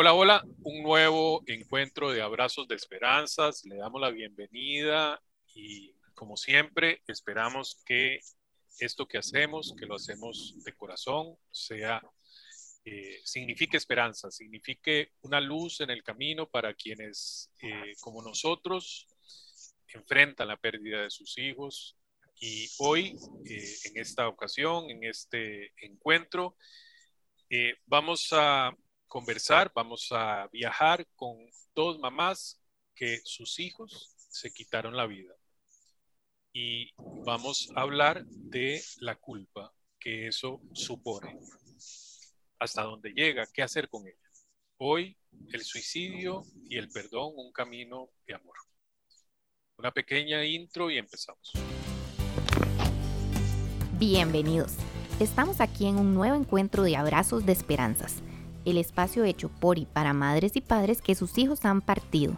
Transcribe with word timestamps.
Hola, 0.00 0.12
hola, 0.12 0.46
un 0.62 0.84
nuevo 0.84 1.42
encuentro 1.48 2.12
de 2.12 2.22
abrazos 2.22 2.68
de 2.68 2.76
esperanzas. 2.76 3.64
Le 3.64 3.78
damos 3.78 4.00
la 4.00 4.10
bienvenida 4.10 5.20
y 5.56 5.92
como 6.14 6.36
siempre 6.36 7.02
esperamos 7.08 7.82
que 7.84 8.20
esto 8.78 9.08
que 9.08 9.18
hacemos, 9.18 9.74
que 9.76 9.86
lo 9.86 9.96
hacemos 9.96 10.54
de 10.62 10.72
corazón, 10.76 11.36
sea, 11.50 12.00
eh, 12.84 13.18
signifique 13.24 13.76
esperanza, 13.76 14.30
signifique 14.30 15.14
una 15.22 15.40
luz 15.40 15.80
en 15.80 15.90
el 15.90 16.04
camino 16.04 16.48
para 16.48 16.74
quienes 16.74 17.50
eh, 17.60 17.94
como 17.98 18.22
nosotros 18.22 19.08
enfrentan 19.92 20.46
la 20.46 20.58
pérdida 20.58 21.02
de 21.02 21.10
sus 21.10 21.36
hijos. 21.38 21.98
Y 22.38 22.70
hoy, 22.78 23.16
eh, 23.46 23.74
en 23.86 23.96
esta 23.96 24.28
ocasión, 24.28 24.90
en 24.90 25.02
este 25.02 25.72
encuentro, 25.84 26.56
vamos 27.88 28.28
a 28.30 28.72
conversar, 29.08 29.72
vamos 29.74 30.08
a 30.12 30.46
viajar 30.52 31.06
con 31.16 31.36
dos 31.74 31.98
mamás 31.98 32.60
que 32.94 33.20
sus 33.24 33.58
hijos 33.58 34.14
se 34.28 34.52
quitaron 34.52 34.96
la 34.96 35.06
vida. 35.06 35.34
Y 36.52 36.92
vamos 37.24 37.70
a 37.74 37.80
hablar 37.80 38.24
de 38.26 38.82
la 39.00 39.16
culpa 39.16 39.72
que 39.98 40.28
eso 40.28 40.60
supone. 40.72 41.38
Hasta 42.58 42.82
dónde 42.82 43.10
llega, 43.10 43.46
qué 43.52 43.62
hacer 43.62 43.88
con 43.88 44.06
ella. 44.06 44.16
Hoy, 44.76 45.16
el 45.52 45.62
suicidio 45.62 46.44
y 46.68 46.76
el 46.76 46.88
perdón, 46.88 47.32
un 47.36 47.52
camino 47.52 48.10
de 48.26 48.34
amor. 48.34 48.56
Una 49.76 49.92
pequeña 49.92 50.44
intro 50.44 50.90
y 50.90 50.98
empezamos. 50.98 51.52
Bienvenidos. 53.98 54.74
Estamos 55.20 55.60
aquí 55.60 55.86
en 55.86 55.96
un 55.96 56.14
nuevo 56.14 56.36
encuentro 56.36 56.82
de 56.84 56.96
abrazos 56.96 57.44
de 57.46 57.52
esperanzas 57.52 58.22
el 58.70 58.78
espacio 58.78 59.24
hecho 59.24 59.48
por 59.48 59.78
y 59.78 59.86
para 59.86 60.12
madres 60.12 60.56
y 60.56 60.60
padres 60.60 61.00
que 61.00 61.14
sus 61.14 61.38
hijos 61.38 61.64
han 61.64 61.80
partido. 61.80 62.36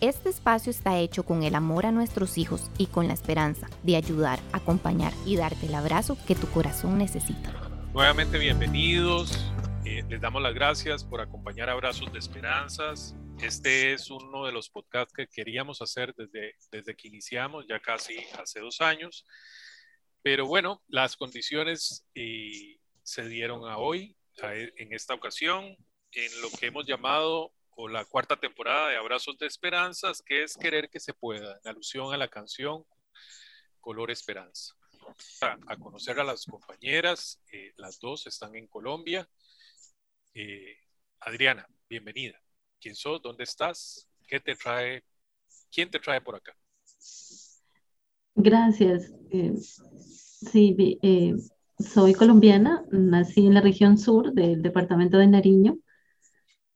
Este 0.00 0.28
espacio 0.28 0.70
está 0.70 0.98
hecho 0.98 1.22
con 1.22 1.42
el 1.42 1.54
amor 1.54 1.86
a 1.86 1.92
nuestros 1.92 2.36
hijos 2.36 2.70
y 2.76 2.86
con 2.86 3.08
la 3.08 3.14
esperanza 3.14 3.68
de 3.82 3.96
ayudar, 3.96 4.38
acompañar 4.52 5.12
y 5.24 5.36
darte 5.36 5.66
el 5.66 5.74
abrazo 5.74 6.18
que 6.26 6.34
tu 6.34 6.46
corazón 6.48 6.98
necesita. 6.98 7.50
Nuevamente 7.94 8.38
bienvenidos, 8.38 9.32
eh, 9.86 10.02
les 10.06 10.20
damos 10.20 10.42
las 10.42 10.52
gracias 10.52 11.02
por 11.02 11.22
acompañar 11.22 11.70
Abrazos 11.70 12.12
de 12.12 12.18
Esperanzas. 12.18 13.14
Este 13.40 13.92
es 13.92 14.10
uno 14.10 14.44
de 14.44 14.52
los 14.52 14.68
podcasts 14.68 15.14
que 15.14 15.26
queríamos 15.28 15.80
hacer 15.80 16.14
desde, 16.14 16.54
desde 16.70 16.94
que 16.94 17.08
iniciamos, 17.08 17.66
ya 17.66 17.80
casi 17.80 18.16
hace 18.38 18.60
dos 18.60 18.82
años. 18.82 19.24
Pero 20.22 20.46
bueno, 20.46 20.82
las 20.88 21.16
condiciones 21.16 22.04
eh, 22.14 22.78
se 23.02 23.28
dieron 23.28 23.68
a 23.68 23.78
hoy, 23.78 24.15
en 24.42 24.92
esta 24.92 25.14
ocasión 25.14 25.76
en 26.12 26.40
lo 26.40 26.50
que 26.50 26.66
hemos 26.66 26.86
llamado 26.86 27.52
o 27.76 27.88
la 27.88 28.04
cuarta 28.04 28.36
temporada 28.38 28.88
de 28.88 28.96
Abrazos 28.96 29.36
de 29.38 29.46
Esperanzas, 29.46 30.22
que 30.22 30.42
es 30.42 30.56
querer 30.56 30.88
que 30.88 30.98
se 30.98 31.12
pueda, 31.12 31.58
en 31.62 31.68
alusión 31.68 32.12
a 32.12 32.16
la 32.16 32.28
canción 32.28 32.84
Color 33.80 34.10
Esperanza. 34.10 34.74
A, 35.40 35.76
conocer 35.76 36.18
a 36.18 36.24
las 36.24 36.44
compañeras, 36.46 37.40
eh, 37.52 37.72
las 37.76 38.00
dos 38.00 38.26
están 38.26 38.56
en 38.56 38.66
Colombia. 38.66 39.28
Eh, 40.34 40.76
Adriana, 41.20 41.66
bienvenida. 41.88 42.40
¿Quién 42.80 42.96
sos? 42.96 43.22
¿Dónde 43.22 43.44
estás? 43.44 44.08
¿Qué 44.26 44.40
te 44.40 44.56
trae? 44.56 45.04
¿Quién 45.70 45.90
te 45.90 46.00
trae 46.00 46.20
por 46.20 46.34
acá? 46.34 46.56
Gracias. 48.34 49.12
Eh, 49.30 49.54
sí, 49.56 50.98
soy 51.78 52.14
colombiana, 52.14 52.84
nací 52.90 53.46
en 53.46 53.54
la 53.54 53.60
región 53.60 53.98
sur 53.98 54.32
del 54.32 54.62
departamento 54.62 55.18
de 55.18 55.26
Nariño 55.26 55.78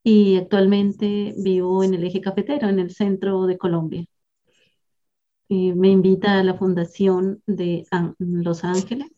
y 0.03 0.37
actualmente 0.37 1.35
vivo 1.39 1.85
en 1.85 1.95
el 1.95 2.05
eje 2.05 2.21
cafetero, 2.21 2.69
en 2.69 2.79
el 2.79 2.91
centro 2.91 3.47
de 3.47 3.59
Colombia. 3.59 4.05
me 5.49 5.89
invita 5.89 6.39
a 6.39 6.45
la 6.45 6.55
fundación 6.55 7.43
de 7.47 7.87
Los 8.19 8.65
Ángeles 8.65 9.09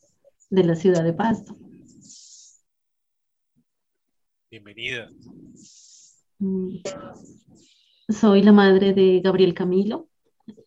de 0.51 0.65
la 0.65 0.75
ciudad 0.75 1.05
de 1.05 1.13
Pasto. 1.13 1.57
Bienvenida. 4.51 5.11
Mm. 6.39 6.77
Soy 8.09 8.43
la 8.43 8.53
madre 8.53 8.93
de 8.93 9.21
Gabriel 9.21 9.55
Camilo, 9.55 10.09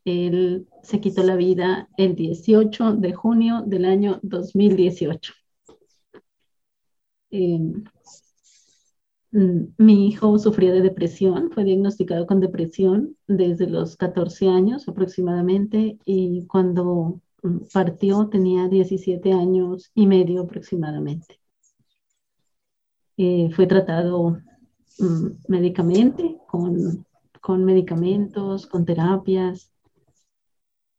él 0.05 0.67
se 0.83 1.01
quitó 1.01 1.23
la 1.23 1.35
vida 1.35 1.89
el 1.97 2.15
18 2.15 2.93
de 2.95 3.13
junio 3.13 3.63
del 3.65 3.85
año 3.85 4.19
2018. 4.23 5.33
Em, 7.31 7.83
mm, 9.31 9.73
mi 9.77 10.07
hijo 10.07 10.37
sufría 10.39 10.71
de 10.73 10.81
depresión, 10.81 11.51
fue 11.51 11.63
diagnosticado 11.63 12.25
con 12.25 12.39
depresión 12.39 13.17
desde 13.27 13.67
los 13.67 13.97
14 13.97 14.47
años 14.47 14.87
aproximadamente 14.87 15.97
y 16.05 16.45
cuando 16.47 17.21
mm, 17.43 17.57
partió 17.73 18.29
tenía 18.29 18.67
17 18.67 19.33
años 19.33 19.91
y 19.95 20.07
medio 20.07 20.43
aproximadamente. 20.43 21.39
Eh, 23.17 23.49
fue 23.55 23.65
tratado 23.67 24.37
mm, 24.99 25.27
médicamente 25.47 26.37
con, 26.47 27.04
con 27.45 27.63
medicamentos, 27.63 28.65
con 28.65 28.85
terapias, 28.85 29.71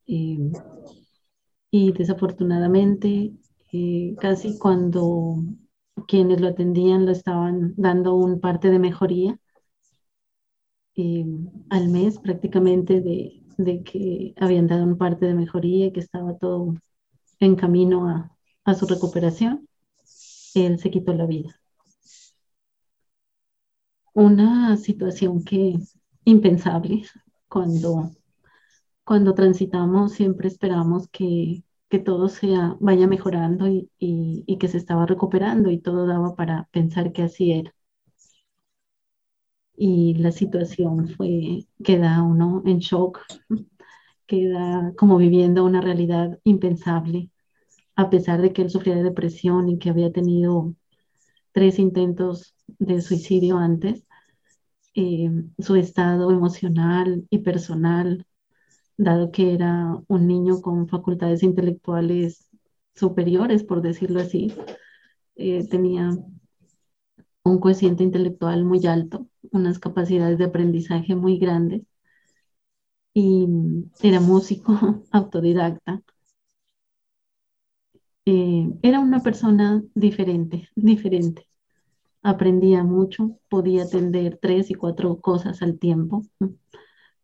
eh, 0.07 0.51
y 1.71 1.93
desafortunadamente, 1.93 3.33
eh, 3.73 4.15
casi 4.21 4.59
cuando 4.59 5.37
quienes 6.09 6.41
lo 6.41 6.49
atendían 6.49 7.07
lo 7.07 7.13
estaban 7.13 7.75
dando 7.77 8.15
un 8.15 8.41
parte 8.41 8.71
de 8.71 8.79
mejoría, 8.79 9.39
eh, 10.97 11.25
al 11.71 11.89
mes 11.89 12.19
prácticamente 12.19 13.01
de, 13.01 13.43
de, 13.59 13.83
que 13.83 14.35
habían 14.39 14.67
dado 14.67 14.85
un 14.85 14.99
parte 14.99 15.27
de 15.27 15.35
mejoría 15.35 15.87
y 15.87 15.93
que 15.93 16.01
estaba 16.01 16.37
todo 16.39 16.75
en 17.41 17.57
camino 17.57 18.09
a, 18.09 18.37
a 18.65 18.75
su 18.75 18.87
recuperación, 18.87 19.69
él 20.55 20.79
se 20.79 20.91
quitó 20.91 21.13
la 21.15 21.27
vida. 21.27 21.61
Una 24.15 24.77
situación 24.79 25.45
que 25.45 25.79
impensable 26.27 27.05
cuando 27.49 28.13
cuando 29.07 29.35
transitamos 29.35 30.13
siempre 30.15 30.49
esperamos 30.49 31.09
que, 31.09 31.63
que 31.89 31.99
todo 32.01 32.29
sea, 32.29 32.77
vaya 32.81 33.07
mejorando 33.07 33.69
y, 33.69 33.91
y, 33.99 34.59
que 34.59 34.69
se 34.69 34.79
estaba 34.79 35.07
recuperando 35.07 35.71
y 35.71 35.79
todo 35.81 36.07
daba 36.07 36.35
para 36.35 36.69
pensar 36.73 37.13
que 37.13 37.23
así 37.23 37.53
era. 37.53 37.73
Y 39.77 40.15
la 40.15 40.33
situación 40.33 41.09
fue, 41.09 41.67
queda 41.85 42.23
uno 42.23 42.63
en 42.67 42.79
shock, 42.79 43.21
queda 44.27 44.93
como 44.97 45.19
viviendo 45.19 45.65
una 45.65 45.81
realidad 45.81 46.41
impensable, 46.45 47.31
a 47.97 48.11
pesar 48.11 48.43
de 48.43 48.53
que 48.53 48.63
él 48.63 48.71
sufría 48.71 48.97
de 48.97 49.05
depresión 49.05 49.69
y 49.69 49.79
que 49.79 49.91
había 49.91 50.13
tenido 50.13 50.75
tres 51.53 51.79
intentos 51.79 52.55
de 52.79 53.01
suicidio 53.03 53.59
antes, 53.59 54.06
eh, 54.97 55.31
su 55.61 55.77
estado 55.77 56.33
emocional 56.33 57.27
y 57.31 57.41
personal 57.41 58.27
dado 58.99 59.33
que 59.33 59.55
era 59.55 59.97
un 60.09 60.29
niño 60.29 60.63
con 60.63 60.89
facultades 60.89 61.43
intelectuales 61.45 62.49
superiores, 62.95 63.65
por 63.65 63.83
decirlo 63.83 64.21
así, 64.21 64.55
eh, 65.37 65.69
tenía 65.69 66.11
un 67.45 67.59
cociente 67.61 68.03
intelectual 68.05 68.63
muy 68.67 68.87
alto, 68.87 69.27
unas 69.51 69.79
capacidades 69.79 70.37
de 70.37 70.45
aprendizaje 70.45 71.15
muy 71.15 71.39
grandes 71.39 71.81
y 73.15 73.47
era 74.03 74.21
músico 74.21 74.73
autodidacta. 75.11 76.03
Eh, 78.27 78.69
era 78.83 79.01
una 79.01 79.21
persona 79.23 79.83
diferente, 79.95 80.69
diferente. 80.75 81.46
Aprendía 82.29 82.83
mucho, 82.83 83.39
podía 83.49 83.85
atender 83.85 84.39
tres 84.41 84.71
y 84.71 84.75
cuatro 84.75 85.21
cosas 85.21 85.63
al 85.63 85.79
tiempo 85.79 86.23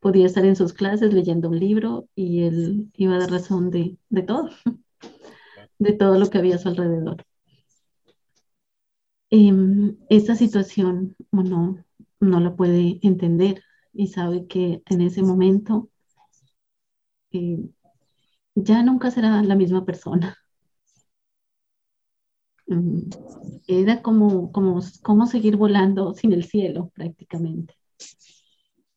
podía 0.03 0.25
estar 0.25 0.45
en 0.45 0.57
sus 0.57 0.73
clases 0.73 1.13
leyendo 1.13 1.49
un 1.49 1.57
libro 1.59 2.09
y 2.13 2.43
él 2.43 2.91
iba 2.95 3.15
a 3.15 3.19
dar 3.19 3.31
razón 3.31 3.71
de, 3.71 3.97
todo, 4.27 4.49
de 5.79 5.93
todo 5.93 6.19
lo 6.19 6.29
que 6.29 6.39
había 6.39 6.55
a 6.55 6.59
su 6.59 6.67
alrededor. 6.67 7.25
Em, 9.29 9.97
esta 10.09 10.35
situación 10.35 11.15
uno 11.31 11.83
no 12.19 12.39
la 12.41 12.53
puede 12.55 12.99
entender 13.01 13.63
y 13.93 14.07
sabe 14.07 14.45
que 14.45 14.83
en 14.87 15.01
ese 15.01 15.23
momento 15.23 15.89
eh, 17.31 17.69
ya 18.55 18.83
nunca 18.83 19.09
será 19.09 19.41
la 19.41 19.55
misma 19.55 19.85
persona. 19.85 20.37
Em, 22.67 23.09
era 23.67 24.01
como, 24.01 24.51
como, 24.51 24.79
como 25.01 25.27
seguir 25.27 25.57
volando 25.57 26.13
sin 26.13 26.33
el 26.33 26.45
cielo 26.45 26.91
prácticamente. 26.95 27.75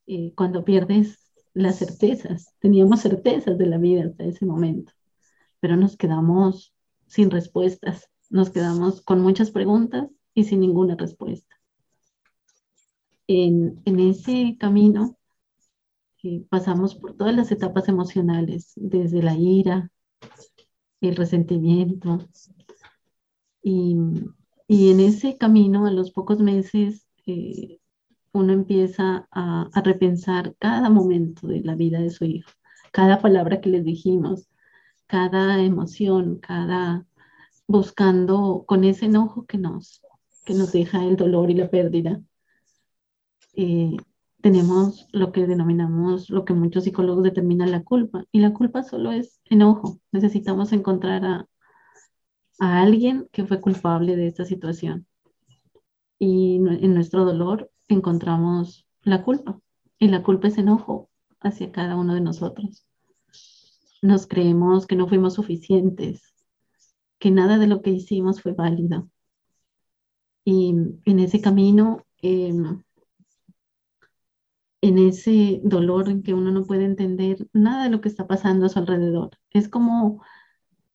Eh, 0.06 0.32
cuando 0.36 0.64
pierdes 0.64 1.26
las 1.56 1.78
certezas. 1.78 2.54
Teníamos 2.60 3.00
certezas 3.00 3.56
de 3.56 3.66
la 3.66 3.78
vida 3.78 4.04
hasta 4.04 4.24
ese 4.24 4.44
momento, 4.44 4.92
pero 5.58 5.76
nos 5.76 5.96
quedamos 5.96 6.74
sin 7.06 7.30
respuestas, 7.30 8.10
nos 8.28 8.50
quedamos 8.50 9.00
con 9.00 9.20
muchas 9.22 9.50
preguntas 9.50 10.08
y 10.34 10.44
sin 10.44 10.60
ninguna 10.60 10.96
respuesta. 10.96 11.56
En, 13.26 13.80
en 13.86 14.00
ese 14.00 14.56
camino 14.60 15.16
eh, 16.22 16.44
pasamos 16.50 16.94
por 16.94 17.16
todas 17.16 17.34
las 17.34 17.50
etapas 17.50 17.88
emocionales, 17.88 18.72
desde 18.76 19.22
la 19.22 19.34
ira, 19.34 19.90
el 21.00 21.16
resentimiento. 21.16 22.18
Y, 23.68 23.96
y 24.68 24.92
en 24.92 25.00
ese 25.00 25.36
camino, 25.38 25.86
a 25.86 25.90
los 25.90 26.12
pocos 26.12 26.38
meses, 26.38 27.04
eh, 27.26 27.80
uno 28.32 28.52
empieza 28.52 29.26
a, 29.32 29.68
a, 29.72 29.80
repensar 29.82 30.54
cada 30.60 30.88
momento 30.88 31.48
de 31.48 31.62
la 31.62 31.74
vida 31.74 31.98
de 31.98 32.10
su 32.10 32.26
hijo, 32.26 32.48
cada 32.92 33.20
palabra 33.20 33.60
que 33.60 33.70
les 33.70 33.84
dijimos, 33.84 34.48
cada 35.08 35.60
emoción, 35.64 36.38
cada 36.38 37.06
buscando 37.66 38.62
con 38.68 38.84
ese 38.84 39.06
enojo 39.06 39.46
que 39.46 39.58
nos, 39.58 40.00
que 40.44 40.54
nos 40.54 40.70
deja 40.70 41.04
el 41.04 41.16
dolor 41.16 41.50
y 41.50 41.54
la 41.54 41.68
pérdida. 41.68 42.22
Eh, 43.54 43.96
tenemos 44.42 45.08
lo 45.10 45.32
que 45.32 45.48
denominamos, 45.48 46.30
lo 46.30 46.44
que 46.44 46.54
muchos 46.54 46.84
psicólogos 46.84 47.24
determinan 47.24 47.72
la 47.72 47.82
culpa, 47.82 48.26
y 48.30 48.38
la 48.38 48.52
culpa 48.54 48.84
solo 48.84 49.10
es 49.10 49.40
enojo. 49.46 49.98
Necesitamos 50.12 50.72
encontrar 50.72 51.24
a, 51.24 51.48
a 52.58 52.80
alguien 52.82 53.28
que 53.32 53.44
fue 53.44 53.60
culpable 53.60 54.16
de 54.16 54.26
esta 54.26 54.44
situación. 54.44 55.06
Y 56.18 56.56
en 56.56 56.94
nuestro 56.94 57.24
dolor 57.24 57.70
encontramos 57.88 58.86
la 59.02 59.22
culpa, 59.22 59.60
y 59.98 60.08
la 60.08 60.22
culpa 60.22 60.48
es 60.48 60.58
enojo 60.58 61.10
hacia 61.40 61.72
cada 61.72 61.96
uno 61.96 62.14
de 62.14 62.20
nosotros. 62.20 62.86
Nos 64.02 64.26
creemos 64.26 64.86
que 64.86 64.96
no 64.96 65.08
fuimos 65.08 65.34
suficientes, 65.34 66.34
que 67.18 67.30
nada 67.30 67.58
de 67.58 67.66
lo 67.66 67.82
que 67.82 67.90
hicimos 67.90 68.42
fue 68.42 68.52
válido. 68.52 69.08
Y 70.44 70.74
en 71.04 71.20
ese 71.20 71.40
camino, 71.40 72.06
eh, 72.22 72.52
en 74.80 74.98
ese 74.98 75.60
dolor 75.64 76.08
en 76.08 76.22
que 76.22 76.34
uno 76.34 76.50
no 76.52 76.64
puede 76.64 76.84
entender 76.84 77.48
nada 77.52 77.84
de 77.84 77.90
lo 77.90 78.00
que 78.00 78.08
está 78.08 78.26
pasando 78.26 78.66
a 78.66 78.68
su 78.68 78.78
alrededor. 78.78 79.30
Es 79.50 79.68
como 79.68 80.22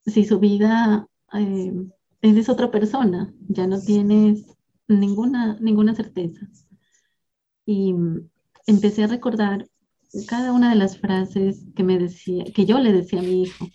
si 0.05 0.23
su 0.25 0.39
vida 0.39 1.07
eh, 1.33 1.73
eres 2.21 2.49
otra 2.49 2.71
persona, 2.71 3.33
ya 3.47 3.67
no 3.67 3.81
tienes 3.81 4.45
ninguna, 4.87 5.57
ninguna 5.59 5.95
certeza. 5.95 6.47
Y 7.65 7.95
empecé 8.67 9.03
a 9.03 9.07
recordar 9.07 9.65
cada 10.27 10.51
una 10.51 10.69
de 10.71 10.75
las 10.75 10.97
frases 10.97 11.65
que 11.75 11.83
me 11.83 11.97
decía, 11.97 12.43
que 12.53 12.65
yo 12.65 12.79
le 12.79 12.91
decía 12.91 13.19
a 13.19 13.23
mi 13.23 13.43
hijo. 13.43 13.67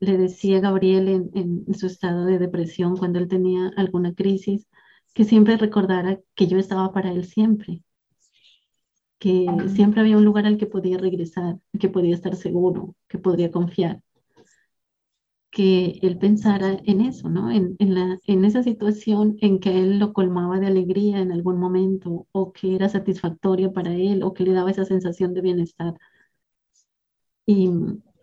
Le 0.00 0.18
decía 0.18 0.58
a 0.58 0.60
Gabriel 0.60 1.30
en, 1.34 1.74
su 1.74 1.86
estado 1.86 2.26
de 2.26 2.38
depresión 2.38 2.96
cuando 2.96 3.18
él 3.18 3.28
tenía 3.28 3.72
alguna 3.76 4.12
crisis, 4.14 4.66
que 5.14 5.24
siempre 5.24 5.56
recordara 5.56 6.20
que 6.34 6.46
yo 6.46 6.58
estaba 6.58 6.92
para 6.92 7.12
él 7.12 7.24
siempre, 7.24 7.82
que 9.18 9.46
siempre 9.74 10.00
había 10.00 10.18
un 10.18 10.24
lugar 10.24 10.44
al 10.44 10.58
que 10.58 10.66
podía 10.66 10.98
regresar, 10.98 11.58
que 11.78 11.88
podía 11.88 12.14
estar 12.14 12.36
seguro, 12.36 12.94
que 13.08 13.18
podría 13.18 13.50
confiar. 13.50 14.02
Que 15.54 15.98
él 16.02 16.18
pensara 16.18 16.78
en 16.84 17.00
eso, 17.00 17.30
¿no? 17.30 17.50
En, 17.50 17.76
en, 17.78 17.94
la, 17.94 18.18
en 18.26 18.44
esa 18.44 18.62
situación 18.62 19.36
en 19.40 19.58
que 19.60 19.70
él 19.80 19.98
lo 19.98 20.12
colmaba 20.12 20.60
de 20.60 20.66
alegría 20.66 21.20
en 21.20 21.32
algún 21.32 21.58
momento, 21.58 22.26
o 22.32 22.52
que 22.52 22.74
era 22.76 22.88
satisfactoria 22.90 23.72
para 23.72 23.94
él, 23.94 24.22
o 24.24 24.34
que 24.34 24.44
le 24.44 24.52
daba 24.52 24.70
esa 24.72 24.84
sensación 24.84 25.32
de 25.34 25.40
bienestar. 25.42 25.94
Y, 27.46 27.70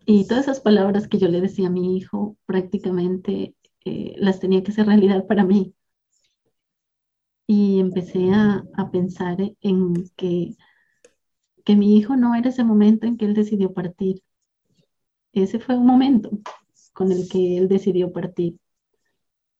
y 0.05 0.27
todas 0.27 0.43
esas 0.45 0.59
palabras 0.61 1.07
que 1.07 1.17
yo 1.17 1.27
le 1.27 1.41
decía 1.41 1.67
a 1.67 1.69
mi 1.71 1.97
hijo, 1.97 2.37
prácticamente 2.45 3.55
eh, 3.85 4.13
las 4.17 4.39
tenía 4.39 4.63
que 4.63 4.71
hacer 4.71 4.85
realidad 4.87 5.25
para 5.27 5.43
mí. 5.43 5.73
Y 7.47 7.79
empecé 7.79 8.31
a, 8.33 8.63
a 8.75 8.89
pensar 8.91 9.37
en 9.61 9.93
que 10.15 10.55
que 11.65 11.75
mi 11.75 11.97
hijo 11.97 12.15
no 12.15 12.35
era 12.35 12.49
ese 12.49 12.63
momento 12.63 13.07
en 13.07 13.17
que 13.17 13.25
él 13.25 13.33
decidió 13.33 13.73
partir. 13.73 14.21
Ese 15.33 15.59
fue 15.59 15.75
un 15.75 15.85
momento 15.85 16.29
con 16.93 17.11
el 17.11 17.27
que 17.29 17.57
él 17.57 17.67
decidió 17.67 18.11
partir, 18.11 18.57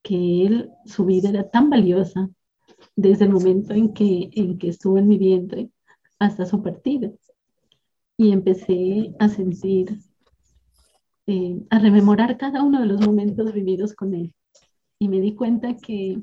que 0.01 0.45
él, 0.45 0.71
su 0.85 1.05
vida 1.05 1.29
era 1.29 1.49
tan 1.49 1.69
valiosa 1.69 2.29
desde 2.95 3.25
el 3.25 3.31
momento 3.31 3.73
en 3.73 3.93
que, 3.93 4.29
en 4.33 4.57
que 4.57 4.69
estuvo 4.69 4.97
en 4.97 5.07
mi 5.07 5.17
vientre 5.17 5.69
hasta 6.19 6.45
su 6.45 6.61
partida. 6.61 7.11
Y 8.17 8.31
empecé 8.31 9.13
a 9.19 9.29
sentir, 9.29 9.97
eh, 11.27 11.61
a 11.69 11.79
rememorar 11.79 12.37
cada 12.37 12.63
uno 12.63 12.79
de 12.79 12.85
los 12.85 13.01
momentos 13.01 13.53
vividos 13.53 13.93
con 13.93 14.13
él. 14.13 14.33
Y 14.99 15.07
me 15.07 15.19
di 15.19 15.33
cuenta 15.33 15.77
que, 15.77 16.21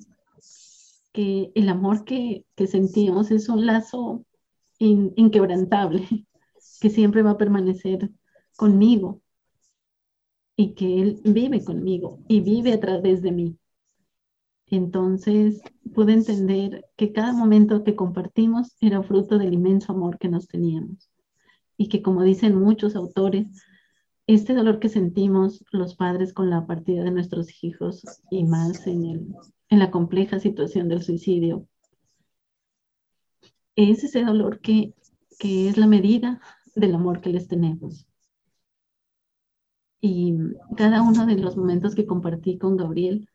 que 1.13 1.51
el 1.55 1.69
amor 1.69 2.05
que, 2.05 2.45
que 2.55 2.67
sentíamos 2.67 3.31
es 3.31 3.49
un 3.49 3.67
lazo 3.67 4.25
inquebrantable, 4.79 6.07
que 6.81 6.91
siempre 6.91 7.23
va 7.23 7.31
a 7.31 7.39
permanecer 7.39 8.11
conmigo 8.57 9.21
y 10.59 10.75
que 10.75 11.01
Él 11.01 11.21
vive 11.23 11.63
conmigo 11.63 12.19
y 12.27 12.41
vive 12.41 12.73
a 12.73 12.81
través 12.81 13.23
de 13.23 13.31
mí. 13.31 13.57
Entonces 14.67 15.63
pude 15.95 16.15
entender 16.15 16.85
que 16.97 17.13
cada 17.13 17.33
momento 17.33 17.85
que 17.85 17.95
compartimos 17.95 18.77
era 18.81 19.05
fruto 19.05 19.39
del 19.39 19.55
inmenso 19.55 19.93
amor 19.93 20.19
que 20.19 20.29
nos 20.29 20.49
teníamos 20.49 21.11
y 21.77 21.89
que 21.89 22.03
como 22.03 22.25
dicen 22.25 22.57
muchos 22.57 22.97
autores, 22.97 23.47
este 24.27 24.53
dolor 24.53 24.81
que 24.81 24.89
sentimos 24.89 25.65
los 25.71 25.95
padres 25.95 26.33
con 26.33 26.51
la 26.51 26.67
partida 26.67 27.05
de 27.05 27.13
nuestros 27.13 27.63
hijos 27.63 28.03
y 28.29 28.43
más 28.43 28.85
en, 28.89 29.05
el, 29.05 29.29
en 29.71 29.79
la 29.79 29.93
compleja 29.93 30.41
situación 30.41 30.89
del 30.89 31.05
suicidio 31.05 31.69
es 33.77 34.03
ese 34.03 34.25
dolor 34.25 34.59
que, 34.59 34.93
que 35.39 35.69
es 35.69 35.77
la 35.77 35.87
medida 35.87 36.41
del 36.75 36.97
amor 36.97 37.21
que 37.21 37.31
les 37.31 37.47
tenemos. 37.47 38.08
Y 40.01 40.35
cada 40.77 41.03
uno 41.03 41.27
de 41.27 41.37
los 41.37 41.57
momentos 41.57 41.95
que 41.95 42.07
compartí 42.07 42.59
con 42.59 42.77
Gabriel 42.77 43.29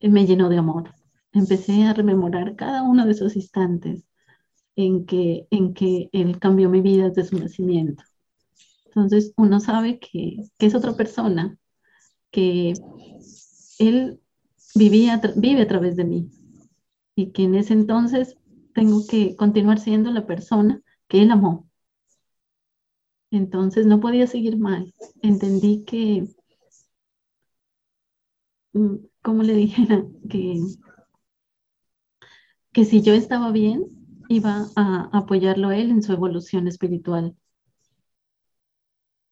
eh, 0.00 0.08
me 0.08 0.26
llenó 0.26 0.48
de 0.48 0.58
amor. 0.58 0.94
Empecé 1.32 1.84
a 1.84 1.94
rememorar 1.94 2.56
cada 2.56 2.82
uno 2.82 3.06
de 3.06 3.12
esos 3.12 3.36
instantes 3.36 4.04
en 4.76 5.06
que, 5.06 5.46
en 5.50 5.74
que 5.74 6.08
él 6.12 6.38
cambió 6.38 6.68
mi 6.68 6.80
vida 6.80 7.08
desde 7.08 7.24
su 7.24 7.38
nacimiento. 7.38 8.02
Entonces 8.86 9.32
uno 9.36 9.60
sabe 9.60 9.98
que, 9.98 10.36
que 10.58 10.66
es 10.66 10.74
otra 10.74 10.94
persona, 10.94 11.58
que 12.30 12.74
él 13.78 14.20
vivía, 14.74 15.20
vive 15.36 15.62
a 15.62 15.68
través 15.68 15.96
de 15.96 16.04
mí 16.04 16.30
y 17.14 17.32
que 17.32 17.44
en 17.44 17.54
ese 17.54 17.74
entonces 17.74 18.36
tengo 18.74 19.06
que 19.06 19.34
continuar 19.36 19.80
siendo 19.80 20.10
la 20.12 20.26
persona 20.26 20.80
que 21.08 21.22
él 21.22 21.30
amó. 21.30 21.67
Entonces 23.30 23.86
no 23.86 24.00
podía 24.00 24.26
seguir 24.26 24.58
mal. 24.58 24.92
Entendí 25.22 25.84
que, 25.84 26.28
mm, 28.72 28.96
como 29.22 29.42
le 29.42 29.54
dijera, 29.54 30.04
que, 30.30 30.60
que 32.72 32.84
si 32.84 33.02
yo 33.02 33.14
estaba 33.14 33.50
bien, 33.52 33.84
iba 34.28 34.66
a 34.76 35.10
apoyarlo 35.12 35.68
a 35.68 35.76
él 35.76 35.90
en 35.90 36.02
su 36.02 36.12
evolución 36.12 36.68
espiritual. 36.68 37.36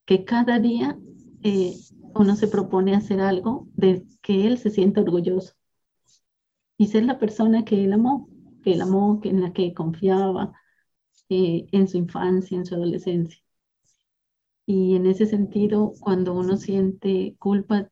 Que 0.04 0.24
cada 0.24 0.58
día 0.58 0.98
eh, 1.42 1.74
uno 2.14 2.36
se 2.36 2.48
propone 2.48 2.94
hacer 2.94 3.20
algo 3.20 3.68
de 3.74 4.04
que 4.22 4.46
él 4.46 4.58
se 4.58 4.70
sienta 4.70 5.00
orgulloso 5.02 5.54
y 6.78 6.88
ser 6.88 7.04
la 7.04 7.18
persona 7.18 7.64
que 7.64 7.84
él 7.84 7.92
amó 7.92 8.28
que 8.66 8.72
él 8.72 8.82
amó, 8.82 9.20
en 9.22 9.42
la 9.42 9.52
que 9.52 9.72
confiaba 9.72 10.52
eh, 11.28 11.68
en 11.70 11.86
su 11.86 11.98
infancia, 11.98 12.58
en 12.58 12.66
su 12.66 12.74
adolescencia. 12.74 13.40
Y 14.66 14.96
en 14.96 15.06
ese 15.06 15.26
sentido, 15.26 15.92
cuando 16.00 16.35
uno 16.35 16.56
siente 16.56 17.37
culpa, 17.38 17.88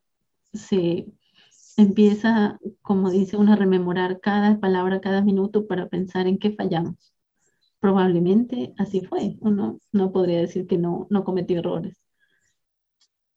se 0.52 1.06
empieza, 1.76 2.58
como 2.82 3.10
dice 3.10 3.36
uno, 3.36 3.52
a 3.52 3.56
rememorar 3.56 4.20
cada 4.20 4.58
palabra, 4.60 5.00
cada 5.00 5.22
minuto 5.22 5.66
para 5.66 5.88
pensar 5.88 6.26
en 6.26 6.38
qué 6.38 6.52
fallamos. 6.52 7.14
Probablemente 7.80 8.74
así 8.78 9.02
fue. 9.02 9.36
Uno 9.40 9.78
no 9.92 10.12
podría 10.12 10.40
decir 10.40 10.66
que 10.66 10.78
no, 10.78 11.06
no 11.10 11.24
cometió 11.24 11.58
errores. 11.58 11.96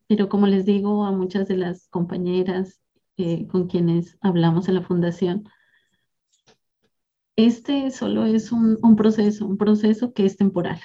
Pero 0.07 0.29
como 0.29 0.47
les 0.47 0.65
digo 0.65 1.03
a 1.05 1.11
muchas 1.11 1.47
de 1.47 1.57
las 1.57 1.87
compañeras 1.89 2.81
eh, 3.17 3.47
con 3.47 3.67
quienes 3.67 4.17
hablamos 4.21 4.67
en 4.69 4.75
la 4.75 4.81
fundación, 4.81 5.49
este 7.35 7.91
solo 7.91 8.25
es 8.25 8.51
un, 8.51 8.95
proceso, 8.95 9.45
un 9.45 9.57
proceso 9.57 10.13
que 10.13 10.25
es 10.25 10.37
temporal. 10.37 10.79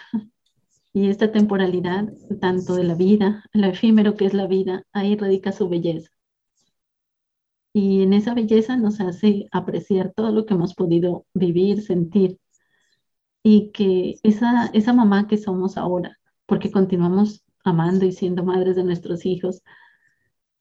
Y 0.94 1.08
esta 1.08 1.32
temporalidad, 1.32 2.12
tanto 2.40 2.74
de 2.74 2.84
la 2.84 2.94
vida, 2.94 3.44
lo 3.52 3.66
efímero 3.66 4.14
que 4.14 4.26
es 4.26 4.34
la 4.34 4.46
vida, 4.46 4.84
ahí 4.92 5.16
radica 5.16 5.52
su 5.52 5.68
belleza. 5.68 6.10
Y 7.72 8.02
en 8.02 8.12
esa 8.12 8.34
belleza 8.34 8.76
nos 8.76 9.00
hace 9.00 9.48
apreciar 9.50 10.12
todo 10.14 10.30
lo 10.32 10.44
que 10.44 10.54
hemos 10.54 10.74
podido 10.74 11.26
vivir, 11.32 11.82
sentir. 11.82 12.38
Y 13.42 13.70
que 13.72 14.16
esa, 14.22 14.66
esa 14.74 14.92
mamá 14.92 15.26
que 15.26 15.38
somos 15.38 15.78
ahora, 15.78 16.18
porque 16.46 16.70
continuamos 16.70 17.42
amando 17.64 18.04
y 18.04 18.12
siendo 18.12 18.44
madres 18.44 18.76
de 18.76 18.84
nuestros 18.84 19.24
hijos, 19.24 19.62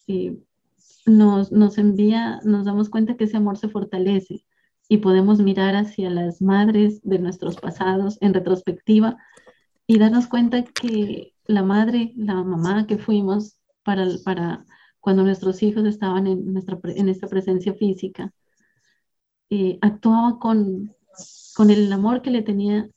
eh, 0.07 0.38
nos, 1.05 1.51
nos 1.51 1.77
envía, 1.77 2.39
nos 2.45 2.65
damos 2.65 2.89
cuenta 2.89 3.17
que 3.17 3.25
ese 3.25 3.38
amor 3.38 3.57
se 3.57 3.69
fortalece 3.69 4.45
y 4.88 4.97
podemos 4.97 5.39
mirar 5.39 5.75
hacia 5.75 6.09
las 6.09 6.41
madres 6.41 7.01
de 7.03 7.19
nuestros 7.19 7.57
pasados 7.57 8.17
en 8.21 8.33
retrospectiva 8.33 9.17
y 9.91 9.98
darnos 9.98 10.27
cuenta 10.27 10.63
que 10.63 11.33
la 11.48 11.63
madre, 11.63 12.13
la 12.15 12.36
mamá 12.36 12.88
que 12.88 12.98
fuimos 12.98 13.57
para, 13.83 14.07
para 14.24 14.63
cuando 15.01 15.21
nuestros 15.21 15.62
hijos 15.63 15.83
estaban 15.83 16.27
en, 16.27 16.53
nuestra, 16.53 16.79
en 16.83 17.10
esta 17.10 17.27
presencia 17.27 17.74
física, 17.74 18.31
eh, 19.50 19.79
actuaba 19.81 20.39
con, 20.39 20.95
con 21.57 21.69
el 21.71 21.91
amor 21.91 22.21
que 22.21 22.31
le 22.31 22.41
tenía 22.41 22.89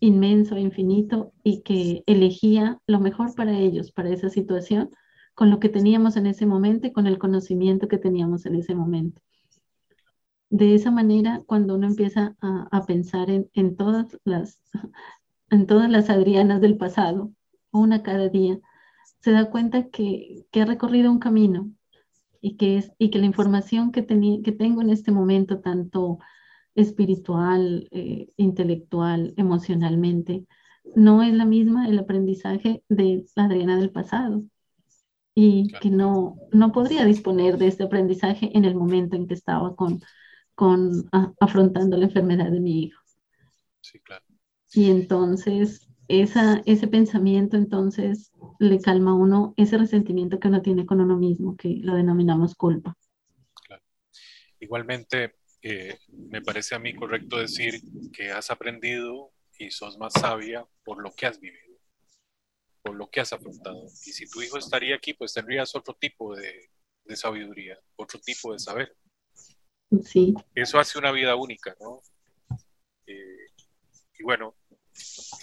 inmenso, 0.00 0.58
infinito, 0.58 1.32
y 1.42 1.62
que 1.62 2.02
elegía 2.04 2.78
lo 2.86 3.00
mejor 3.00 3.34
para 3.34 3.58
ellos, 3.58 3.90
para 3.90 4.10
esa 4.10 4.28
situación, 4.28 4.90
con 5.34 5.48
lo 5.48 5.60
que 5.60 5.70
teníamos 5.70 6.14
en 6.18 6.26
ese 6.26 6.44
momento 6.44 6.86
y 6.86 6.92
con 6.92 7.06
el 7.06 7.16
conocimiento 7.16 7.88
que 7.88 7.96
teníamos 7.96 8.44
en 8.44 8.56
ese 8.56 8.74
momento. 8.74 9.22
De 10.50 10.74
esa 10.74 10.90
manera, 10.90 11.40
cuando 11.46 11.74
uno 11.74 11.86
empieza 11.86 12.36
a, 12.42 12.84
pensar 12.84 13.30
en, 13.30 13.48
en, 13.54 13.76
todas 13.76 14.18
las, 14.24 14.60
en 15.54 15.66
todas 15.66 15.90
las 15.90 16.10
Adrianas 16.10 16.60
del 16.60 16.76
pasado, 16.76 17.32
una 17.72 18.02
cada 18.02 18.28
día, 18.28 18.58
se 19.20 19.32
da 19.32 19.50
cuenta 19.50 19.88
que, 19.88 20.46
que 20.50 20.62
ha 20.62 20.66
recorrido 20.66 21.10
un 21.10 21.18
camino 21.18 21.70
y 22.40 22.56
que, 22.56 22.78
es, 22.78 22.92
y 22.98 23.10
que 23.10 23.18
la 23.18 23.26
información 23.26 23.92
que, 23.92 24.06
que 24.06 24.52
tengo 24.52 24.82
en 24.82 24.90
este 24.90 25.12
momento, 25.12 25.60
tanto 25.60 26.18
espiritual, 26.74 27.88
eh, 27.90 28.28
intelectual, 28.36 29.32
emocionalmente, 29.36 30.46
no 30.94 31.22
es 31.22 31.32
la 31.32 31.44
misma 31.44 31.88
el 31.88 31.98
aprendizaje 31.98 32.82
de 32.88 33.24
la 33.34 33.44
Adriana 33.44 33.78
del 33.78 33.90
pasado 33.90 34.44
y 35.34 35.68
que 35.80 35.90
no, 35.90 36.36
no 36.52 36.72
podría 36.72 37.04
disponer 37.04 37.58
de 37.58 37.68
este 37.68 37.84
aprendizaje 37.84 38.50
en 38.56 38.64
el 38.64 38.74
momento 38.74 39.16
en 39.16 39.26
que 39.26 39.34
estaba 39.34 39.74
con, 39.74 40.00
con 40.54 41.08
afrontando 41.40 41.96
la 41.96 42.04
enfermedad 42.04 42.50
de 42.50 42.60
mi 42.60 42.84
hijo. 42.84 43.00
Sí, 43.80 44.00
claro. 44.00 44.33
Y 44.74 44.90
entonces 44.90 45.88
esa, 46.08 46.62
ese 46.66 46.88
pensamiento 46.88 47.56
entonces 47.56 48.32
le 48.58 48.80
calma 48.80 49.12
a 49.12 49.14
uno 49.14 49.54
ese 49.56 49.78
resentimiento 49.78 50.38
que 50.38 50.48
uno 50.48 50.62
tiene 50.62 50.86
con 50.86 51.00
uno 51.00 51.16
mismo, 51.16 51.56
que 51.56 51.78
lo 51.80 51.94
denominamos 51.94 52.54
culpa. 52.54 52.96
Claro. 53.66 53.82
Igualmente, 54.60 55.36
eh, 55.62 55.98
me 56.12 56.42
parece 56.42 56.74
a 56.74 56.78
mí 56.78 56.94
correcto 56.94 57.38
decir 57.38 57.80
que 58.12 58.30
has 58.30 58.50
aprendido 58.50 59.32
y 59.58 59.70
sos 59.70 59.96
más 59.98 60.12
sabia 60.12 60.66
por 60.84 61.02
lo 61.02 61.12
que 61.12 61.26
has 61.26 61.40
vivido, 61.40 61.78
por 62.82 62.96
lo 62.96 63.08
que 63.08 63.20
has 63.20 63.32
afrontado. 63.32 63.84
Y 63.86 64.12
si 64.12 64.28
tu 64.28 64.42
hijo 64.42 64.58
estaría 64.58 64.96
aquí, 64.96 65.14
pues 65.14 65.32
tendrías 65.32 65.74
otro 65.74 65.94
tipo 65.94 66.34
de, 66.36 66.70
de 67.04 67.16
sabiduría, 67.16 67.78
otro 67.96 68.20
tipo 68.20 68.52
de 68.52 68.58
saber. 68.58 68.96
Sí. 70.02 70.34
Eso 70.54 70.78
hace 70.78 70.98
una 70.98 71.12
vida 71.12 71.36
única, 71.36 71.76
¿no? 71.80 72.02
Eh, 73.06 73.46
y 74.18 74.22
bueno, 74.22 74.56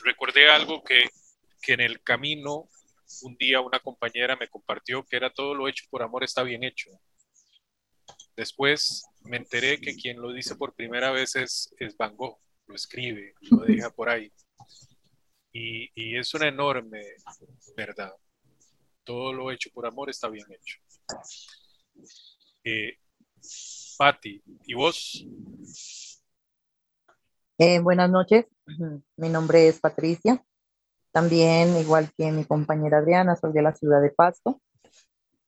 recordé 0.03 0.50
algo 0.50 0.84
que, 0.84 1.03
que 1.62 1.74
en 1.74 1.81
el 1.81 2.01
camino 2.01 2.70
un 3.24 3.36
día 3.38 3.62
una 3.62 3.79
compañera 3.79 4.36
me 4.36 4.48
compartió 4.48 5.05
que 5.05 5.17
era 5.17 5.29
todo 5.29 5.53
lo 5.53 5.67
hecho 5.67 5.86
por 5.89 6.01
amor 6.01 6.24
está 6.24 6.43
bien 6.43 6.63
hecho. 6.63 6.89
Después 8.36 9.03
me 9.24 9.38
enteré 9.38 9.79
que 9.79 9.96
quien 9.96 10.22
lo 10.22 10.34
dice 10.34 10.55
por 10.55 10.74
primera 10.74 11.12
vez 11.12 11.36
es, 11.36 11.74
es 11.79 11.96
Van 11.98 12.15
lo 12.17 12.75
escribe, 12.75 13.36
lo 13.41 13.58
deja 13.65 13.89
por 13.91 14.10
ahí. 14.10 14.31
Y, 15.51 15.91
y, 15.93 16.17
es 16.17 16.34
una 16.34 16.48
enorme 16.48 17.01
verdad. 17.75 18.13
Todo 19.03 19.34
lo 19.34 19.51
hecho 19.51 19.70
por 19.74 19.86
amor 19.86 20.10
está 20.10 20.29
bien 20.29 20.46
hecho. 20.50 20.79
Eh, 22.63 22.98
Patti, 23.98 24.41
¿y 24.65 24.74
vos? 24.74 25.25
Eh, 27.58 27.79
buenas 27.79 28.10
noches, 28.10 28.46
mi 29.17 29.29
nombre 29.29 29.67
es 29.67 29.79
Patricia. 29.79 30.43
También, 31.12 31.77
igual 31.77 32.12
que 32.17 32.31
mi 32.31 32.46
compañera 32.46 33.00
Adriana, 33.00 33.36
soy 33.36 33.51
de 33.51 33.62
la 33.62 33.75
ciudad 33.75 34.01
de 34.01 34.10
Pasto. 34.10 34.62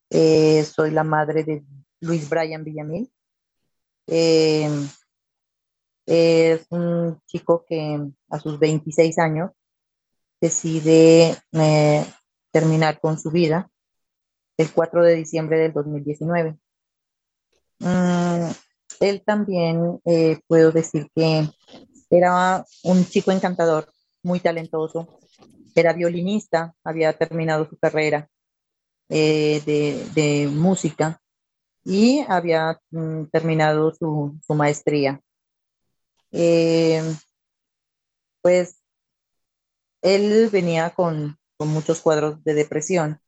Eh, 0.10 0.64
soy 0.64 0.92
la 0.92 1.04
madre 1.04 1.44
de 1.44 1.64
Luis 2.02 2.30
Brian 2.30 2.64
Villamil. 2.64 3.12
Eh, 4.08 4.70
es 6.06 6.68
un 6.70 7.20
chico 7.26 7.66
que 7.68 8.00
a 8.30 8.40
sus 8.40 8.60
26 8.60 9.18
años 9.20 9.52
decide 10.40 11.36
eh, 11.54 12.06
terminar 12.52 13.00
con 13.00 13.18
su 13.18 13.32
vida 13.32 13.72
el 14.58 14.72
4 14.72 15.04
de 15.04 15.16
diciembre 15.16 15.58
del 15.58 15.74
2019. 15.74 16.60
Mm, 17.80 18.52
él 19.00 19.24
también 19.26 20.00
puedo 20.48 20.72
decir 20.72 21.08
que 21.16 21.48
era 22.16 22.66
un 22.84 23.06
chico 23.06 23.32
encantador, 23.32 23.92
muy 24.24 24.40
talentoso, 24.40 25.20
era 25.76 25.94
violinista, 25.94 26.76
había 26.84 27.14
terminado 27.14 27.68
su 27.68 27.78
carrera 27.78 28.30
de, 29.10 30.08
de 30.14 30.48
música 30.52 31.22
y 31.84 32.24
había 32.28 32.80
mm, 32.92 33.26
terminado 33.26 33.94
su, 33.94 34.40
maestría. 34.50 35.22
Eh, 36.32 37.02
pues 38.42 38.82
él 40.02 40.50
venía 40.52 40.92
con, 40.92 41.38
muchos 41.60 42.02
cuadros 42.02 42.44
de 42.44 42.54
depresión. 42.56 43.22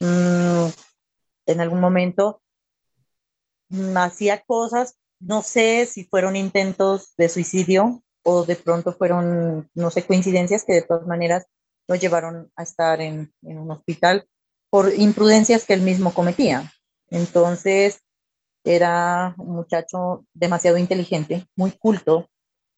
Mm, 0.00 0.66
en 1.46 1.60
algún 1.60 1.80
momento 1.80 2.42
mm, 3.68 3.96
hacía 3.96 4.42
cosas, 4.42 4.98
no 5.20 5.42
sé 5.42 5.86
si 5.86 6.04
fueron 6.04 6.36
intentos 6.36 7.14
de 7.16 7.28
suicidio 7.28 8.02
o 8.22 8.44
de 8.44 8.56
pronto 8.56 8.92
fueron, 8.92 9.70
no 9.74 9.90
sé, 9.90 10.04
coincidencias 10.04 10.64
que 10.64 10.74
de 10.74 10.82
todas 10.82 11.06
maneras 11.06 11.46
lo 11.88 11.94
llevaron 11.94 12.50
a 12.56 12.62
estar 12.62 13.00
en, 13.00 13.32
en 13.42 13.58
un 13.58 13.70
hospital 13.70 14.28
por 14.70 14.92
imprudencias 14.92 15.64
que 15.64 15.74
él 15.74 15.82
mismo 15.82 16.12
cometía. 16.12 16.72
Entonces, 17.08 18.00
era 18.64 19.34
un 19.38 19.54
muchacho 19.54 20.26
demasiado 20.34 20.76
inteligente, 20.76 21.46
muy 21.54 21.70
culto. 21.70 22.28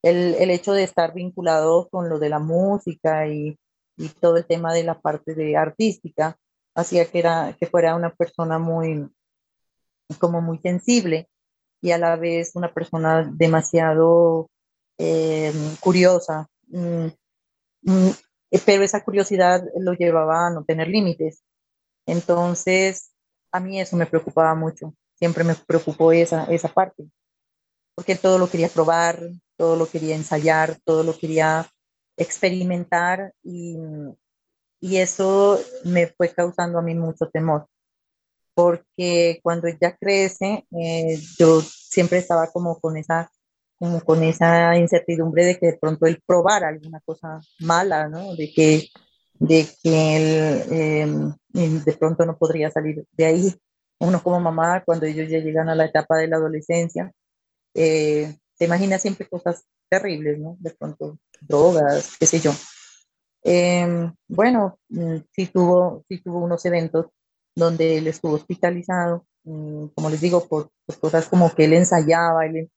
El, 0.03 0.35
el 0.35 0.51
hecho 0.51 0.75
de 0.75 0.85
estar 0.85 1.15
vinculado 1.15 1.89
con 1.89 2.09
lo 2.09 2.19
de 2.19 2.29
la 2.29 2.39
música 2.39 3.27
y, 3.27 3.59
y, 3.97 4.09
todo 4.21 4.37
el 4.37 4.47
tema 4.47 4.73
de 4.73 4.85
la 4.85 5.01
parte 5.01 5.35
de 5.35 5.57
artística 5.57 6.37
hacía 6.75 7.11
que, 7.11 7.19
era, 7.19 7.57
que 7.59 7.67
fuera 7.67 7.97
una 7.97 8.15
persona 8.15 8.59
muy, 8.59 9.09
como 10.19 10.41
muy 10.41 10.59
sensible 10.59 11.29
y 11.81 11.93
a 11.93 11.99
la 11.99 12.17
vez 12.17 12.53
una 12.55 12.73
persona 12.73 13.29
demasiado 13.33 14.49
eh, 14.99 15.53
curiosa. 15.81 16.49
Mm, 16.69 17.07
mm, 17.83 18.11
pero 18.65 18.83
esa 18.83 19.05
curiosidad 19.05 19.63
lo 19.79 19.93
llevaba 19.93 20.47
a 20.47 20.51
no 20.51 20.65
tener 20.65 20.89
límites. 20.89 21.43
Entonces, 22.07 23.13
a 23.53 23.61
mí 23.61 23.81
eso 23.81 23.97
me 23.97 24.07
preocupaba 24.07 24.55
mucho, 24.55 24.95
siempre 25.15 25.45
me 25.45 25.55
preocupó 25.55 26.13
esa, 26.13 26.45
esa 26.45 26.69
parte, 26.69 27.09
porque 27.95 28.17
todo 28.17 28.39
lo 28.39 28.49
quería 28.49 28.69
probar, 28.69 29.21
todo 29.57 29.77
lo 29.77 29.87
quería 29.87 30.15
ensayar, 30.15 30.79
todo 30.85 31.03
lo 31.03 31.17
quería 31.19 31.69
experimentar 32.17 33.33
y, 33.43 33.77
y 34.81 34.97
eso 34.99 35.61
me 35.85 36.07
fue 36.07 36.31
causando 36.31 36.79
a 36.79 36.83
mí 36.83 36.95
mucho 36.95 37.29
temor, 37.29 37.67
porque 38.59 39.39
cuando 39.41 39.69
ella 39.69 39.97
crece, 40.01 40.67
eh, 40.73 41.17
yo 41.39 41.61
siempre 41.61 42.19
estaba 42.19 42.49
como 42.51 42.81
con 42.81 42.97
esa 42.97 43.31
como 43.79 44.01
con 44.01 44.25
esa 44.25 44.77
incertidumbre 44.77 45.45
de 45.45 45.57
que 45.61 45.67
de 45.67 45.79
pronto 45.79 46.07
él 46.07 46.21
probara 46.27 46.67
alguna 46.67 46.99
cosa 47.05 47.41
mala, 47.61 48.09
¿no? 48.09 48.35
De 48.35 48.53
que 48.53 48.89
de 49.35 49.65
que 49.81 50.17
él 50.17 51.33
em, 51.53 51.85
de 51.85 51.93
pronto 51.93 52.27
no 52.27 52.37
podría 52.37 52.69
salir 52.73 53.07
de 53.13 53.27
ahí. 53.27 53.55
Uno 54.01 54.21
como 54.25 54.41
mamá, 54.41 54.83
cuando 54.85 55.07
ellos 55.07 55.29
ya 55.31 55.39
llegan 55.39 55.69
a 55.69 55.77
la 55.77 55.85
etapa 55.85 56.17
de 56.17 56.27
la 56.27 56.37
adolescencia, 56.39 57.13
eh, 57.75 58.35
se 58.55 58.65
imagina 58.65 58.99
siempre 58.99 59.29
cosas 59.29 59.67
terribles, 59.89 60.41
¿no? 60.41 60.57
De 60.59 60.71
pronto 60.71 61.17
drogas, 61.41 62.17
qué 62.19 62.27
sé 62.27 62.41
yo. 62.41 62.51
Em, 63.45 64.13
bueno, 64.27 64.81
mm, 64.89 65.19
sí 65.31 65.47
tuvo, 65.47 66.05
sí 66.09 66.21
tuvo 66.21 66.41
unos 66.41 66.65
eventos 66.65 67.07
donde 67.59 67.99
él 67.99 68.07
estuvo 68.07 68.35
hospitalizado, 68.35 69.27
mm, 69.45 69.89
como 69.89 70.11
les 70.11 70.21
digo, 70.21 70.47
por, 70.49 70.71
cosas 71.01 71.29
como 71.29 71.55
que 71.55 71.65
él 71.65 71.75
ensayaba, 71.75 72.47
él, 72.47 72.71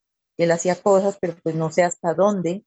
hacía 0.50 0.74
cosas, 0.74 1.18
pero 1.20 1.34
pues 1.42 1.54
no 1.54 1.70
sé 1.70 1.84
hasta 1.84 2.14
dónde 2.14 2.64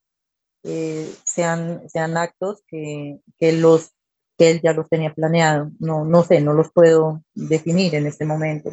eh, 0.62 1.14
sean, 1.24 1.88
sean 1.90 2.16
actos 2.16 2.62
que, 2.68 3.20
que, 3.38 3.52
los, 3.52 3.90
que 4.38 4.50
él 4.50 4.60
ya 4.62 4.72
los 4.72 4.88
tenía 4.88 5.12
planeado. 5.12 5.70
No, 5.78 6.04
no 6.04 6.22
sé, 6.24 6.40
no 6.40 6.54
los 6.54 6.72
puedo 6.72 7.22
definir 7.34 7.94
en 7.94 8.06
este 8.06 8.24
momento. 8.24 8.70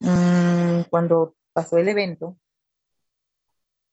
Mm, 0.00 0.82
cuando 0.90 1.34
pasó 1.54 1.78
el 1.78 1.88
evento, 1.88 2.36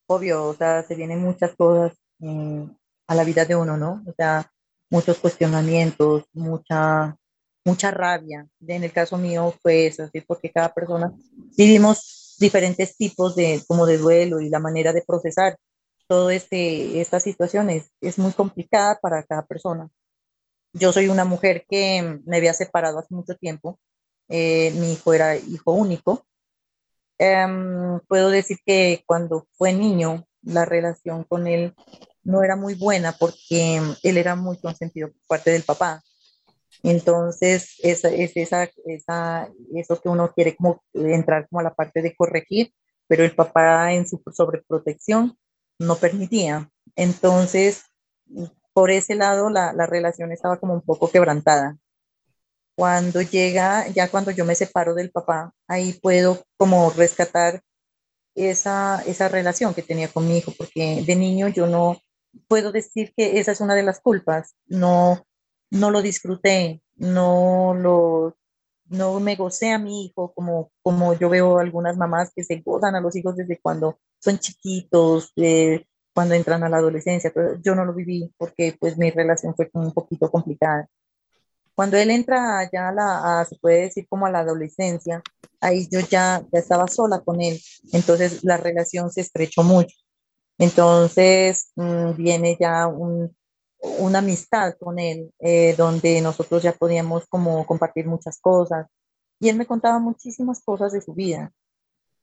obvio, 0.07 0.45
o 0.47 0.53
sea, 0.53 0.83
se 0.83 0.95
vienen 0.95 1.21
muchas 1.21 1.55
cosas 1.55 1.97
mm, 2.19 2.65
a 3.07 3.15
la 3.15 3.23
vida 3.23 3.45
de 3.45 3.55
uno, 3.55 3.77
¿no? 3.77 4.03
O 4.07 4.13
sea, 4.13 4.51
muchos 4.89 5.19
cuestionamientos, 5.19 6.25
mucha, 6.33 7.17
mucha 7.65 7.91
rabia. 7.91 8.47
En 8.67 8.83
el 8.83 8.91
caso 8.91 9.17
mío 9.17 9.53
fue 9.61 9.87
eso, 9.87 10.09
porque 10.27 10.51
cada 10.51 10.73
persona 10.73 11.13
vivimos 11.57 12.35
diferentes 12.39 12.97
tipos 12.97 13.35
de, 13.35 13.61
como 13.67 13.85
de 13.85 13.97
duelo 13.97 14.39
y 14.41 14.49
la 14.49 14.59
manera 14.59 14.93
de 14.93 15.03
procesar 15.03 15.57
todo 16.07 16.29
este, 16.29 16.99
esta 16.99 17.19
situación 17.19 17.69
es, 17.69 17.91
es 18.01 18.19
muy 18.19 18.33
complicada 18.33 18.99
para 18.99 19.23
cada 19.23 19.45
persona. 19.45 19.89
Yo 20.73 20.91
soy 20.91 21.07
una 21.07 21.25
mujer 21.25 21.65
que 21.69 22.19
me 22.25 22.37
había 22.37 22.53
separado 22.53 22.99
hace 22.99 23.13
mucho 23.13 23.35
tiempo. 23.35 23.79
Eh, 24.27 24.71
mi 24.75 24.93
hijo 24.93 25.13
era 25.13 25.37
hijo 25.37 25.71
único. 25.73 26.25
Em, 27.17 27.99
puedo 28.07 28.29
decir 28.29 28.57
que 28.65 29.03
cuando 29.05 29.47
fue 29.53 29.73
niño, 29.73 30.25
la 30.41 30.65
relación 30.65 31.23
con 31.23 31.47
él 31.47 31.75
no 32.23 32.43
era 32.43 32.55
muy 32.55 32.73
buena 32.73 33.13
porque 33.13 33.79
él 34.03 34.17
era 34.17 34.35
muy 34.35 34.57
consentido 34.57 35.09
por 35.09 35.27
parte 35.27 35.51
del 35.51 35.63
papá. 35.63 36.01
Entonces, 36.83 37.75
es, 37.83 38.03
es 38.05 38.31
esa, 38.35 38.69
esa, 38.85 39.49
eso 39.75 40.01
que 40.01 40.09
uno 40.09 40.31
quiere 40.33 40.55
como 40.55 40.83
entrar 40.93 41.47
como 41.47 41.59
a 41.59 41.63
la 41.63 41.73
parte 41.73 42.01
de 42.01 42.15
corregir, 42.15 42.73
pero 43.07 43.23
el 43.23 43.35
papá 43.35 43.93
en 43.93 44.07
su 44.07 44.21
sobreprotección 44.33 45.37
no 45.79 45.95
permitía. 45.95 46.69
Entonces, 46.95 47.83
por 48.73 48.91
ese 48.91 49.15
lado, 49.15 49.49
la, 49.49 49.73
la 49.73 49.85
relación 49.85 50.31
estaba 50.31 50.59
como 50.59 50.73
un 50.73 50.81
poco 50.81 51.09
quebrantada. 51.09 51.77
Cuando 52.75 53.21
llega, 53.21 53.87
ya 53.89 54.09
cuando 54.09 54.31
yo 54.31 54.45
me 54.45 54.55
separo 54.55 54.93
del 54.95 55.11
papá, 55.11 55.53
ahí 55.67 55.93
puedo 56.01 56.43
como 56.57 56.89
rescatar 56.91 57.61
esa, 58.35 59.01
esa 59.05 59.27
relación 59.27 59.73
que 59.73 59.83
tenía 59.83 60.07
con 60.07 60.27
mi 60.27 60.37
hijo, 60.37 60.53
porque 60.57 61.03
de 61.05 61.15
niño 61.15 61.47
yo 61.49 61.67
no 61.67 61.97
puedo 62.47 62.71
decir 62.71 63.13
que 63.15 63.39
esa 63.39 63.51
es 63.51 63.61
una 63.61 63.75
de 63.75 63.83
las 63.83 63.99
culpas. 63.99 64.55
No, 64.67 65.25
no 65.71 65.89
lo 65.91 66.01
disfruté, 66.01 66.81
no 66.97 67.73
lo 67.73 68.35
no 68.91 69.19
me 69.21 69.35
gocé 69.37 69.71
a 69.71 69.79
mi 69.79 70.05
hijo 70.05 70.33
como, 70.33 70.71
como 70.83 71.13
yo 71.13 71.29
veo 71.29 71.59
algunas 71.59 71.97
mamás 71.97 72.31
que 72.35 72.43
se 72.43 72.57
gozan 72.57 72.93
a 72.95 72.99
los 72.99 73.15
hijos 73.15 73.37
desde 73.37 73.57
cuando 73.59 73.99
son 74.19 74.37
chiquitos, 74.37 75.31
eh, 75.37 75.85
cuando 76.13 76.35
entran 76.35 76.63
a 76.63 76.69
la 76.69 76.77
adolescencia, 76.77 77.31
yo 77.63 77.73
no 77.73 77.85
lo 77.85 77.93
viví 77.93 78.33
porque 78.37 78.75
pues 78.77 78.97
mi 78.97 79.09
relación 79.09 79.55
fue 79.55 79.69
un 79.73 79.93
poquito 79.93 80.29
complicada. 80.29 80.87
Cuando 81.73 81.95
él 81.97 82.11
entra 82.11 82.69
ya 82.71 82.89
a 82.89 82.91
la, 82.91 83.45
se 83.45 83.55
puede 83.55 83.83
decir 83.83 84.05
como 84.09 84.25
a 84.25 84.31
la 84.31 84.39
adolescencia, 84.39 85.23
ahí 85.61 85.87
yo 85.89 86.01
ya, 86.01 86.45
ya 86.51 86.59
estaba 86.59 86.87
sola 86.87 87.21
con 87.21 87.41
él, 87.41 87.59
entonces 87.93 88.43
la 88.43 88.57
relación 88.57 89.09
se 89.09 89.21
estrechó 89.21 89.63
mucho. 89.63 89.95
Entonces 90.57 91.71
mm, 91.75 92.15
viene 92.17 92.57
ya 92.59 92.87
un, 92.87 93.33
una 93.81 94.19
amistad 94.19 94.75
con 94.79 94.99
él, 94.99 95.31
eh, 95.39 95.75
donde 95.77 96.21
nosotros 96.21 96.61
ya 96.63 96.73
podíamos 96.73 97.25
como 97.27 97.65
compartir 97.65 98.07
muchas 98.07 98.39
cosas. 98.39 98.87
Y 99.39 99.49
él 99.49 99.57
me 99.57 99.65
contaba 99.65 99.99
muchísimas 99.99 100.61
cosas 100.63 100.93
de 100.93 101.01
su 101.01 101.13
vida. 101.13 101.51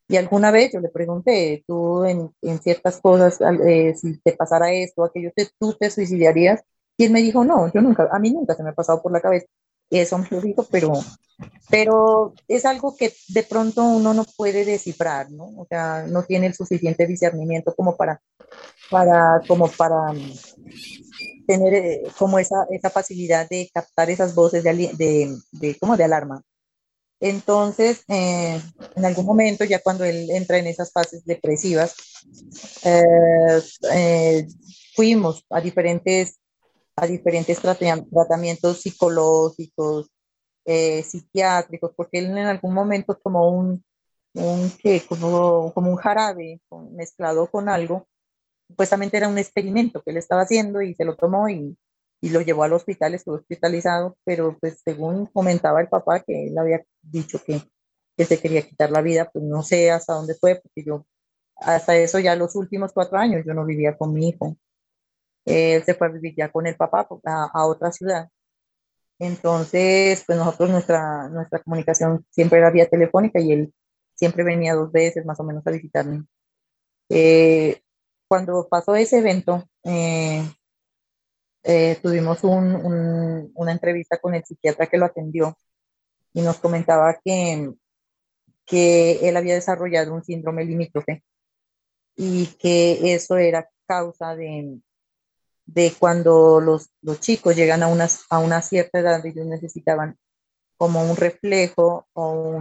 Y 0.08 0.16
alguna 0.16 0.50
vez 0.50 0.72
yo 0.72 0.80
le 0.80 0.88
pregunté, 0.88 1.64
tú 1.66 2.04
en, 2.04 2.34
en 2.40 2.58
ciertas 2.60 2.98
cosas, 3.00 3.38
eh, 3.66 3.94
si 3.94 4.18
te 4.20 4.32
pasara 4.32 4.72
esto, 4.72 5.04
aquello, 5.04 5.30
te, 5.36 5.48
¿tú 5.58 5.74
te 5.74 5.90
suicidarías? 5.90 6.62
Y 6.96 7.04
él 7.04 7.12
me 7.12 7.20
dijo, 7.20 7.44
no, 7.44 7.70
yo 7.72 7.80
nunca, 7.82 8.08
a 8.10 8.18
mí 8.18 8.30
nunca 8.30 8.54
se 8.54 8.62
me 8.62 8.70
ha 8.70 8.74
pasado 8.74 9.02
por 9.02 9.12
la 9.12 9.20
cabeza. 9.20 9.46
Eso 9.90 10.18
me 10.18 10.28
lo 10.30 10.40
dijo, 10.40 10.66
pero, 10.70 10.92
pero 11.70 12.34
es 12.46 12.64
algo 12.64 12.96
que 12.96 13.12
de 13.28 13.42
pronto 13.42 13.84
uno 13.84 14.14
no 14.14 14.24
puede 14.36 14.64
descifrar, 14.64 15.30
¿no? 15.30 15.44
O 15.56 15.66
sea, 15.68 16.06
no 16.06 16.22
tiene 16.24 16.46
el 16.46 16.54
suficiente 16.54 17.06
discernimiento 17.06 17.74
como 17.74 17.96
para, 17.96 18.20
para, 18.90 19.40
como 19.46 19.68
para 19.68 20.12
tener 21.48 21.74
eh, 21.74 22.02
como 22.18 22.38
esa, 22.38 22.66
esa 22.70 22.90
facilidad 22.90 23.48
de 23.48 23.70
captar 23.72 24.10
esas 24.10 24.34
voces 24.34 24.62
de, 24.62 24.74
de, 24.74 25.34
de 25.52 25.78
como 25.78 25.96
de 25.96 26.04
alarma. 26.04 26.42
Entonces, 27.20 28.04
eh, 28.06 28.60
en 28.94 29.04
algún 29.04 29.24
momento, 29.24 29.64
ya 29.64 29.80
cuando 29.80 30.04
él 30.04 30.30
entra 30.30 30.58
en 30.58 30.66
esas 30.66 30.92
fases 30.92 31.24
depresivas, 31.24 31.96
eh, 32.84 34.46
fuimos 34.94 35.44
a 35.48 35.60
diferentes, 35.60 36.38
a 36.94 37.06
diferentes 37.06 37.58
tratamientos 37.60 38.82
psicológicos, 38.82 40.10
psiquiátricos, 41.02 41.92
porque 41.96 42.18
él 42.18 42.26
en 42.26 42.46
algún 42.46 42.74
momento 42.74 43.18
tomó 43.24 43.50
un, 43.50 43.82
un 44.34 44.70
como, 45.08 45.72
como 45.72 45.90
un 45.90 45.96
jarabe 45.96 46.60
mezclado 46.92 47.50
con 47.50 47.70
algo 47.70 48.06
supuestamente 48.68 49.16
era 49.16 49.28
un 49.28 49.38
experimento 49.38 50.02
que 50.02 50.10
él 50.12 50.18
estaba 50.18 50.42
haciendo 50.42 50.82
y 50.82 50.94
se 50.94 51.04
lo 51.04 51.16
tomó 51.16 51.48
y, 51.48 51.76
y 52.20 52.30
lo 52.30 52.40
llevó 52.42 52.64
al 52.64 52.72
hospital, 52.72 53.14
estuvo 53.14 53.36
hospitalizado, 53.36 54.16
pero 54.24 54.56
pues 54.60 54.80
según 54.84 55.26
comentaba 55.26 55.80
el 55.80 55.88
papá 55.88 56.20
que 56.20 56.48
él 56.48 56.58
había 56.58 56.84
dicho 57.02 57.40
que, 57.44 57.62
que 58.16 58.24
se 58.24 58.40
quería 58.40 58.62
quitar 58.62 58.90
la 58.90 59.02
vida, 59.02 59.30
pues 59.32 59.44
no 59.44 59.62
sé 59.62 59.90
hasta 59.90 60.14
dónde 60.14 60.34
fue, 60.34 60.56
porque 60.56 60.84
yo 60.84 61.06
hasta 61.56 61.96
eso 61.96 62.18
ya 62.20 62.36
los 62.36 62.54
últimos 62.56 62.92
cuatro 62.92 63.18
años 63.18 63.44
yo 63.46 63.54
no 63.54 63.64
vivía 63.64 63.96
con 63.96 64.12
mi 64.14 64.28
hijo. 64.28 64.56
Él 65.44 65.82
se 65.84 65.94
fue 65.94 66.08
a 66.08 66.10
vivir 66.10 66.34
ya 66.36 66.50
con 66.52 66.66
el 66.66 66.76
papá 66.76 67.08
pues, 67.08 67.22
a, 67.24 67.44
a 67.46 67.66
otra 67.66 67.90
ciudad. 67.92 68.28
Entonces, 69.18 70.22
pues 70.26 70.38
nosotros 70.38 70.70
nuestra, 70.70 71.28
nuestra 71.28 71.60
comunicación 71.60 72.24
siempre 72.30 72.58
era 72.58 72.70
vía 72.70 72.88
telefónica 72.88 73.40
y 73.40 73.52
él 73.52 73.74
siempre 74.14 74.44
venía 74.44 74.74
dos 74.74 74.92
veces 74.92 75.24
más 75.26 75.40
o 75.40 75.44
menos 75.44 75.66
a 75.66 75.70
visitarme. 75.70 76.24
Eh, 77.08 77.80
cuando 78.28 78.68
pasó 78.68 78.94
ese 78.94 79.18
evento, 79.18 79.64
eh, 79.84 80.44
eh, 81.64 81.98
tuvimos 82.02 82.44
una 82.44 83.72
entrevista 83.72 84.18
con 84.18 84.34
el 84.34 84.44
psiquiatra 84.44 84.86
que 84.86 84.98
lo 84.98 85.06
atendió 85.06 85.58
y 86.32 86.42
nos 86.42 86.58
comentaba 86.58 87.18
que, 87.24 87.72
que 88.64 89.28
él 89.28 89.36
había 89.36 89.54
desarrollado 89.54 90.14
un 90.14 90.22
síndrome 90.22 90.64
limítrofe 90.64 91.24
y 92.16 92.46
que 92.58 93.14
eso 93.14 93.38
era 93.38 93.68
causa 93.86 94.36
de, 94.36 94.78
de 95.64 95.92
cuando 95.98 96.60
los, 96.60 96.90
los 97.00 97.20
chicos 97.20 97.56
llegan 97.56 97.82
a 97.82 97.88
una, 97.88 98.08
a 98.30 98.38
una 98.38 98.60
cierta 98.62 98.98
edad 99.00 99.24
y 99.24 99.28
ellos 99.28 99.46
necesitaban 99.46 100.18
como 100.76 101.02
un 101.02 101.16
reflejo 101.16 102.06
o, 102.12 102.60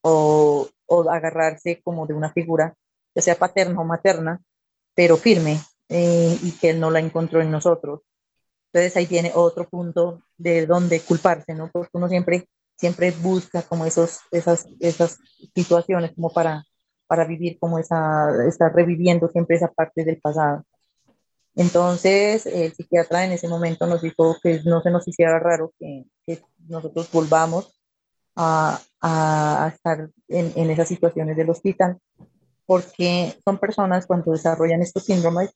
o 0.00 1.10
agarrarse 1.10 1.82
como 1.82 2.06
de 2.06 2.14
una 2.14 2.32
figura 2.32 2.76
ya 3.14 3.22
sea 3.22 3.36
paterna 3.36 3.80
o 3.80 3.84
materna, 3.84 4.40
pero 4.94 5.16
firme, 5.16 5.60
eh, 5.88 6.38
y 6.42 6.52
que 6.52 6.70
él 6.70 6.80
no 6.80 6.90
la 6.90 7.00
encontró 7.00 7.40
en 7.40 7.50
nosotros. 7.50 8.00
Entonces 8.72 8.96
ahí 8.96 9.06
tiene 9.06 9.32
otro 9.34 9.68
punto 9.68 10.22
de 10.36 10.66
dónde 10.66 11.00
culparse, 11.00 11.54
¿no? 11.54 11.70
Porque 11.72 11.90
uno 11.92 12.08
siempre, 12.08 12.48
siempre 12.76 13.12
busca 13.12 13.62
como 13.62 13.86
esos, 13.86 14.20
esas, 14.32 14.66
esas 14.80 15.18
situaciones 15.54 16.12
como 16.14 16.30
para, 16.30 16.64
para 17.06 17.24
vivir 17.24 17.58
como 17.58 17.78
esa, 17.78 18.46
estar 18.48 18.74
reviviendo 18.74 19.28
siempre 19.28 19.56
esa 19.56 19.68
parte 19.68 20.04
del 20.04 20.20
pasado. 20.20 20.64
Entonces, 21.54 22.46
el 22.46 22.74
psiquiatra 22.74 23.24
en 23.24 23.32
ese 23.32 23.46
momento 23.46 23.86
nos 23.86 24.02
dijo 24.02 24.36
que 24.42 24.60
no 24.64 24.82
se 24.82 24.90
nos 24.90 25.06
hiciera 25.06 25.38
raro 25.38 25.72
que, 25.78 26.04
que 26.26 26.42
nosotros 26.66 27.08
volvamos 27.12 27.80
a, 28.34 28.80
a, 29.00 29.70
estar 29.72 30.10
en, 30.26 30.52
en, 30.56 30.70
esas 30.70 30.88
situaciones 30.88 31.36
del 31.36 31.50
hospital, 31.50 31.98
porque 32.66 33.34
son 33.44 33.58
personas 33.58 34.06
cuando 34.06 34.32
desarrollan 34.32 34.82
estos 34.82 35.04
síndromes, 35.04 35.54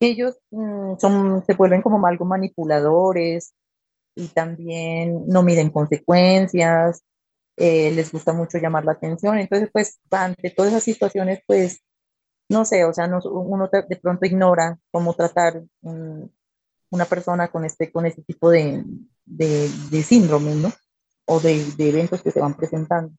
ellos 0.00 0.38
mm, 0.50 0.96
son, 0.98 1.44
se 1.46 1.54
vuelven 1.54 1.82
como 1.82 2.06
algo 2.06 2.24
manipuladores 2.24 3.54
y 4.14 4.28
también 4.28 5.26
no 5.26 5.42
miden 5.42 5.70
consecuencias, 5.70 7.02
eh, 7.56 7.92
les 7.92 8.12
gusta 8.12 8.32
mucho 8.32 8.58
llamar 8.58 8.84
la 8.84 8.92
atención. 8.92 9.38
Entonces, 9.38 9.70
pues, 9.72 9.98
ante 10.10 10.50
todas 10.50 10.72
esas 10.72 10.84
situaciones, 10.84 11.40
pues, 11.46 11.80
no 12.48 12.64
sé, 12.64 12.84
o 12.84 12.92
sea, 12.92 13.06
no, 13.06 13.20
uno 13.22 13.68
de 13.68 13.96
pronto 13.96 14.26
ignora 14.26 14.78
cómo 14.90 15.14
tratar 15.14 15.62
una 15.80 17.04
persona 17.06 17.48
con 17.48 17.64
este, 17.64 17.90
con 17.90 18.06
este 18.06 18.22
tipo 18.22 18.50
de, 18.50 18.84
de, 19.24 19.70
de 19.90 20.02
síndrome, 20.02 20.54
¿no? 20.54 20.72
O 21.26 21.40
de, 21.40 21.64
de 21.76 21.88
eventos 21.88 22.22
que 22.22 22.30
se 22.30 22.40
van 22.40 22.54
presentando. 22.54 23.12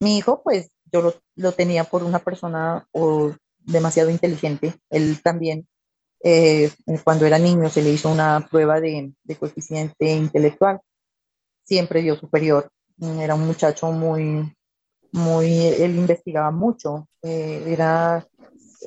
Mi 0.00 0.16
hijo, 0.16 0.42
pues, 0.42 0.70
yo 0.92 1.02
lo, 1.02 1.14
lo 1.36 1.52
tenía 1.52 1.84
por 1.84 2.02
una 2.02 2.18
persona 2.18 2.86
o 2.92 3.32
demasiado 3.58 4.10
inteligente. 4.10 4.74
Él 4.90 5.20
también, 5.22 5.66
eh, 6.22 6.70
cuando 7.04 7.26
era 7.26 7.38
niño, 7.38 7.68
se 7.68 7.82
le 7.82 7.90
hizo 7.90 8.10
una 8.10 8.46
prueba 8.50 8.80
de, 8.80 9.12
de, 9.22 9.36
coeficiente 9.36 10.12
intelectual. 10.12 10.80
Siempre 11.64 12.02
dio 12.02 12.16
superior. 12.16 12.70
Era 13.00 13.34
un 13.34 13.46
muchacho 13.46 13.92
muy, 13.92 14.54
muy, 15.12 15.66
él 15.66 15.96
investigaba 15.96 16.50
mucho. 16.50 17.08
Eh, 17.22 17.64
era, 17.66 18.26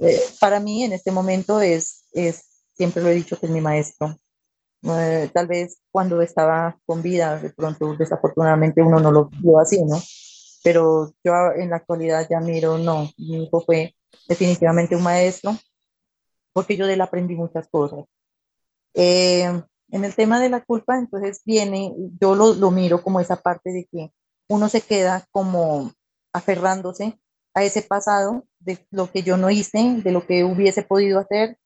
eh, 0.02 0.22
para 0.40 0.60
mí 0.60 0.84
en 0.84 0.94
este 0.94 1.12
momento 1.12 1.62
es, 1.62 2.06
es, 2.12 2.44
siempre 2.74 3.02
lo 3.02 3.10
he 3.10 3.16
dicho 3.16 3.40
que 3.40 3.48
es 3.48 3.52
mi 3.52 3.62
maestro. 3.62 4.18
Tal 4.82 5.48
vez 5.48 5.78
cuando 5.92 6.22
estaba 6.22 6.78
con 6.86 7.02
vida, 7.02 7.40
de 7.40 7.52
pronto 7.52 7.96
desafortunadamente 7.96 8.82
uno 8.82 9.00
no 9.00 9.14
lo 9.14 9.30
vio 9.42 9.58
así, 9.58 9.82
¿no? 9.82 9.98
Pero 10.64 11.14
yo 11.24 11.34
en 11.56 11.70
la 11.70 11.78
actualidad 11.78 12.26
ya 12.30 12.40
miro, 12.40 12.78
no, 12.78 13.10
mi 13.18 13.44
hijo 13.44 13.62
fue 13.62 13.96
definitivamente 14.28 14.96
un 14.96 15.04
maestro, 15.04 15.52
porque 16.54 16.78
yo 16.78 16.88
de 16.88 16.94
él 16.94 17.02
aprendí 17.02 17.36
muchas 17.36 17.68
cosas. 17.68 18.06
Eh, 18.94 19.44
en 19.90 20.06
el 20.06 20.16
tema 20.16 20.40
de 20.40 20.50
la 20.50 20.64
culpa, 20.64 20.98
entonces 20.98 21.42
viene, 21.46 21.94
yo 22.20 22.36
lo, 22.36 22.54
lo, 22.54 22.72
miro 22.72 23.04
como 23.04 23.20
esa 23.20 23.36
parte 23.36 23.72
de 23.72 23.88
que 23.92 24.12
uno 24.48 24.70
se 24.70 24.82
queda 24.82 25.28
como 25.32 25.92
aferrándose 26.32 27.20
a 27.54 27.64
ese 27.64 27.82
pasado 27.82 28.44
de 28.60 28.80
lo 28.92 29.12
que 29.12 29.24
yo 29.24 29.38
no 29.38 29.50
hice, 29.50 30.02
de 30.04 30.12
lo 30.12 30.26
que 30.26 30.44
hubiese 30.44 30.84
podido 30.84 31.20
hacer, 31.20 31.58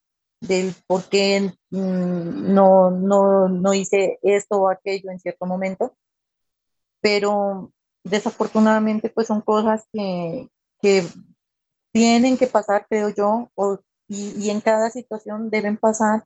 del 0.42 0.74
por 0.88 1.08
qué 1.10 1.54
mm, 1.70 2.54
no, 2.54 2.92
no, 2.92 3.48
no 3.48 3.74
hice 3.74 4.20
esto 4.22 4.58
o 4.58 4.70
aquello 4.70 5.12
en 5.12 5.20
cierto 5.20 5.46
momento. 5.46 5.96
Pero 7.02 7.72
desafortunadamente 8.10 9.10
pues 9.10 9.28
son 9.28 9.42
cosas 9.42 9.86
que, 9.92 10.50
que 10.82 11.06
tienen 11.92 12.38
que 12.38 12.48
pasar, 12.48 12.86
creo 12.90 13.10
yo, 13.10 13.50
o, 13.56 13.80
y, 14.08 14.34
y, 14.38 14.50
en 14.50 14.62
cada 14.62 14.90
situación 14.90 15.50
deben 15.50 15.78
pasar, 15.78 16.26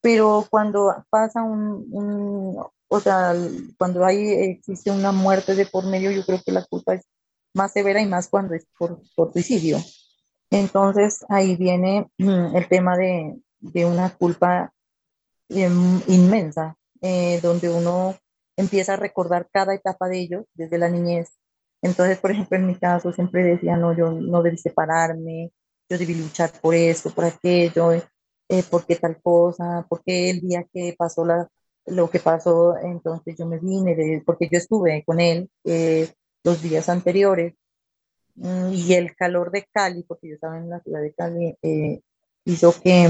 pero 0.00 0.46
cuando 0.50 1.04
pasa 1.10 1.42
un, 1.42 1.86
un, 1.90 2.64
o 2.88 3.00
sea, 3.00 3.34
cuando 3.78 4.04
hay, 4.04 4.28
existe 4.28 4.90
una 4.90 5.12
muerte 5.12 5.54
de 5.54 5.66
por 5.66 5.86
medio, 5.86 6.10
yo 6.10 6.24
creo 6.24 6.40
que 6.44 6.52
la 6.52 6.64
culpa 6.64 6.94
es 6.94 7.04
más 7.54 7.72
severa 7.72 8.00
y 8.00 8.06
más 8.06 8.28
cuando 8.28 8.54
es 8.54 8.66
por, 8.78 9.00
por 9.16 9.32
suicidio. 9.32 9.78
Entonces 10.50 11.24
ahí 11.28 11.56
viene 11.56 12.08
mm, 12.18 12.56
el 12.56 12.68
tema 12.68 12.96
de, 12.96 13.40
de 13.58 13.84
una 13.86 14.10
culpa 14.16 14.72
em, 15.48 16.00
inmensa, 16.08 16.76
eh, 17.00 17.40
donde 17.42 17.68
uno 17.68 18.16
empieza 18.56 18.94
a 18.94 18.96
recordar 18.96 19.48
cada 19.52 19.74
etapa 19.74 20.08
de 20.08 20.18
ellos 20.20 20.44
desde 20.54 20.78
la 20.78 20.88
niñez. 20.88 21.30
Entonces, 21.82 22.18
por 22.18 22.30
ejemplo, 22.30 22.56
en 22.56 22.66
mi 22.66 22.74
caso 22.76 23.12
siempre 23.12 23.44
decía, 23.44 23.76
no, 23.76 23.96
yo 23.96 24.10
no 24.10 24.42
debí 24.42 24.58
separarme, 24.58 25.52
yo 25.88 25.98
debí 25.98 26.14
luchar 26.14 26.50
por 26.60 26.74
esto, 26.74 27.10
por 27.10 27.24
aquello, 27.24 27.92
eh, 27.92 28.62
por 28.70 28.86
qué 28.86 28.96
tal 28.96 29.20
cosa, 29.22 29.86
porque 29.88 30.30
el 30.30 30.40
día 30.40 30.64
que 30.72 30.94
pasó 30.98 31.24
la, 31.24 31.48
lo 31.86 32.10
que 32.10 32.20
pasó, 32.20 32.76
entonces 32.78 33.36
yo 33.38 33.46
me 33.46 33.58
vine, 33.58 33.94
de, 33.94 34.22
porque 34.24 34.48
yo 34.50 34.58
estuve 34.58 35.04
con 35.04 35.20
él 35.20 35.50
eh, 35.64 36.12
los 36.44 36.62
días 36.62 36.88
anteriores 36.88 37.54
mm, 38.36 38.72
y 38.72 38.94
el 38.94 39.14
calor 39.16 39.50
de 39.50 39.66
Cali, 39.72 40.02
porque 40.04 40.28
yo 40.28 40.34
estaba 40.34 40.58
en 40.58 40.70
la 40.70 40.80
ciudad 40.80 41.00
de 41.02 41.14
Cali, 41.14 41.56
eh, 41.62 42.00
hizo 42.44 42.72
que, 42.82 43.08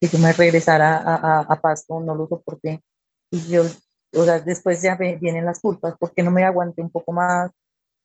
que, 0.00 0.08
yo 0.08 0.18
me 0.18 0.32
regresara 0.32 0.98
a, 0.98 1.14
a, 1.16 1.40
a, 1.40 1.60
Pasto, 1.60 2.00
no 2.00 2.14
lo 2.14 2.26
soporté. 2.28 2.82
Y 3.30 3.40
yo, 3.48 3.64
o 4.14 4.24
sea, 4.24 4.40
después 4.40 4.82
ya 4.82 4.96
vienen 4.96 5.44
las 5.44 5.60
culpas, 5.60 5.94
porque 5.98 6.22
no 6.22 6.30
me 6.30 6.44
aguanté 6.44 6.82
un 6.82 6.90
poco 6.90 7.12
más, 7.12 7.50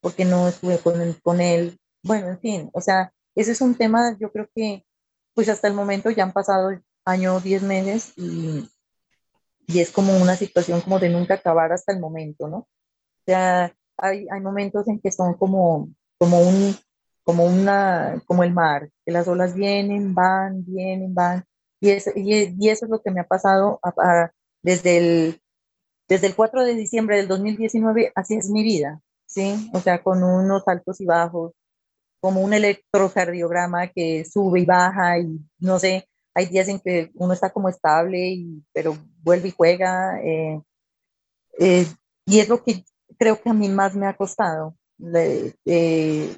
porque 0.01 0.25
no 0.25 0.47
estuve 0.47 0.79
con 0.79 1.01
él, 1.01 1.19
con 1.21 1.41
él. 1.41 1.77
Bueno, 2.03 2.29
en 2.29 2.39
fin, 2.39 2.69
o 2.73 2.81
sea, 2.81 3.11
ese 3.35 3.51
es 3.51 3.61
un 3.61 3.75
tema, 3.75 4.15
yo 4.19 4.31
creo 4.31 4.47
que, 4.55 4.85
pues 5.33 5.49
hasta 5.49 5.67
el 5.67 5.73
momento 5.73 6.09
ya 6.09 6.23
han 6.23 6.33
pasado 6.33 6.71
año, 7.05 7.39
diez 7.39 7.61
meses 7.61 8.13
y 8.17 8.69
y 9.67 9.81
es 9.81 9.91
como 9.91 10.17
una 10.17 10.35
situación 10.35 10.81
como 10.81 10.97
de 10.97 11.09
nunca 11.09 11.35
acabar 11.35 11.71
hasta 11.73 11.91
el 11.91 11.99
momento, 11.99 12.47
¿no? 12.47 12.59
O 12.59 12.67
sea, 13.25 13.73
hay, 13.97 14.25
hay 14.31 14.39
momentos 14.39 14.87
en 14.87 14.99
que 14.99 15.11
son 15.11 15.33
como, 15.33 15.89
como 16.17 16.39
un, 16.39 16.75
como 17.23 17.45
una, 17.45 18.21
como 18.25 18.43
el 18.43 18.53
mar, 18.53 18.89
que 19.05 19.11
las 19.11 19.27
olas 19.27 19.53
vienen, 19.53 20.15
van, 20.15 20.63
vienen, 20.65 21.13
van, 21.13 21.43
y, 21.81 21.89
es, 21.89 22.09
y, 22.15 22.69
eso 22.69 22.85
es 22.85 22.91
lo 22.91 23.01
que 23.01 23.11
me 23.11 23.19
ha 23.19 23.27
pasado 23.27 23.79
desde, 24.63 24.97
el, 24.97 25.41
desde 26.07 26.27
el 26.27 26.35
4 26.35 26.63
de 26.63 26.75
diciembre 26.75 27.17
del 27.17 27.27
2019, 27.27 28.11
así 28.15 28.35
es 28.35 28.49
mi 28.49 28.63
vida, 28.63 29.01
¿sí? 29.25 29.69
O 29.73 29.79
sea, 29.79 30.01
con 30.01 30.23
unos 30.23 30.67
altos 30.67 31.01
y 31.01 31.05
bajos, 31.05 31.53
como 32.19 32.41
un 32.41 32.53
electrocardiograma 32.53 33.87
que 33.87 34.25
sube 34.25 34.61
y 34.61 34.65
baja 34.65 35.19
y 35.19 35.39
no 35.59 35.79
sé, 35.79 36.07
hay 36.37 36.45
días 36.45 36.67
en 36.67 36.79
que 36.79 37.09
uno 37.15 37.33
está 37.33 37.49
como 37.49 37.67
estable, 37.67 38.29
y, 38.29 38.63
pero 38.71 38.95
vuelve 39.23 39.47
y 39.47 39.51
juega. 39.57 40.21
Eh, 40.21 40.61
eh, 41.59 41.87
y 42.27 42.39
es 42.39 42.47
lo 42.47 42.63
que 42.63 42.85
creo 43.17 43.41
que 43.41 43.49
a 43.49 43.53
mí 43.53 43.67
más 43.69 43.95
me 43.95 44.05
ha 44.05 44.15
costado, 44.15 44.75
eh, 45.65 46.37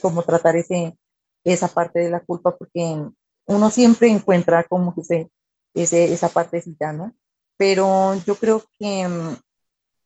como 0.00 0.22
tratar 0.22 0.56
ese, 0.56 0.96
esa 1.44 1.68
parte 1.68 1.98
de 1.98 2.08
la 2.08 2.20
culpa, 2.20 2.56
porque 2.56 3.04
uno 3.46 3.70
siempre 3.70 4.08
encuentra 4.08 4.64
como 4.64 4.94
que 4.94 5.04
se, 5.04 5.30
ese, 5.74 6.12
esa 6.14 6.30
partecita, 6.30 6.94
¿no? 6.94 7.14
Pero 7.60 8.14
yo 8.26 8.36
creo 8.36 8.64
que 8.78 9.06
mm, 9.06 9.36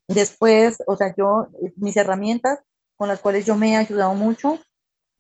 después, 0.08 0.82
o 0.88 0.96
sea, 0.96 1.14
yo, 1.16 1.46
mis 1.76 1.96
herramientas 1.96 2.58
con 2.96 3.06
las 3.06 3.20
cuales 3.20 3.46
yo 3.46 3.54
me 3.54 3.70
he 3.70 3.76
ayudado 3.76 4.12
mucho 4.14 4.58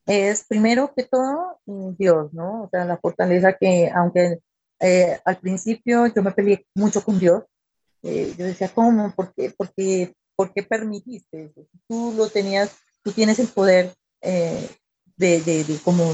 es 0.04 0.44
primero 0.48 0.92
que 0.96 1.04
todo 1.04 1.60
Dios, 1.96 2.34
¿no? 2.34 2.64
O 2.64 2.68
sea, 2.70 2.84
la 2.86 2.96
fortaleza 2.96 3.52
que, 3.52 3.88
aunque 3.94 4.40
eh, 4.80 5.20
al 5.24 5.38
principio 5.38 6.08
yo 6.08 6.22
me 6.24 6.32
peleé 6.32 6.66
mucho 6.74 7.04
con 7.04 7.20
Dios, 7.20 7.44
eh, 8.02 8.34
yo 8.36 8.46
decía, 8.46 8.68
¿cómo? 8.74 9.14
¿Por 9.14 9.32
qué? 9.32 9.50
¿Por 9.50 9.72
qué, 9.72 10.12
¿Por 10.34 10.52
qué 10.52 10.64
permitiste 10.64 11.44
eso? 11.44 11.68
Tú 11.86 12.14
lo 12.16 12.28
tenías, 12.30 12.76
tú 13.04 13.12
tienes 13.12 13.38
el 13.38 13.46
poder 13.46 13.94
eh, 14.22 14.68
de, 15.16 15.40
de, 15.40 15.62
de, 15.62 15.78
como 15.84 16.12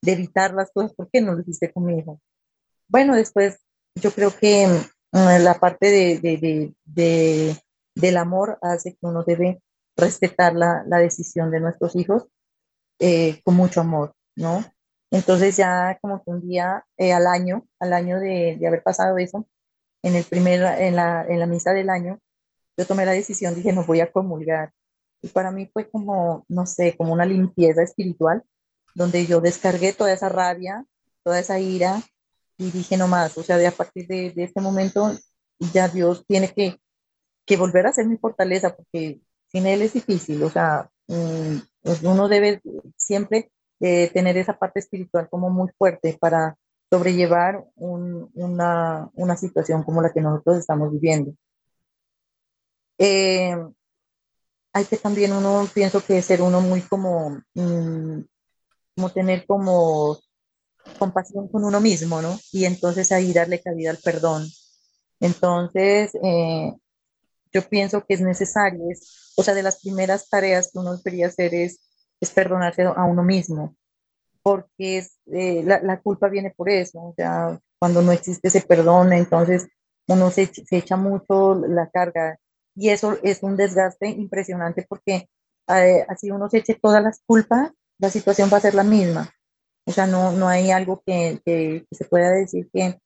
de 0.00 0.12
evitar 0.12 0.54
las 0.54 0.70
cosas, 0.70 0.94
¿por 0.94 1.10
qué 1.10 1.20
no 1.20 1.34
lo 1.34 1.40
hiciste 1.40 1.72
conmigo? 1.72 2.20
Bueno, 2.86 3.16
después 3.16 3.58
yo 3.96 4.12
creo 4.12 4.30
que 4.30 4.68
mm, 4.68 4.99
la 5.12 5.58
parte 5.58 5.90
de, 5.90 6.74
de, 6.84 7.56
del 7.94 8.16
amor 8.16 8.58
hace 8.62 8.92
que 8.92 9.06
uno 9.06 9.24
debe 9.24 9.62
respetar 9.96 10.54
la, 10.54 10.84
la 10.86 10.98
decisión 10.98 11.50
de 11.50 11.60
nuestros 11.60 11.96
hijos 11.96 12.28
eh, 12.98 13.40
con 13.44 13.56
mucho 13.56 13.80
amor, 13.80 14.14
¿no? 14.36 14.64
Entonces 15.10 15.56
ya 15.56 15.98
como 16.00 16.22
que 16.22 16.30
un 16.30 16.40
día 16.40 16.84
eh, 16.96 17.12
al 17.12 17.26
año, 17.26 17.66
al 17.80 17.92
año 17.92 18.20
de, 18.20 18.56
de, 18.58 18.66
haber 18.66 18.82
pasado 18.82 19.18
eso, 19.18 19.48
en, 20.02 20.14
el 20.14 20.24
primer, 20.24 20.62
en, 20.80 20.96
la, 20.96 21.26
en 21.26 21.40
la 21.40 21.46
misa 21.46 21.72
del 21.72 21.90
año, 21.90 22.20
yo 22.76 22.86
tomé 22.86 23.04
la 23.04 23.12
decisión, 23.12 23.54
dije, 23.54 23.72
no 23.72 23.84
voy 23.84 24.00
a 24.00 24.12
comulgar. 24.12 24.72
Y 25.22 25.28
para 25.28 25.50
mí 25.50 25.68
fue 25.72 25.90
como, 25.90 26.44
no 26.48 26.64
sé, 26.66 26.96
como 26.96 27.12
una 27.12 27.26
limpieza 27.26 27.82
espiritual, 27.82 28.44
donde 28.94 29.26
yo 29.26 29.40
descargué 29.40 29.92
toda 29.92 30.12
esa 30.12 30.28
rabia, 30.28 30.86
toda 31.24 31.40
esa 31.40 31.58
ira, 31.58 32.00
y 32.60 32.70
dije, 32.70 32.98
no 32.98 33.08
más, 33.08 33.38
o 33.38 33.42
sea, 33.42 33.56
de 33.56 33.66
a 33.66 33.72
partir 33.72 34.06
de, 34.06 34.32
de 34.32 34.44
este 34.44 34.60
momento, 34.60 35.10
ya 35.72 35.88
Dios 35.88 36.26
tiene 36.26 36.52
que, 36.52 36.76
que 37.46 37.56
volver 37.56 37.86
a 37.86 37.92
ser 37.92 38.06
mi 38.06 38.18
fortaleza, 38.18 38.76
porque 38.76 39.22
sin 39.46 39.66
Él 39.66 39.80
es 39.80 39.94
difícil, 39.94 40.42
o 40.42 40.50
sea, 40.50 40.90
pues 41.06 42.02
uno 42.02 42.28
debe 42.28 42.60
siempre 42.98 43.50
eh, 43.80 44.10
tener 44.12 44.36
esa 44.36 44.58
parte 44.58 44.78
espiritual 44.80 45.28
como 45.30 45.48
muy 45.48 45.70
fuerte 45.78 46.18
para 46.20 46.56
sobrellevar 46.90 47.64
un, 47.76 48.30
una, 48.34 49.08
una, 49.14 49.36
situación 49.36 49.82
como 49.82 50.02
la 50.02 50.12
que 50.12 50.20
nosotros 50.20 50.58
estamos 50.58 50.92
viviendo. 50.92 51.32
Eh, 52.98 53.56
hay 54.74 54.84
que 54.84 54.98
también 54.98 55.32
uno, 55.32 55.66
pienso 55.72 56.04
que 56.04 56.20
ser 56.20 56.42
uno 56.42 56.60
muy 56.60 56.82
como, 56.82 57.40
mm, 57.54 58.20
como 58.94 59.10
tener 59.12 59.46
como 59.46 60.18
compasión 60.98 61.48
con 61.48 61.64
uno 61.64 61.80
mismo, 61.80 62.22
¿no? 62.22 62.38
Y 62.52 62.64
entonces 62.64 63.12
ahí 63.12 63.32
darle 63.32 63.60
cabida 63.60 63.90
al 63.90 63.98
perdón. 63.98 64.46
Entonces, 65.20 66.14
eh, 66.22 66.72
yo 67.52 67.68
pienso 67.68 68.04
que 68.04 68.14
es 68.14 68.20
necesario, 68.20 68.80
es, 68.90 69.32
o 69.36 69.42
sea, 69.42 69.54
de 69.54 69.62
las 69.62 69.80
primeras 69.80 70.28
tareas 70.28 70.70
que 70.72 70.78
uno 70.78 70.96
debería 70.96 71.26
hacer 71.26 71.54
es, 71.54 71.80
es 72.20 72.30
perdonarse 72.30 72.82
a 72.82 73.04
uno 73.04 73.22
mismo, 73.22 73.76
porque 74.42 74.98
es, 74.98 75.18
eh, 75.32 75.62
la, 75.64 75.80
la, 75.80 76.00
culpa 76.00 76.28
viene 76.28 76.52
por 76.56 76.70
eso, 76.70 76.98
o 77.00 77.14
sea, 77.14 77.58
cuando 77.78 78.02
no 78.02 78.12
existe 78.12 78.48
ese 78.48 78.62
perdón, 78.62 79.12
entonces 79.12 79.66
uno 80.06 80.30
se, 80.30 80.46
se, 80.46 80.76
echa 80.76 80.96
mucho 80.96 81.54
la 81.54 81.88
carga 81.90 82.38
y 82.74 82.90
eso 82.90 83.18
es 83.22 83.42
un 83.42 83.56
desgaste 83.56 84.08
impresionante 84.08 84.86
porque 84.88 85.28
eh, 85.68 86.04
así 86.08 86.30
uno 86.30 86.48
se 86.48 86.58
eche 86.58 86.78
todas 86.80 87.02
las 87.02 87.22
culpas, 87.26 87.72
la 87.98 88.10
situación 88.10 88.50
va 88.52 88.58
a 88.58 88.60
ser 88.60 88.74
la 88.74 88.84
misma. 88.84 89.30
O 89.90 89.92
sea, 89.92 90.06
no, 90.06 90.30
no 90.30 90.46
hay 90.46 90.70
algo 90.70 91.02
que, 91.04 91.40
que, 91.44 91.84
se 91.90 92.04
pueda 92.04 92.30
decir 92.30 92.70
que, 92.72 93.00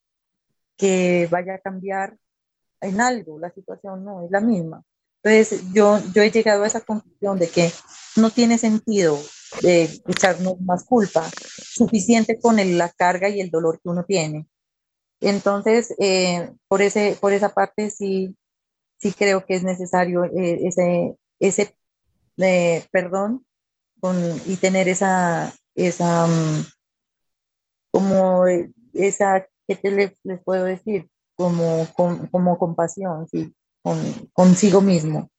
que 0.77 1.27
vaya 1.31 1.55
a 1.55 1.59
cambiar 1.59 2.18
en 2.83 3.01
algo, 3.01 3.38
la 3.38 3.51
situación 3.51 4.05
no 4.05 4.23
es 4.23 4.31
la 4.31 4.42
misma. 4.42 4.83
Entonces, 5.23 5.73
yo, 5.73 5.99
yo 6.12 6.20
he 6.20 6.31
llegado 6.31 6.62
a 6.62 6.66
esa 6.66 6.83
conclusión 6.83 7.38
de 7.38 7.49
que 7.49 7.73
no 8.16 8.29
tiene 8.29 8.59
sentido 8.59 9.18
de 9.62 9.85
echarnos 10.07 10.61
más 10.61 10.85
culpa, 10.85 11.27
suficiente 11.33 12.38
con 12.38 12.59
el, 12.59 12.77
la 12.77 12.90
carga 12.90 13.31
y 13.31 13.40
el 13.40 13.51
dolor 13.51 13.81
que 13.81 13.88
uno 13.88 14.05
tiene. 14.05 14.47
Entonces, 15.23 15.94
eh, 15.99 16.53
por, 16.68 16.83
ese, 16.83 17.16
por 17.18 17.33
esa 17.33 17.55
parte 17.55 17.88
sí, 17.88 18.37
sí 18.99 19.12
creo 19.12 19.47
que 19.47 19.55
es 19.55 19.62
necesario 19.62 20.25
eh, 20.25 20.61
ese, 20.66 21.16
ese 21.40 21.75
eh, 22.37 22.85
perdón 22.92 23.47
y 24.44 24.57
tener 24.57 24.87
esa, 24.88 25.55
esa, 25.75 26.27
um, 26.27 26.64
como 27.94 28.44
esa, 28.92 29.46
¿qué 29.68 29.76
te 29.76 29.92
les, 29.92 30.12
les 30.24 30.42
puedo 30.42 30.64
decir? 30.64 31.09
como, 31.37 31.87
como 32.30 32.59
compasión, 32.59 33.28
¿sí? 33.28 33.54
Con, 33.83 33.98
consigo 34.33 34.80
mismo. 34.80 35.30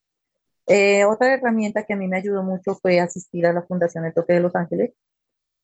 Eh, 0.67 1.05
otra 1.05 1.33
herramienta 1.33 1.83
que 1.83 1.93
a 1.93 1.97
mí 1.97 2.07
me 2.07 2.17
ayudó 2.17 2.43
mucho 2.43 2.75
fue 2.75 2.99
asistir 2.99 3.45
a 3.45 3.53
la 3.53 3.63
Fundación 3.63 4.05
El 4.05 4.13
Toque 4.13 4.33
de 4.33 4.39
Los 4.39 4.55
Ángeles, 4.55 4.91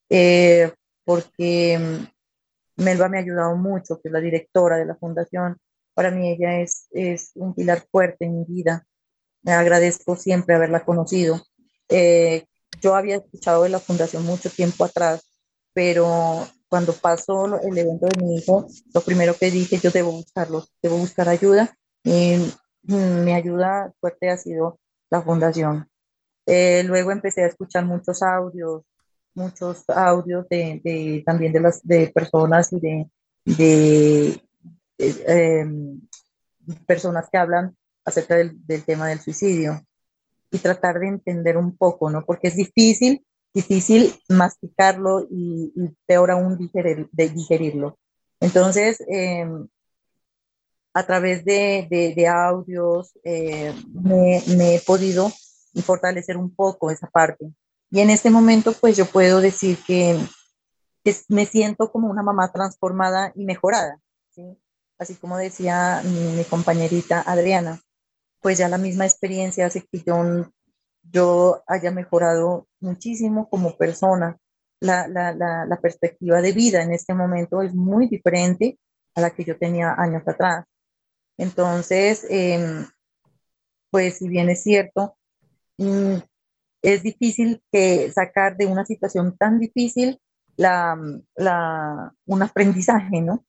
eh, 0.09 0.71
porque 1.03 1.79
mm, 1.79 2.83
Melba 2.83 3.09
me 3.09 3.17
ha 3.17 3.21
ayudado 3.21 3.55
mucho, 3.55 3.99
que 4.01 4.09
es 4.09 4.11
la 4.11 4.19
directora 4.19 4.77
de 4.77 4.85
la 4.85 4.95
fundación. 4.95 5.57
Para 5.93 6.11
mí 6.11 6.29
ella 6.29 6.59
es, 6.59 6.87
es 6.91 7.31
un 7.35 7.53
pilar 7.53 7.83
fuerte 7.91 8.25
en 8.25 8.39
mi 8.39 8.45
vida. 8.45 8.85
Me 9.43 9.53
agradezco 9.53 10.15
siempre 10.15 10.55
haberla 10.55 10.85
conocido. 10.85 11.41
Eh, 11.89 12.45
yo 12.81 12.95
había 12.95 13.17
escuchado 13.17 13.63
de 13.63 13.69
la 13.69 13.79
fundación 13.79 14.25
mucho 14.25 14.49
tiempo 14.49 14.85
atrás, 14.85 15.23
pero 15.73 16.47
cuando 16.71 16.93
pasó 16.93 17.59
el 17.61 17.77
evento 17.77 18.07
de 18.07 18.23
mi 18.23 18.37
hijo, 18.37 18.65
lo 18.93 19.01
primero 19.01 19.33
que 19.37 19.51
dije, 19.51 19.77
yo 19.77 19.91
debo 19.91 20.13
buscarlo, 20.13 20.63
debo 20.81 20.95
buscar 20.95 21.27
ayuda. 21.27 21.77
Y 22.01 22.37
mm, 22.83 23.25
mi 23.25 23.33
ayuda 23.33 23.93
fuerte 23.99 24.29
ha 24.29 24.37
sido 24.37 24.79
la 25.09 25.21
fundación. 25.21 25.89
Eh, 26.45 26.83
luego 26.85 27.11
empecé 27.11 27.43
a 27.43 27.47
escuchar 27.47 27.83
muchos 27.83 28.23
audios, 28.23 28.83
muchos 29.33 29.83
audios 29.89 30.47
de, 30.47 31.21
también 31.25 31.51
de 31.51 31.59
las 31.59 31.85
de 31.85 32.07
personas 32.07 32.71
y 32.71 32.79
de, 32.79 33.11
de, 33.43 34.41
em, 34.97 35.99
personas 36.87 37.27
que 37.29 37.37
hablan 37.37 37.75
acerca 38.05 38.37
del, 38.37 38.55
tema 38.85 39.09
del 39.09 39.19
suicidio 39.19 39.81
y 40.49 40.57
tratar 40.59 40.99
de 40.99 41.09
entender 41.09 41.57
un 41.57 41.75
poco, 41.75 42.09
¿no? 42.09 42.23
Porque 42.23 42.47
es 42.47 42.55
difícil, 42.55 43.25
difícil 43.53 44.13
masticarlo 44.29 45.27
y, 45.29 45.73
peor 46.05 46.31
aún 46.31 46.57
digerir, 46.57 47.09
de 47.11 47.29
digerirlo. 47.29 47.99
Entonces, 48.39 49.03
em, 49.07 49.67
a 50.93 51.05
través 51.05 51.45
de, 51.45 52.27
audios 52.27 53.17
eh, 53.23 53.73
me, 53.93 54.41
me, 54.57 54.75
he 54.75 54.79
podido 54.79 55.31
fortalecer 55.83 56.37
un 56.37 56.53
poco 56.53 56.91
esa 56.91 57.07
parte. 57.07 57.51
Y 57.89 57.99
en 57.99 58.09
este 58.09 58.29
momento, 58.29 58.73
pues 58.73 58.95
yo 58.97 59.05
puedo 59.05 59.41
decir 59.41 59.77
que, 59.85 60.17
me 61.29 61.45
siento 61.45 61.91
como 61.91 62.09
una 62.09 62.21
mamá 62.21 62.51
transformada 62.51 63.31
y 63.35 63.43
mejorada, 63.43 63.99
¿sí? 64.29 64.43
Así 64.99 65.15
como 65.15 65.35
decía 65.37 66.01
mi, 66.03 66.43
compañerita 66.43 67.21
Adriana, 67.21 67.81
pues 68.39 68.59
ya 68.59 68.69
la 68.69 68.77
misma 68.77 69.05
experiencia 69.05 69.65
hace 69.65 69.83
que 69.91 70.03
yo, 70.05 70.15
yo 71.03 71.63
haya 71.67 71.91
mejorado 71.91 72.67
muchísimo 72.79 73.49
como 73.49 73.77
persona. 73.77 74.37
La, 74.79 75.07
la, 75.07 75.31
la, 75.33 75.79
perspectiva 75.79 76.41
de 76.41 76.53
vida 76.53 76.81
en 76.81 76.91
este 76.91 77.13
momento 77.13 77.61
es 77.61 77.75
muy 77.75 78.07
diferente 78.07 78.79
a 79.13 79.21
la 79.21 79.29
que 79.29 79.43
yo 79.43 79.55
tenía 79.57 79.93
años 79.95 80.23
atrás. 80.27 80.65
Entonces, 81.37 82.25
em, 82.29 82.87
pues 83.91 84.17
si 84.17 84.27
bien 84.27 84.49
es 84.49 84.63
cierto, 84.63 85.17
mm, 85.77 86.15
es 86.81 87.03
difícil 87.03 87.61
que 87.71 88.11
sacar 88.11 88.57
de 88.57 88.65
una 88.65 88.85
situación 88.85 89.37
tan 89.37 89.59
difícil 89.59 90.19
la, 90.57 90.97
la, 91.35 92.13
un 92.25 92.43
aprendizaje, 92.43 93.21
¿no? 93.21 93.45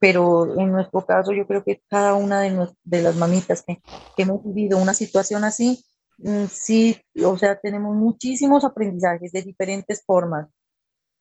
Pero 0.00 0.58
en 0.58 0.72
nuestro 0.72 1.04
caso 1.06 1.32
yo 1.32 1.46
creo 1.46 1.64
que 1.64 1.82
cada 1.88 2.14
una 2.14 2.40
de, 2.40 2.68
de 2.84 3.02
las 3.02 3.16
mamitas 3.16 3.62
que, 3.62 3.82
que, 4.16 4.22
hemos 4.22 4.44
vivido 4.44 4.78
una 4.78 4.94
situación 4.94 5.44
así, 5.44 5.84
sí, 6.50 7.00
o 7.24 7.36
sea, 7.38 7.58
tenemos 7.58 7.96
muchísimos 7.96 8.64
aprendizajes 8.64 9.32
de 9.32 9.42
diferentes 9.42 10.02
formas. 10.04 10.48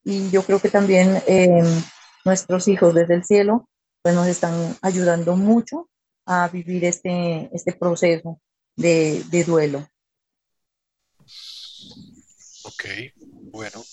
Y 0.04 0.30
yo 0.32 0.44
creo 0.44 0.60
que 0.60 0.70
también 0.70 1.22
em, 1.28 1.66
nuestros 2.26 2.68
hijos 2.68 2.94
desde 2.94 3.16
el 3.16 3.24
cielo 3.24 3.68
pues 4.02 4.16
nos 4.16 4.28
están 4.28 4.76
ayudando 4.82 5.36
mucho 5.36 5.90
a 6.26 6.48
vivir 6.48 6.86
este, 6.86 7.50
este 7.56 7.74
proceso 7.74 8.42
de, 8.76 9.24
duelo. 9.46 9.88
Ok, 12.64 12.86
bueno. 13.52 13.84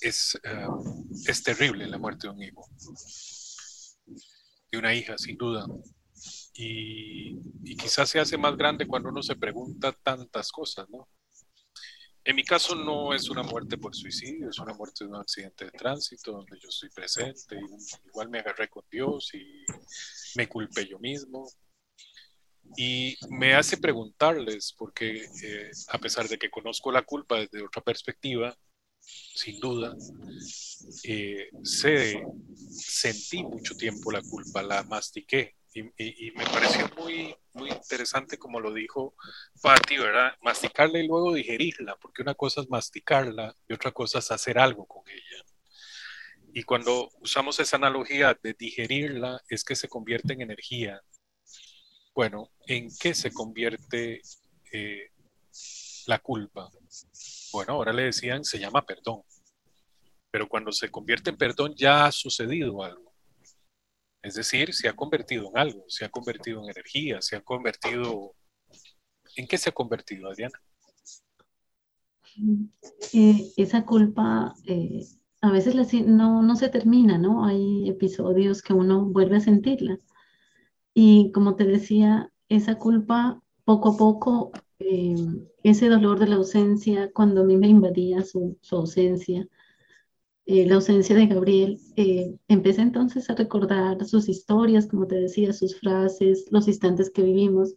Es, 0.00 0.38
eh, 0.44 0.66
es 1.26 1.42
terrible 1.42 1.86
la 1.86 1.98
muerte 1.98 2.26
de 2.26 2.32
un 2.34 2.42
hijo, 2.42 2.68
de 4.70 4.78
una 4.78 4.94
hija, 4.94 5.16
sin 5.16 5.36
duda. 5.36 5.66
Y, 6.54 7.36
y, 7.64 7.76
quizás 7.76 8.08
se 8.08 8.20
hace 8.20 8.38
más 8.38 8.56
grande 8.56 8.86
cuando 8.86 9.08
uno 9.08 9.22
se 9.22 9.34
pregunta 9.34 9.92
tantas 9.92 10.52
cosas, 10.52 10.88
¿no? 10.88 11.08
En 12.26 12.36
mi 12.36 12.44
caso 12.44 12.74
no 12.74 13.12
es 13.12 13.28
una 13.28 13.42
muerte 13.42 13.76
por 13.76 13.94
suicidio, 13.94 14.48
es 14.48 14.58
una 14.58 14.72
muerte 14.72 15.04
de 15.04 15.10
un 15.10 15.16
accidente 15.16 15.66
de 15.66 15.72
tránsito 15.72 16.32
donde 16.32 16.58
yo 16.58 16.68
estoy 16.68 16.88
presente, 16.88 17.56
y 17.56 18.08
igual 18.08 18.30
me 18.30 18.38
agarré 18.38 18.68
con 18.68 18.84
Dios 18.90 19.34
y 19.34 19.64
me 20.36 20.48
culpé 20.48 20.86
yo 20.86 20.98
mismo, 20.98 21.46
y 22.76 23.16
me 23.28 23.54
hace 23.54 23.76
preguntarles, 23.76 24.74
porque 24.76 25.24
eh, 25.42 25.70
a 25.88 25.98
pesar 25.98 26.26
de 26.28 26.38
que 26.38 26.50
conozco 26.50 26.90
la 26.90 27.02
culpa 27.02 27.40
desde 27.40 27.62
otra 27.62 27.82
perspectiva, 27.82 28.56
sin 29.00 29.60
duda, 29.60 29.94
eh, 31.04 31.50
sé, 31.62 32.22
sentí 32.70 33.42
mucho 33.42 33.76
tiempo 33.76 34.10
la 34.10 34.22
culpa, 34.22 34.62
la 34.62 34.82
mastiqué. 34.84 35.56
Y, 35.74 36.30
me 36.36 36.44
pareció 36.44 36.88
muy, 36.96 37.34
muy 37.52 37.70
interesante 37.70 38.38
como 38.38 38.60
lo 38.60 38.72
dijo 38.72 39.16
Patti, 39.60 39.98
¿verdad? 39.98 40.32
Masticarla 40.40 41.00
y 41.00 41.06
luego 41.08 41.34
digerirla, 41.34 41.96
porque 41.96 42.22
una 42.22 42.34
cosa 42.34 42.60
es 42.60 42.70
masticarla 42.70 43.56
y 43.68 43.74
otra 43.74 43.90
cosa 43.90 44.20
es 44.20 44.30
hacer 44.30 44.58
algo 44.58 44.86
con 44.86 45.02
ella. 45.08 45.44
Y 46.52 46.62
cuando 46.62 47.10
usamos 47.20 47.58
esa 47.58 47.76
analogía 47.76 48.38
de 48.40 48.54
digerirla, 48.54 49.42
es 49.48 49.64
que 49.64 49.74
se 49.74 49.88
convierte 49.88 50.34
en 50.34 50.42
energía 50.42 51.02
bueno, 52.14 52.52
¿en 52.68 52.88
qué 52.96 53.12
se 53.12 53.32
convierte 53.32 54.22
eh, 54.72 55.10
la 56.06 56.20
culpa? 56.20 56.70
Bueno, 57.52 57.72
ahora 57.72 57.92
le 57.92 58.04
decían, 58.04 58.44
se 58.44 58.58
llama 58.58 58.86
perdón. 58.86 59.22
Pero 60.30 60.48
cuando 60.48 60.70
se 60.70 60.90
convierte 60.90 61.30
en 61.30 61.36
perdón 61.36 61.74
ya 61.76 62.06
ha 62.06 62.12
sucedido 62.12 62.84
algo. 62.84 63.03
Es 64.24 64.34
decir, 64.34 64.72
se 64.72 64.88
ha 64.88 64.94
convertido 64.94 65.50
en 65.50 65.58
algo, 65.58 65.84
se 65.86 66.04
ha 66.04 66.08
convertido 66.08 66.62
en 66.62 66.70
energía, 66.70 67.20
se 67.20 67.36
ha 67.36 67.40
convertido... 67.40 68.34
¿En 69.36 69.46
qué 69.46 69.58
se 69.58 69.68
ha 69.68 69.72
convertido, 69.72 70.30
Adriana? 70.30 70.58
Eh, 73.12 73.52
esa 73.56 73.84
culpa 73.84 74.54
eh, 74.66 75.04
a 75.40 75.50
veces 75.50 75.74
no, 76.06 76.42
no 76.42 76.56
se 76.56 76.70
termina, 76.70 77.18
¿no? 77.18 77.44
Hay 77.44 77.88
episodios 77.88 78.62
que 78.62 78.72
uno 78.72 79.04
vuelve 79.04 79.36
a 79.36 79.40
sentirla. 79.40 79.98
Y 80.94 81.30
como 81.32 81.54
te 81.54 81.64
decía, 81.64 82.32
esa 82.48 82.76
culpa 82.76 83.42
poco 83.64 83.90
a 83.90 83.96
poco, 83.98 84.52
eh, 84.78 85.16
ese 85.62 85.90
dolor 85.90 86.18
de 86.18 86.28
la 86.28 86.36
ausencia, 86.36 87.10
cuando 87.12 87.42
a 87.42 87.44
mí 87.44 87.58
me 87.58 87.68
invadía 87.68 88.22
su, 88.22 88.58
ausencia, 88.70 89.46
eh, 90.46 90.66
la 90.66 90.76
ausencia 90.76 91.16
de 91.16 91.26
Gabriel, 91.26 91.80
eh, 91.96 92.36
empecé 92.48 92.82
entonces 92.82 93.30
a 93.30 93.34
recordar 93.34 94.04
sus 94.04 94.28
historias, 94.28 94.86
como 94.86 95.06
te 95.06 95.16
decía, 95.16 95.52
sus 95.52 95.78
frases, 95.80 96.46
los 96.50 96.68
instantes 96.68 97.10
que 97.10 97.22
vivimos 97.22 97.74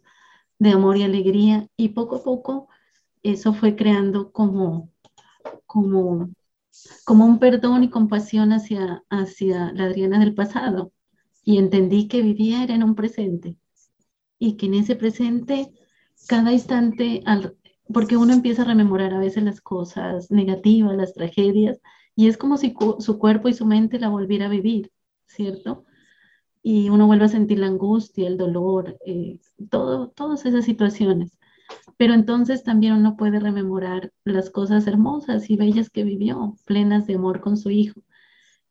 de 0.58 0.70
amor 0.70 0.96
y 0.96 1.02
alegría, 1.02 1.68
y 1.76 1.90
poco 1.90 2.16
a 2.16 2.22
poco 2.22 2.68
eso 3.22 3.54
fue 3.54 3.76
creando 3.76 4.32
como, 4.32 4.90
como, 5.66 6.30
como 7.04 7.26
un 7.26 7.38
perdón 7.38 7.84
y 7.84 7.90
compasión 7.90 8.52
hacia, 8.52 9.02
hacia 9.10 9.72
la 9.72 9.84
Adriana 9.84 10.18
del 10.18 10.34
pasado 10.34 10.92
y 11.48 11.56
entendí 11.58 12.08
que 12.08 12.20
vivía 12.22 12.62
era 12.62 12.74
en 12.74 12.82
un 12.82 12.94
presente 12.94 13.56
y 14.38 14.58
que 14.58 14.66
en 14.66 14.74
ese 14.74 14.96
presente 14.96 15.72
cada 16.26 16.52
instante, 16.52 17.22
porque 17.92 18.18
uno 18.18 18.34
empieza 18.34 18.62
a 18.62 18.66
rememorar 18.66 19.14
a 19.14 19.18
veces 19.18 19.42
las 19.42 19.60
cosas 19.62 20.30
negativas, 20.30 20.94
las 20.94 21.14
tragedias, 21.14 21.80
y 22.18 22.26
es 22.26 22.36
como 22.36 22.56
si 22.56 22.74
su 22.98 23.16
cuerpo 23.20 23.48
y 23.48 23.54
su 23.54 23.64
mente 23.64 24.00
la 24.00 24.08
volviera 24.08 24.46
a 24.46 24.48
vivir, 24.48 24.90
¿cierto? 25.26 25.84
Y 26.64 26.88
uno 26.88 27.06
vuelve 27.06 27.26
a 27.26 27.28
sentir 27.28 27.60
la 27.60 27.68
angustia, 27.68 28.26
el 28.26 28.36
dolor, 28.36 28.98
eh, 29.06 29.38
todo, 29.70 30.08
todas 30.08 30.44
esas 30.44 30.64
situaciones. 30.64 31.38
Pero 31.96 32.14
entonces 32.14 32.64
también 32.64 32.94
uno 32.94 33.16
puede 33.16 33.38
rememorar 33.38 34.12
las 34.24 34.50
cosas 34.50 34.88
hermosas 34.88 35.48
y 35.48 35.56
bellas 35.56 35.90
que 35.90 36.02
vivió, 36.02 36.56
plenas 36.64 37.06
de 37.06 37.14
amor 37.14 37.40
con 37.40 37.56
su 37.56 37.70
hijo. 37.70 38.02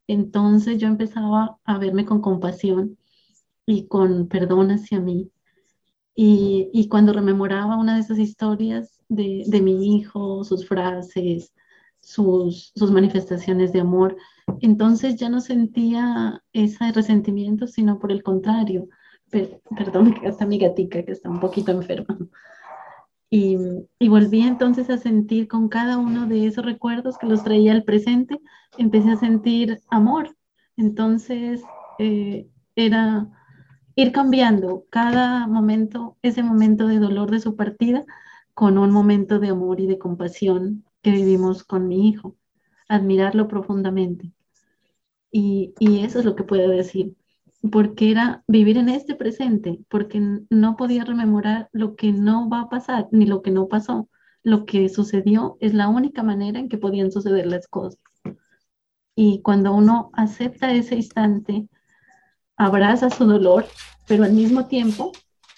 Entonces 0.07 0.77
yo 0.77 0.89
empezaba 0.89 1.57
a 1.63 1.77
verme 1.77 2.05
con 2.05 2.19
compasión 2.19 2.97
y 3.65 3.87
con 3.87 4.27
perdón 4.27 4.71
hacia 4.71 4.99
mí. 4.99 5.31
Y, 6.15 6.89
cuando 6.89 7.13
rememoraba 7.13 7.77
una 7.77 7.95
de 7.95 8.01
esas 8.01 8.19
historias 8.19 8.99
de, 9.07 9.61
mi 9.63 9.95
hijo, 9.95 10.43
sus 10.43 10.67
frases, 10.67 11.53
sus, 12.07 12.73
manifestaciones 12.89 13.73
de 13.73 13.81
amor, 13.81 14.15
entonces 14.61 15.17
ya 15.17 15.29
no 15.29 15.41
sentía 15.41 16.41
ese 16.53 16.91
resentimiento, 16.93 17.67
sino 17.67 17.99
por 17.99 18.13
el 18.13 18.23
contrario. 18.23 18.87
perdón, 19.29 20.13
que 20.13 20.27
hasta 20.27 20.45
mi 20.45 20.57
gatica 20.57 21.03
que 21.03 21.11
está 21.11 21.29
un 21.29 21.41
poquito 21.41 21.71
enferma. 21.71 22.17
Y, 23.29 23.57
volví 24.07 24.41
entonces 24.41 24.89
a 24.89 24.97
sentir 24.97 25.49
con 25.49 25.67
cada 25.67 25.97
uno 25.97 26.27
de 26.27 26.47
esos 26.47 26.63
recuerdos 26.63 27.17
que 27.17 27.27
los 27.27 27.43
traía 27.43 27.73
al 27.73 27.83
presente, 27.83 28.39
empecé 28.77 29.11
a 29.11 29.17
sentir 29.17 29.81
amor. 29.89 30.33
Entonces 30.77 31.61
eh, 31.99 32.47
era 32.75 33.27
ir 33.95 34.13
cambiando 34.13 34.85
cada 34.89 35.45
momento, 35.47 36.15
ese 36.21 36.41
momento 36.41 36.87
de 36.87 36.99
dolor 36.99 37.31
de 37.31 37.41
su 37.41 37.57
partida, 37.57 38.05
con 38.53 38.77
un 38.77 38.91
momento 38.91 39.39
de 39.39 39.49
amor 39.49 39.81
y 39.81 39.87
de 39.87 39.99
compasión 39.99 40.86
vivimos 41.11 41.63
con 41.63 41.87
mi 41.87 42.09
hijo, 42.09 42.37
admirarlo 42.89 43.47
profundamente. 43.47 44.31
Y, 45.31 45.73
y 45.79 46.03
eso 46.03 46.19
es 46.19 46.25
lo 46.25 46.35
que 46.35 46.43
puedo 46.43 46.69
decir. 46.69 47.15
porque 47.71 48.11
era 48.11 48.43
vivir 48.47 48.77
en 48.77 48.89
este 48.89 49.15
presente, 49.15 49.79
porque 49.89 50.21
no 50.49 50.77
podía 50.77 51.05
rememorar 51.05 51.69
lo 51.73 51.95
que 51.95 52.13
no 52.13 52.49
va 52.49 52.61
a 52.61 52.69
pasar 52.69 53.07
ni 53.11 53.25
lo 53.27 53.41
que 53.43 53.51
no 53.51 53.67
pasó. 53.67 54.09
Lo 54.43 54.65
que 54.65 54.89
sucedió 54.89 55.57
es 55.61 55.73
la 55.73 55.89
única 55.89 56.23
manera 56.23 56.59
en 56.59 56.69
que 56.69 56.77
podían 56.79 57.11
suceder 57.11 57.47
las 57.47 57.67
cosas. 57.67 57.99
Y 59.15 59.41
cuando 59.41 59.73
uno 59.73 60.11
acepta 60.13 60.71
ese 60.71 60.95
instante, 60.95 61.67
abraza 62.57 63.09
su 63.09 63.25
dolor, 63.25 63.65
pero 64.07 64.23
al 64.25 64.33
mismo 64.33 64.67
tiempo 64.67 65.11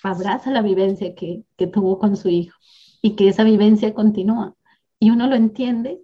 abraza 0.03 0.51
la 0.51 0.61
vivencia 0.61 1.15
que, 1.15 1.43
que 1.57 1.67
tuvo 1.67 1.99
con 1.99 2.17
su 2.17 2.29
hijo 2.29 2.57
y 3.01 3.15
que 3.15 3.29
esa 3.29 3.43
vivencia 3.43 3.93
continúa. 3.93 4.55
Y 4.99 5.11
uno 5.11 5.27
lo 5.27 5.35
entiende 5.35 6.01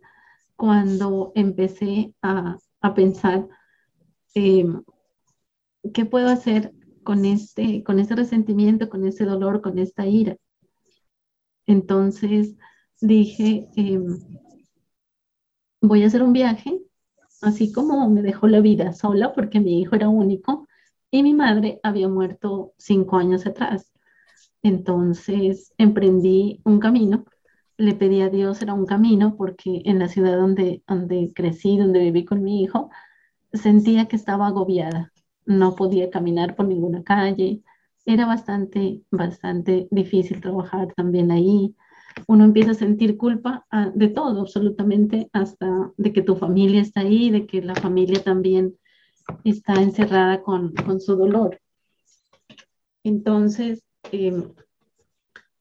cuando 0.55 1.31
empecé 1.35 2.13
a, 2.21 2.57
a 2.81 2.93
pensar, 2.93 3.47
eh, 4.35 4.65
¿qué 5.95 6.05
puedo 6.05 6.29
hacer 6.29 6.73
con 7.03 7.25
este, 7.25 7.83
con 7.83 7.99
ese 7.99 8.15
resentimiento, 8.15 8.89
con 8.89 9.05
ese 9.07 9.25
dolor, 9.25 9.61
con 9.61 9.79
esta 9.79 10.05
ira? 10.05 10.37
Entonces 11.67 12.55
dije, 13.01 13.67
em, 13.75 14.17
voy 15.81 16.03
a 16.03 16.07
hacer 16.07 16.23
un 16.23 16.33
viaje, 16.33 16.79
así 17.41 17.71
como 17.71 18.09
me 18.09 18.21
dejó 18.21 18.47
la 18.47 18.61
vida 18.61 18.93
sola 18.93 19.33
porque 19.33 19.59
mi 19.59 19.81
hijo 19.81 19.95
era 19.95 20.09
único 20.09 20.67
y 21.11 21.23
mi 21.23 21.33
madre 21.33 21.79
había 21.83 22.07
muerto 22.09 22.73
cinco 22.77 23.17
años 23.17 23.45
atrás. 23.45 23.91
Entonces 24.63 25.73
emprendí 25.77 26.61
un 26.65 26.79
camino, 26.79 27.25
le 27.77 27.95
pedí 27.95 28.21
a 28.21 28.29
Dios, 28.29 28.61
era 28.61 28.73
un 28.73 28.85
camino, 28.85 29.35
porque 29.35 29.81
en 29.85 29.99
la 29.99 30.07
ciudad 30.07 30.37
donde, 30.37 30.83
donde 30.87 31.31
crecí, 31.35 31.77
donde 31.77 31.99
viví 31.99 32.25
con 32.25 32.43
mi 32.43 32.63
hijo, 32.63 32.89
sentía 33.53 34.07
que 34.07 34.15
estaba 34.15 34.47
agobiada, 34.47 35.11
no 35.45 35.75
podía 35.75 36.09
caminar 36.09 36.55
por 36.55 36.67
ninguna 36.67 37.03
calle, 37.03 37.61
era 38.05 38.25
bastante, 38.25 39.01
bastante 39.11 39.87
difícil 39.91 40.41
trabajar 40.41 40.93
también 40.95 41.31
ahí. 41.31 41.75
Uno 42.27 42.45
empieza 42.45 42.71
a 42.71 42.75
sentir 42.75 43.17
culpa 43.17 43.65
ah, 43.71 43.91
de 43.93 44.07
todo, 44.09 44.41
absolutamente, 44.41 45.29
hasta 45.33 45.91
de 45.97 46.13
que 46.13 46.21
tu 46.21 46.35
familia 46.35 46.81
está 46.81 47.01
ahí, 47.01 47.29
de 47.29 47.45
que 47.45 47.61
la 47.61 47.75
familia 47.75 48.23
también 48.23 48.77
está 49.43 49.81
encerrada 49.81 50.41
con, 50.43 50.73
con 50.73 50.99
su 51.01 51.15
dolor. 51.15 51.59
Entonces, 53.03 53.83
em, 54.11 54.53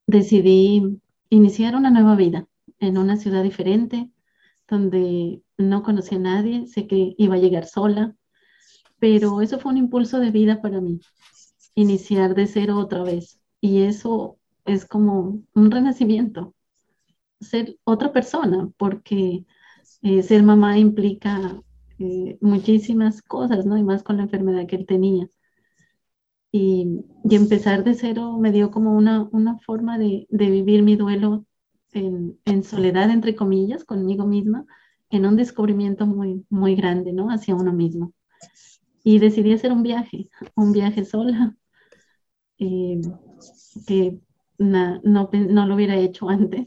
decidí 0.07 1.01
iniciar 1.31 1.77
una 1.77 1.91
nueva 1.91 2.17
vida 2.17 2.47
en 2.81 2.99
una 2.99 3.17
ciudad 3.17 3.43
diferente, 3.43 4.11
donde 4.69 5.43
no 5.59 5.83
conocía 5.83 6.19
a 6.19 6.21
nadie, 6.21 6.67
sé 6.67 6.87
que 6.87 7.15
iba 7.19 7.35
a 7.37 7.39
llegar 7.39 7.67
sola, 7.67 8.17
pero 8.99 9.41
eso 9.41 9.59
fue 9.59 9.73
un 9.73 9.79
impulso 9.79 10.21
de 10.21 10.31
vida 10.31 10.63
para 10.63 10.81
mí, 10.81 11.01
iniciar 11.75 12.35
de 12.35 12.47
cero 12.47 12.79
otra 12.79 13.03
vez. 13.03 13.41
Y 13.61 13.83
eso 13.83 14.39
es 14.65 14.87
como 14.87 15.43
un 15.55 15.71
renacimiento, 15.71 16.55
ser 17.41 17.79
otra 17.85 18.13
persona, 18.13 18.71
porque 18.77 19.45
eh, 20.03 20.23
ser 20.23 20.43
mamá 20.43 20.79
implica 20.79 21.61
eh, 21.99 22.39
muchísimas 22.41 23.23
cosas, 23.23 23.67
¿no? 23.67 23.77
Y 23.77 23.83
más 23.83 24.03
con 24.03 24.17
la 24.17 24.25
enfermedad 24.25 24.67
que 24.67 24.77
él 24.77 24.87
tenía. 24.87 25.29
Y, 26.57 27.05
empezar 27.29 27.83
de 27.83 27.95
cero 27.95 28.39
me 28.39 28.53
dio 28.53 28.71
como 28.71 28.97
una, 28.97 29.29
una 29.33 29.59
forma 29.59 29.99
de, 29.99 30.29
de 30.31 30.51
vivir 30.51 30.85
mi 30.85 30.95
duelo 30.95 31.45
en, 31.91 32.63
soledad, 32.63 33.11
entre 33.11 33.35
comillas, 33.35 33.85
conmigo 33.85 34.25
misma, 34.25 34.65
en 35.11 35.27
un 35.27 35.35
descubrimiento 35.35 36.07
muy, 36.07 36.47
muy 36.51 36.77
grande, 36.77 37.13
¿no? 37.13 37.29
Hacia 37.31 37.57
uno 37.57 37.73
mismo. 37.73 38.13
Y 39.03 39.19
decidí 39.19 39.53
hacer 39.53 39.73
un 39.73 39.83
viaje, 39.83 40.29
un 40.55 40.71
viaje 40.71 41.05
sola, 41.05 41.57
eh, 42.59 43.01
que 43.89 44.21
no, 44.59 45.01
no, 45.03 45.67
lo 45.67 45.75
hubiera 45.75 45.97
hecho 45.97 46.29
antes. 46.29 46.67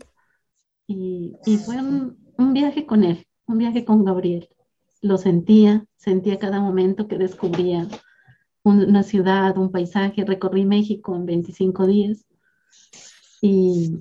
Y, 0.86 1.38
y 1.45 1.58
fue 1.60 1.78
un, 1.78 2.17
un, 2.38 2.52
viaje 2.52 2.86
con 2.86 3.06
él, 3.06 3.26
un 3.45 3.58
viaje 3.58 3.86
con 3.86 4.04
Gabriel. 4.04 4.50
Lo 5.02 5.17
sentía, 5.17 5.86
sentía 5.95 6.39
cada 6.39 6.60
momento 6.60 7.08
que 7.08 7.17
descubría 7.17 7.88
una 8.67 9.03
ciudad, 9.03 9.58
un 9.58 9.71
paisaje. 9.71 10.25
Recorrí 10.25 10.65
México 10.65 11.15
en 11.15 11.25
25 11.25 11.88
días 11.88 12.25
y, 13.41 13.99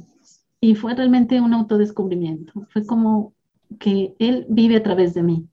y 0.61 0.75
fue 0.75 0.95
realmente 0.95 1.41
un 1.41 1.55
autodescubrimiento. 1.55 2.67
Fue 2.71 2.87
como 2.87 3.35
que 3.79 4.15
él 4.19 4.47
vive 4.49 4.77
a 4.77 4.83
través 4.83 5.15
de 5.15 5.23
mí 5.23 5.49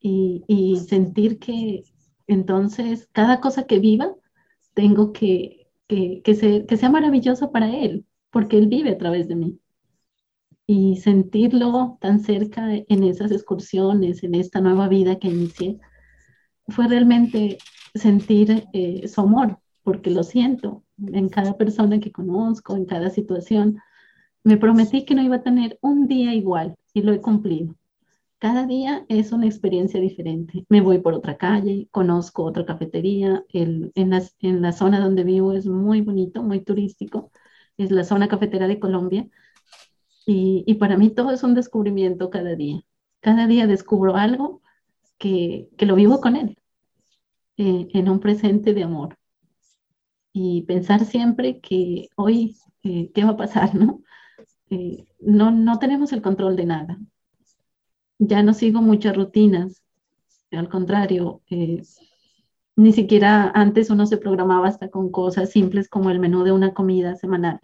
y, 0.00 0.44
y 0.46 0.76
sentir 0.76 1.38
que 1.38 1.84
entonces 2.26 3.08
cada 3.12 3.40
cosa 3.40 3.66
que 3.66 3.78
viva 3.78 4.14
tengo 4.74 5.12
que, 5.12 5.68
que, 5.86 6.22
que, 6.22 6.66
que 6.66 6.76
sea 6.76 6.90
maravilloso 6.90 7.52
para 7.52 7.74
él, 7.74 8.04
porque 8.30 8.58
él 8.58 8.68
vive 8.68 8.90
a 8.90 8.98
través 8.98 9.28
de 9.28 9.36
mí. 9.36 9.60
Y 10.66 10.96
sentirlo 10.96 11.98
tan 12.00 12.20
cerca 12.20 12.68
en 12.72 13.04
esas 13.04 13.30
excursiones, 13.30 14.22
en 14.24 14.34
esta 14.34 14.60
nueva 14.60 14.88
vida 14.88 15.18
que 15.18 15.28
inicié, 15.28 15.78
fue 16.68 16.88
realmente 16.88 17.58
sentir 17.94 18.66
eh, 18.72 19.06
su 19.08 19.20
amor, 19.20 19.58
porque 19.82 20.10
lo 20.10 20.22
siento 20.22 20.84
en 20.98 21.28
cada 21.28 21.56
persona 21.56 22.00
que 22.00 22.12
conozco, 22.12 22.76
en 22.76 22.86
cada 22.86 23.10
situación. 23.10 23.78
Me 24.42 24.56
prometí 24.56 25.04
que 25.04 25.14
no 25.14 25.22
iba 25.22 25.36
a 25.36 25.42
tener 25.42 25.78
un 25.80 26.06
día 26.06 26.34
igual 26.34 26.76
y 26.92 27.02
lo 27.02 27.12
he 27.12 27.20
cumplido. 27.20 27.76
Cada 28.38 28.66
día 28.66 29.06
es 29.08 29.32
una 29.32 29.46
experiencia 29.46 30.00
diferente. 30.00 30.66
Me 30.68 30.80
voy 30.80 30.98
por 30.98 31.14
otra 31.14 31.36
calle, 31.38 31.88
conozco 31.90 32.44
otra 32.44 32.66
cafetería. 32.66 33.44
El, 33.48 33.92
en, 33.94 34.12
en 34.40 34.62
la 34.62 34.72
zona 34.72 35.00
donde 35.00 35.24
vivo 35.24 35.52
es 35.52 35.66
muy 35.66 36.02
bonito, 36.02 36.42
muy 36.42 36.60
turístico. 36.60 37.30
Es 37.78 37.90
la 37.90 38.04
zona 38.04 38.28
cafetera 38.28 38.68
de 38.68 38.78
Colombia. 38.80 39.28
Y, 40.26 40.64
y 40.66 40.74
para 40.74 40.96
mí 40.96 41.10
todo 41.10 41.30
es 41.30 41.42
un 41.42 41.54
descubrimiento 41.54 42.30
cada 42.30 42.54
día. 42.54 42.82
Cada 43.20 43.46
día 43.46 43.66
descubro 43.66 44.16
algo 44.16 44.62
que, 45.18 45.68
que 45.78 45.86
lo 45.86 45.94
vivo 45.94 46.20
con 46.20 46.36
él 46.36 46.58
eh, 47.56 47.88
en 47.92 48.08
un 48.08 48.20
presente 48.20 48.74
de 48.74 48.82
amor. 48.82 49.16
Y 50.32 50.62
pensar 50.62 51.04
siempre 51.04 51.60
que 51.60 52.08
hoy, 52.16 52.56
eh, 52.82 53.10
¿qué 53.14 53.24
va 53.24 53.30
a 53.30 53.36
pasar? 53.36 53.74
¿no? 53.74 54.02
Eh, 54.70 55.04
no, 55.20 55.50
no 55.50 55.78
tenemos 55.78 56.12
el 56.12 56.22
control 56.22 56.56
de 56.56 56.66
nada. 56.66 56.98
Ya 58.18 58.42
no 58.42 58.54
sigo 58.54 58.82
muchas 58.82 59.16
rutinas. 59.16 59.82
Al 60.50 60.68
contrario, 60.68 61.42
ni 62.76 62.92
siquiera 62.92 63.50
antes 63.54 63.90
uno 63.90 64.06
se 64.06 64.18
programaba 64.18 64.68
hasta 64.68 64.88
con 64.90 65.10
cosas 65.10 65.50
simples 65.50 65.88
como 65.88 66.10
el 66.10 66.20
menú 66.20 66.44
de 66.44 66.52
una 66.52 66.74
comida 66.74 67.16
semanal. 67.16 67.60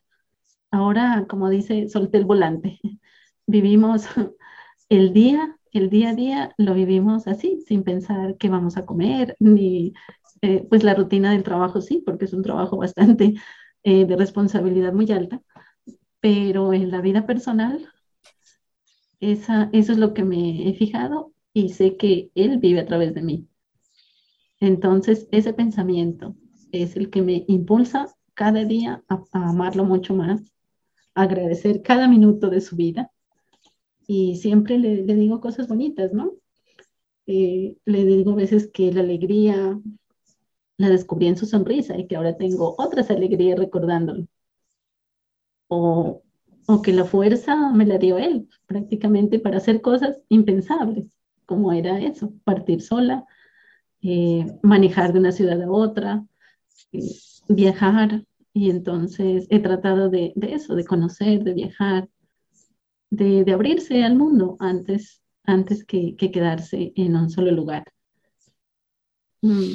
Ahora, 0.71 1.27
como 1.29 1.49
dice, 1.51 1.89
solté 1.89 2.19
el 2.19 2.25
volante. 2.25 2.81
Vivimos 3.47 4.07
el 4.89 5.13
día 5.13 5.59
el 5.73 5.91
día 5.91 6.11
a 6.11 6.15
día 6.15 6.55
lo 6.59 6.75
vivimos 6.75 7.27
así, 7.27 7.63
sin 7.67 7.83
pensar 7.85 8.37
qué 8.37 8.49
vamos 8.49 8.77
a 8.77 8.87
comer, 8.87 9.37
ni 9.39 9.95
eh, 10.43 10.67
pues 10.69 10.83
la 10.83 10.95
rutina 10.95 11.33
del 11.33 11.43
trabajo 11.43 11.81
sí, 11.81 12.03
porque 12.05 12.25
es 12.25 12.33
un 12.33 12.43
trabajo 12.43 12.77
bastante 12.77 13.35
eh, 13.83 14.05
de 14.07 14.17
responsabilidad 14.17 14.93
muy 14.93 15.11
alta, 15.13 15.43
pero 16.21 16.73
en 16.73 16.91
la 16.91 17.01
vida 17.01 17.27
personal, 17.27 17.89
esa, 19.21 19.71
eso 19.73 19.93
es 19.93 19.99
lo 19.99 20.15
que 20.15 20.25
me 20.25 20.69
he 20.69 20.75
fijado 20.75 21.33
y 21.53 21.71
sé 21.71 21.97
que 21.97 22.31
él 22.35 22.59
vive 22.59 22.81
a 22.81 22.87
través 22.87 23.15
de 23.15 23.23
mí. 23.23 23.49
Entonces, 24.61 25.29
ese 25.33 25.53
pensamiento 25.53 26.37
es 26.73 26.97
el 26.97 27.11
que 27.11 27.23
me 27.23 27.45
impulsa 27.49 28.15
cada 28.35 28.65
día 28.65 29.03
a, 29.09 29.23
amarlo 29.33 29.85
mucho 29.85 30.15
más, 30.15 30.53
agradecer 31.15 31.83
cada 31.83 32.09
minuto 32.09 32.51
de 32.51 32.61
su 32.61 32.77
vida 32.77 33.11
y 34.13 34.35
siempre 34.35 34.77
le, 34.77 35.05
digo 35.05 35.41
cosas 35.41 35.69
bonitas, 35.69 36.13
¿no? 36.13 36.33
Eh, 37.29 37.77
le 37.85 38.05
digo 38.05 38.33
a 38.33 38.35
veces 38.35 38.69
que 38.75 38.91
la 38.93 39.03
alegría 39.03 39.81
la 40.79 40.89
descubrí 40.89 41.29
en 41.29 41.37
su 41.37 41.47
sonrisa 41.47 41.97
y 41.97 42.09
que 42.09 42.17
ahora 42.17 42.37
tengo 42.37 42.75
otras 42.77 43.09
alegrías 43.13 43.57
recordándolo. 43.57 44.27
O, 45.69 46.25
o 46.67 46.83
que 46.83 46.93
la 46.93 47.05
fuerza 47.05 47.71
me 47.71 47.87
la 47.87 47.99
dio 47.99 48.19
él 48.19 48.49
prácticamente 48.67 49.39
para 49.39 49.59
hacer 49.59 49.81
cosas 49.81 50.21
impensables, 50.29 51.07
como 51.47 51.73
era 51.73 52.01
eso, 52.01 52.33
partir 52.43 52.83
sola, 52.83 53.25
eh, 54.03 54.45
manejar 54.65 55.13
de 55.13 55.21
una 55.21 55.31
ciudad 55.31 55.63
a 55.63 55.71
otra, 55.71 56.27
eh, 56.91 56.99
viajar. 57.49 58.25
Y 58.53 58.71
entonces 58.71 59.47
he 59.51 59.61
tratado 59.61 60.11
de, 60.11 60.33
eso, 60.43 60.75
de 60.75 60.85
conocer, 60.85 61.45
de 61.45 61.55
viajar, 61.55 62.09
de, 63.11 63.53
abrirse 63.53 64.05
al 64.05 64.17
mundo 64.17 64.57
antes, 64.61 65.23
antes 65.45 65.85
que, 65.85 66.17
quedarse 66.17 66.93
en 66.97 67.17
un 67.17 67.31
solo 67.31 67.51
lugar. 67.51 67.85
Mm. 69.43 69.75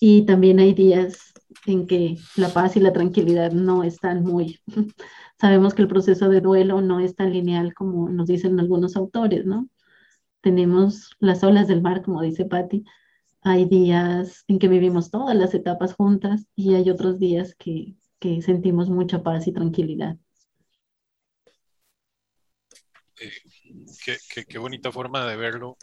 Y 0.00 0.22
también 0.22 0.58
hay 0.60 0.74
días 0.74 1.32
en 1.66 1.86
que 1.86 2.16
la 2.36 2.48
paz 2.48 2.76
y 2.76 2.80
la 2.80 2.92
tranquilidad 2.92 3.52
no 3.52 3.82
están 3.84 4.22
muy... 4.22 4.60
Sabemos 5.40 5.74
que 5.74 5.82
el 5.82 5.88
proceso 5.88 6.28
de 6.28 6.40
duelo 6.40 6.80
no 6.80 6.98
es 6.98 7.14
tan 7.14 7.32
lineal 7.32 7.72
como 7.74 8.08
nos 8.08 8.26
dicen 8.26 8.58
algunos 8.58 8.96
autores, 8.96 9.46
¿no? 9.46 9.68
Tenemos 10.40 11.10
las 11.20 11.44
olas 11.44 11.68
del 11.68 11.82
mar, 11.82 12.02
como 12.02 12.22
dice 12.22 12.44
Patti, 12.44 12.84
hay 13.42 13.66
días 13.66 14.44
en 14.48 14.58
que 14.58 14.68
vivimos 14.68 15.10
todas 15.10 15.36
las 15.36 15.54
etapas 15.54 15.94
juntas 15.94 16.46
y 16.56 16.74
hay 16.74 16.90
otros 16.90 17.18
días 17.18 17.54
que, 17.54 17.94
que 18.18 18.42
sentimos 18.42 18.90
mucha 18.90 19.22
paz 19.22 19.46
y 19.46 19.52
tranquilidad. 19.52 20.16
Eh, 23.20 23.32
qué, 24.04 24.44
qué, 24.44 24.58
bonita 24.58 24.92
forma 24.92 25.26
de 25.26 25.36
verlo 25.36 25.76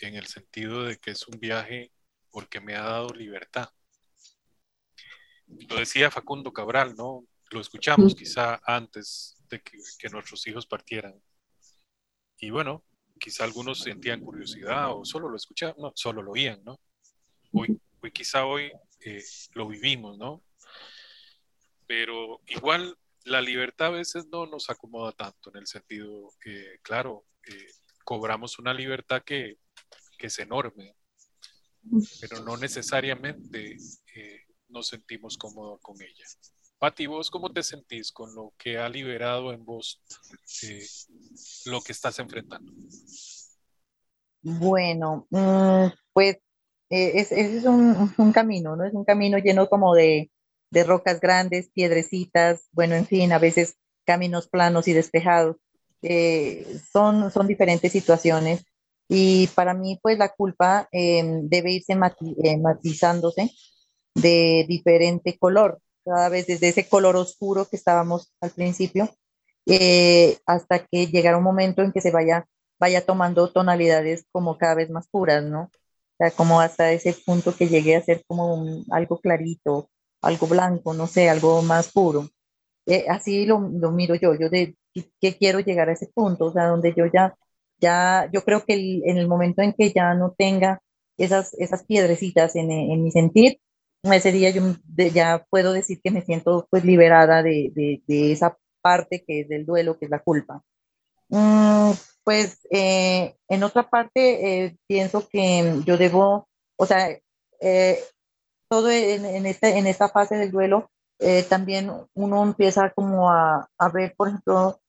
en 0.00 0.14
el 0.14 0.26
sentido 0.26 0.84
de 0.84 0.98
que 0.98 1.12
es 1.12 1.26
un 1.26 1.38
viaje 1.38 1.92
porque 2.30 2.60
me 2.60 2.74
ha 2.74 2.82
dado 2.82 3.08
libertad. 3.10 3.68
Lo 5.46 5.76
decía 5.76 6.10
Facundo 6.10 6.52
Cabral, 6.52 6.94
¿no? 6.96 7.26
Lo 7.50 7.60
escuchamos 7.60 8.14
quizá 8.14 8.60
antes 8.64 9.36
de 9.48 9.60
que, 9.60 10.08
nuestros 10.10 10.46
hijos 10.46 10.66
partieran. 10.66 11.20
Y 12.38 12.50
bueno, 12.50 12.84
quizá 13.18 13.44
algunos 13.44 13.80
sentían 13.80 14.20
curiosidad 14.20 14.96
o 14.96 15.04
solo 15.04 15.28
lo 15.28 15.36
escuchaban, 15.36 15.76
no, 15.78 15.92
solo 15.94 16.22
lo 16.22 16.32
oían, 16.32 16.62
¿no? 16.64 16.80
Hoy, 17.52 17.78
hoy 18.00 18.10
quizá 18.10 18.46
hoy 18.46 18.72
eh, 19.04 19.22
lo 19.52 19.68
vivimos, 19.68 20.16
¿no? 20.18 20.42
Pero 21.86 22.40
igual 22.46 22.96
la 23.24 23.40
libertad 23.40 23.88
a 23.88 23.90
veces 23.90 24.26
no 24.30 24.46
nos 24.46 24.70
acomoda 24.70 25.12
tanto 25.12 25.50
en 25.50 25.58
el 25.58 25.66
sentido 25.66 26.32
que, 26.40 26.78
claro, 26.82 27.24
eh, 27.48 27.66
cobramos 28.04 28.58
una 28.58 28.74
libertad 28.74 29.22
que, 29.24 29.58
es 30.18 30.38
enorme, 30.38 30.94
pero 32.20 32.44
no 32.44 32.56
necesariamente 32.56 33.76
eh, 34.14 34.40
nos 34.68 34.86
sentimos 34.86 35.36
cómodos 35.36 35.80
con 35.82 36.00
ella. 36.00 36.24
Pati, 36.82 37.06
¿vos 37.06 37.30
cómo 37.30 37.52
te 37.52 37.62
sentís 37.62 38.10
con 38.10 38.34
lo 38.34 38.54
que 38.58 38.76
ha 38.76 38.88
liberado 38.88 39.52
en 39.52 39.64
vos 39.64 40.02
eh, 40.64 40.84
lo 41.66 41.80
que 41.80 41.92
estás 41.92 42.18
enfrentando? 42.18 42.72
Bueno, 44.42 45.28
mm, 45.30 45.86
pues 46.12 46.38
eh, 46.90 47.12
es, 47.14 47.30
es 47.30 47.64
un, 47.66 48.12
un, 48.18 48.32
camino, 48.32 48.74
¿no? 48.74 48.84
Es 48.84 48.94
un 48.94 49.04
camino 49.04 49.38
lleno 49.38 49.68
como 49.68 49.94
de, 49.94 50.31
de 50.72 50.84
rocas 50.84 51.20
grandes, 51.20 51.70
piedrecitas, 51.70 52.62
bueno, 52.72 52.94
en 52.94 53.06
fin, 53.06 53.32
a 53.32 53.38
veces 53.38 53.76
caminos 54.06 54.48
planos 54.48 54.88
y 54.88 54.94
despejados. 54.94 55.56
Eh, 56.02 56.66
son, 56.92 57.30
son 57.30 57.46
diferentes 57.46 57.92
situaciones 57.92 58.64
y 59.08 59.46
para 59.48 59.74
mí 59.74 60.00
pues 60.02 60.18
la 60.18 60.30
culpa 60.30 60.88
em, 60.90 61.48
debe 61.48 61.72
irse 61.72 61.94
matizándose 61.94 63.50
de 64.14 64.64
diferente 64.68 65.38
color, 65.38 65.80
cada 66.04 66.28
vez 66.30 66.46
desde 66.46 66.68
ese 66.68 66.88
color 66.88 67.16
oscuro 67.16 67.66
que 67.68 67.76
estábamos 67.76 68.32
al 68.40 68.50
principio, 68.50 69.10
eh, 69.66 70.38
hasta 70.46 70.86
que 70.86 71.06
llegara 71.08 71.38
un 71.38 71.44
momento 71.44 71.82
en 71.82 71.92
que 71.92 72.00
se 72.00 72.10
vaya, 72.10 72.46
vaya 72.80 73.04
tomando 73.06 73.52
tonalidades 73.52 74.24
como 74.32 74.58
cada 74.58 74.74
vez 74.74 74.90
más 74.90 75.08
puras, 75.08 75.44
¿no? 75.44 75.64
O 75.64 75.70
sea, 76.18 76.30
como 76.32 76.60
hasta 76.60 76.92
ese 76.92 77.14
punto 77.26 77.54
que 77.54 77.68
llegue 77.68 77.96
a 77.96 78.02
ser 78.02 78.24
como 78.26 78.64
algo 78.90 79.20
clarito, 79.20 79.90
algo 80.22 80.46
blanco, 80.46 80.94
no 80.94 81.06
sé, 81.06 81.28
algo 81.28 81.62
más 81.62 81.92
puro. 81.92 82.28
Eh, 82.86 83.06
así 83.08 83.46
lo, 83.46 83.60
lo, 83.60 83.92
miro 83.92 84.14
yo, 84.14 84.34
yo 84.34 84.48
de 84.48 84.76
que 85.20 85.36
quiero 85.36 85.60
llegar 85.60 85.88
a 85.88 85.92
ese 85.92 86.10
punto, 86.14 86.46
o 86.46 86.52
sea, 86.52 86.66
donde 86.66 86.94
yo 86.96 87.06
ya, 87.12 87.34
ya, 87.80 88.28
yo 88.32 88.44
creo 88.44 88.64
que 88.64 88.74
en 89.04 89.18
el 89.18 89.28
momento 89.28 89.62
en 89.62 89.72
que 89.72 89.92
ya 89.92 90.14
no 90.14 90.34
tenga 90.36 90.80
esas, 91.16 91.54
esas 91.54 91.84
piedrecitas 91.84 92.56
en, 92.56 92.70
en 92.70 93.02
mi 93.02 93.10
sentir, 93.10 93.58
ese 94.10 94.32
día 94.32 94.50
yo 94.50 94.62
ya 95.14 95.46
puedo 95.48 95.72
decir 95.72 96.00
que 96.02 96.10
me 96.10 96.22
siento 96.22 96.66
pues 96.70 96.84
liberada 96.84 97.42
de, 97.42 97.70
de, 97.74 98.02
de 98.06 98.32
esa 98.32 98.58
parte 98.80 99.24
que 99.26 99.42
es 99.42 99.48
del 99.48 99.64
duelo, 99.64 99.98
que 99.98 100.06
es 100.06 100.10
la 100.10 100.18
culpa. 100.18 100.62
Mm, 101.28 101.92
pues 102.24 102.58
eh, 102.70 103.36
en 103.48 103.62
otra 103.62 103.88
parte 103.88 104.64
eh, 104.64 104.76
pienso 104.86 105.28
que 105.28 105.80
yo 105.86 105.96
debo, 105.96 106.48
o 106.76 106.86
sea, 106.86 107.16
eh, 107.60 107.98
todo 108.72 108.90
en, 108.90 109.26
en, 109.26 109.44
esta, 109.44 109.68
en 109.68 109.86
esta 109.86 110.08
fase 110.08 110.36
del 110.36 110.50
duelo, 110.50 110.90
eh, 111.18 111.42
también 111.42 111.92
uno 112.14 112.42
empieza 112.42 112.88
como 112.88 113.30
a, 113.30 113.68
a, 113.76 113.88
ver, 113.90 114.14
por 114.16 114.28
ejemplo, 114.28 114.80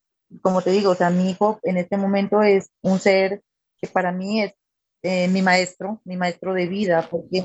como 0.42 0.62
te 0.62 0.72
digo, 0.72 0.92
o 0.92 0.96
sea, 0.96 1.10
mi 1.10 1.32
hijo 1.32 1.60
en 1.64 1.76
este 1.76 1.98
momento 1.98 2.42
es 2.42 2.70
un 2.82 2.98
ser 2.98 3.44
que 3.82 3.90
para 3.90 4.14
mí 4.14 4.42
es 4.42 4.54
eh, 5.02 5.28
mi 5.28 5.42
maestro, 5.42 6.00
mi 6.06 6.16
maestro 6.16 6.54
de 6.54 6.68
vida, 6.68 7.10
porque, 7.12 7.44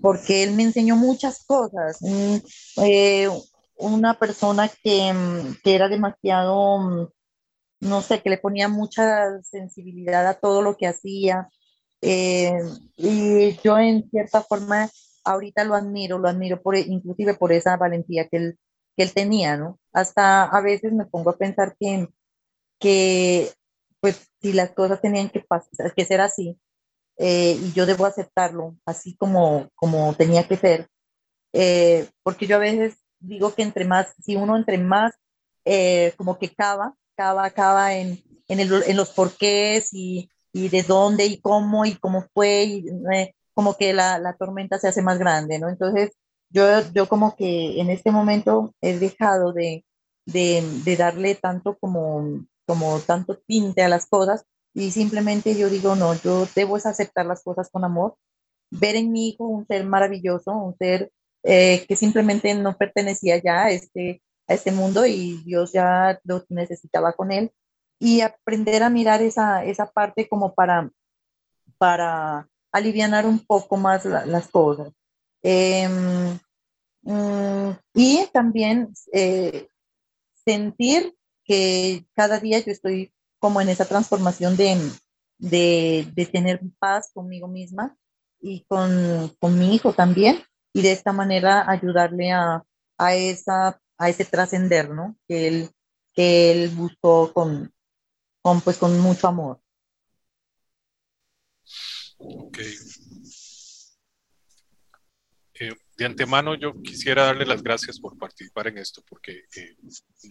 porque 0.00 0.44
él 0.44 0.52
me 0.52 0.62
enseñó 0.62 0.94
muchas 0.94 1.44
cosas. 1.44 1.98
Eh, 2.76 3.28
una 3.74 4.16
persona 4.16 4.68
que, 4.68 5.12
que, 5.64 5.74
era 5.74 5.88
demasiado, 5.88 7.12
no 7.80 8.00
sé, 8.00 8.22
que 8.22 8.30
le 8.30 8.38
ponía 8.38 8.68
mucha 8.68 9.42
sensibilidad 9.42 10.24
a 10.28 10.34
todo 10.38 10.62
lo 10.62 10.76
que 10.76 10.86
hacía. 10.86 11.48
Eh, 12.00 12.62
y 12.96 13.58
yo 13.64 13.76
en 13.76 14.08
cierta 14.08 14.40
forma 14.42 14.88
ahorita 15.24 15.64
lo 15.64 15.74
admiro, 15.74 16.18
lo 16.18 16.28
admiro 16.28 16.62
por, 16.62 16.76
inclusive 16.76 17.34
por 17.34 17.52
esa 17.52 17.76
valentía 17.76 18.28
que 18.28 18.36
él, 18.36 18.58
que 18.96 19.04
él 19.04 19.12
tenía, 19.12 19.56
¿no? 19.56 19.78
Hasta 19.92 20.44
a 20.44 20.60
veces 20.60 20.92
me 20.92 21.06
pongo 21.06 21.30
a 21.30 21.38
pensar 21.38 21.76
que, 21.78 22.08
que 22.78 23.52
pues 24.00 24.30
si 24.40 24.52
las 24.52 24.70
cosas 24.72 25.00
tenían 25.00 25.30
que, 25.30 25.40
pasar, 25.40 25.94
que 25.94 26.04
ser 26.04 26.20
así, 26.20 26.58
eh, 27.18 27.58
y 27.60 27.72
yo 27.72 27.86
debo 27.86 28.06
aceptarlo 28.06 28.76
así 28.86 29.16
como, 29.16 29.68
como 29.74 30.14
tenía 30.14 30.48
que 30.48 30.56
ser. 30.56 30.88
Eh, 31.52 32.08
porque 32.22 32.46
yo 32.46 32.56
a 32.56 32.60
veces 32.60 32.98
digo 33.18 33.54
que 33.54 33.62
entre 33.62 33.84
más, 33.84 34.14
si 34.24 34.36
uno 34.36 34.56
entre 34.56 34.78
más 34.78 35.14
eh, 35.64 36.14
como 36.16 36.38
que 36.38 36.48
cava, 36.54 36.94
cava, 37.16 37.50
cava 37.50 37.94
en, 37.94 38.22
en, 38.48 38.60
el, 38.60 38.72
en 38.86 38.96
los 38.96 39.10
porqués 39.10 39.92
y, 39.92 40.30
y, 40.52 40.68
de 40.70 40.82
dónde 40.82 41.26
y 41.26 41.40
cómo 41.40 41.84
y 41.84 41.96
cómo 41.96 42.26
fue, 42.32 42.82
como 43.54 43.76
que 43.76 43.92
la, 43.92 44.18
la, 44.18 44.34
tormenta 44.34 44.78
se 44.78 44.88
hace 44.88 45.02
más 45.02 45.18
grande, 45.18 45.58
¿no? 45.58 45.68
Entonces, 45.68 46.10
yo, 46.50 46.64
yo 46.92 47.08
como 47.08 47.36
que 47.36 47.80
en 47.80 47.90
este 47.90 48.10
momento 48.10 48.74
he 48.80 48.98
dejado 48.98 49.52
de, 49.52 49.84
de, 50.26 50.62
de 50.84 50.96
darle 50.96 51.34
tanto 51.34 51.76
como, 51.78 52.44
como 52.66 53.00
tanto 53.00 53.38
tinte 53.46 53.82
a 53.82 53.88
las 53.88 54.06
cosas 54.06 54.44
y 54.74 54.90
simplemente 54.92 55.56
yo 55.56 55.68
digo, 55.68 55.96
no, 55.96 56.14
yo 56.14 56.46
debo 56.54 56.76
aceptar 56.76 57.26
las 57.26 57.42
cosas 57.42 57.68
con 57.70 57.84
amor, 57.84 58.16
ver 58.70 58.96
en 58.96 59.12
mi 59.12 59.28
hijo 59.28 59.46
un 59.46 59.66
ser 59.66 59.84
maravilloso, 59.84 60.52
un 60.52 60.76
ser 60.76 61.10
eh, 61.42 61.84
que 61.88 61.96
simplemente 61.96 62.54
no 62.54 62.76
pertenecía 62.76 63.38
ya 63.42 63.64
a 63.64 63.70
este, 63.70 64.22
a 64.46 64.54
este 64.54 64.72
mundo 64.72 65.06
y 65.06 65.42
Dios 65.44 65.72
ya 65.72 66.20
lo 66.24 66.44
necesitaba 66.48 67.12
con 67.14 67.32
él 67.32 67.52
y 67.98 68.20
aprender 68.22 68.82
a 68.82 68.90
mirar 68.90 69.22
esa, 69.22 69.64
esa 69.64 69.90
parte 69.90 70.28
como 70.28 70.54
para, 70.54 70.90
para 71.78 72.48
aliviar 72.72 73.26
un 73.26 73.38
poco 73.40 73.76
más 73.76 74.04
la, 74.04 74.26
las 74.26 74.48
cosas. 74.48 74.92
Eh, 75.42 75.88
y 77.94 78.26
también 78.32 78.92
eh, 79.12 79.68
sentir 80.44 81.14
que 81.44 82.06
cada 82.14 82.38
día 82.38 82.58
yo 82.60 82.72
estoy 82.72 83.12
como 83.38 83.60
en 83.60 83.70
esa 83.70 83.86
transformación 83.86 84.56
de, 84.56 84.76
de, 85.38 86.06
de 86.14 86.26
tener 86.26 86.60
paz 86.78 87.10
conmigo 87.12 87.48
misma 87.48 87.96
y 88.40 88.64
con, 88.64 89.34
con, 89.40 89.58
mi 89.58 89.74
hijo 89.74 89.92
también, 89.92 90.42
y 90.72 90.82
de 90.82 90.92
esta 90.92 91.12
manera 91.12 91.68
ayudarle 91.68 92.32
a, 92.32 92.64
a, 92.96 93.14
esa, 93.14 93.80
a 93.98 94.08
ese 94.08 94.24
trascender, 94.24 94.90
¿no? 94.90 95.16
Que 95.28 95.48
él, 95.48 95.70
que 96.14 96.52
él 96.52 96.70
buscó 96.70 97.32
con, 97.32 97.72
con, 98.42 98.60
pues, 98.60 98.78
con 98.78 98.98
mucho 99.00 99.28
amor. 99.28 99.60
Ok. 102.22 102.58
Eh, 105.54 105.74
de 105.96 106.04
antemano 106.04 106.54
yo 106.54 106.72
quisiera 106.82 107.24
darle 107.24 107.46
las 107.46 107.62
gracias 107.62 107.98
por 107.98 108.16
participar 108.18 108.68
en 108.68 108.78
esto, 108.78 109.02
porque 109.08 109.44
eh, 109.56 109.76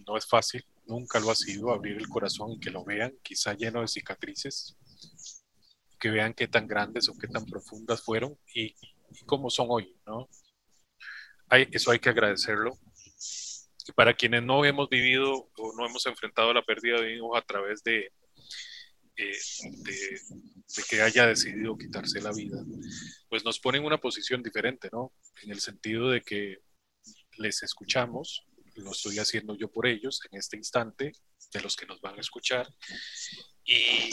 no 0.06 0.16
es 0.16 0.26
fácil, 0.26 0.64
nunca 0.86 1.18
lo 1.20 1.30
ha 1.30 1.34
sido, 1.34 1.72
abrir 1.72 1.96
el 1.96 2.08
corazón 2.08 2.52
y 2.52 2.60
que 2.60 2.70
lo 2.70 2.84
vean, 2.84 3.12
quizá 3.22 3.54
lleno 3.54 3.80
de 3.80 3.88
cicatrices, 3.88 4.76
que 5.98 6.10
vean 6.10 6.34
qué 6.34 6.48
tan 6.48 6.66
grandes 6.66 7.08
o 7.08 7.18
qué 7.18 7.26
tan 7.26 7.44
profundas 7.44 8.02
fueron 8.02 8.38
y, 8.54 8.74
cómo 9.26 9.50
son 9.50 9.66
hoy, 9.70 9.96
¿no? 10.06 10.28
Hay, 11.48 11.68
eso 11.72 11.90
hay 11.90 11.98
que 11.98 12.10
agradecerlo. 12.10 12.78
Para 13.96 14.14
quienes 14.14 14.44
no 14.44 14.64
hemos 14.64 14.88
vivido 14.88 15.50
o 15.56 15.72
no 15.76 15.86
hemos 15.86 16.06
enfrentado 16.06 16.52
la 16.52 16.62
pérdida 16.62 17.00
de 17.00 17.08
un 17.08 17.16
hijo 17.16 17.36
a 17.36 17.42
través 17.42 17.82
de, 17.82 18.12
de, 19.20 20.20
de, 20.76 20.82
que 20.88 21.02
haya 21.02 21.26
decidido 21.26 21.76
quitarse 21.76 22.20
la 22.20 22.32
vida, 22.32 22.64
pues 23.28 23.44
nos 23.44 23.58
pone 23.60 23.78
en 23.78 23.84
una 23.84 23.98
posición 23.98 24.42
diferente, 24.42 24.88
¿no? 24.92 25.12
En 25.42 25.50
el 25.50 25.60
sentido 25.60 26.10
de 26.10 26.22
que 26.22 26.58
les 27.38 27.62
escuchamos, 27.62 28.46
lo 28.76 28.92
estoy 28.92 29.18
haciendo 29.18 29.56
yo 29.56 29.70
por 29.70 29.86
ellos 29.86 30.20
en 30.30 30.38
este 30.38 30.56
instante, 30.56 31.12
de 31.52 31.60
los 31.60 31.76
que 31.76 31.86
nos 31.86 32.00
van 32.00 32.16
a 32.16 32.20
escuchar, 32.20 32.68
y, 33.64 34.10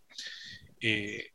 eh, 0.82 1.32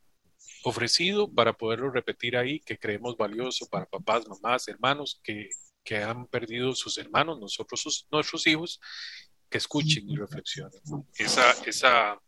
ofrecido 0.65 1.33
para 1.33 1.53
poderlo 1.53 1.91
repetir 1.91 2.37
ahí, 2.37 2.61
que 2.61 2.79
creemos 2.79 3.17
valioso 3.17 3.67
para 3.69 3.87
papás, 3.87 4.27
mamás, 4.27 4.67
hermanos 4.69 5.21
que, 5.23 5.51
que 5.85 5.99
han 5.99 6.27
perdido 6.27 6.75
sus 6.75 6.99
hermanos, 6.99 7.39
nosotros, 7.39 8.07
nuestros 8.11 8.47
hijos, 8.47 8.81
que 9.49 9.59
escuchen 9.59 10.09
y 10.09 10.17
reflexionen. 10.17 10.81
Esa, 11.15 11.53
esa, 11.67 12.19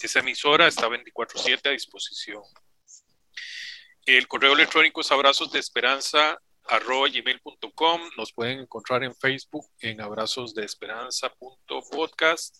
esa 0.00 0.18
emisora 0.20 0.66
está 0.66 0.88
24/7 0.88 1.68
a 1.68 1.70
disposición 1.70 2.42
el 4.06 4.26
correo 4.26 4.54
electrónico 4.54 5.00
es 5.00 5.12
abrazos 5.12 5.52
de 5.52 5.60
esperanza 5.60 6.40
gmail.com. 6.68 8.00
Nos 8.16 8.32
pueden 8.32 8.60
encontrar 8.60 9.04
en 9.04 9.14
Facebook 9.14 9.66
en 9.80 10.00
abrazos 10.00 10.54
de 10.54 10.64
esperanza.podcast 10.64 12.56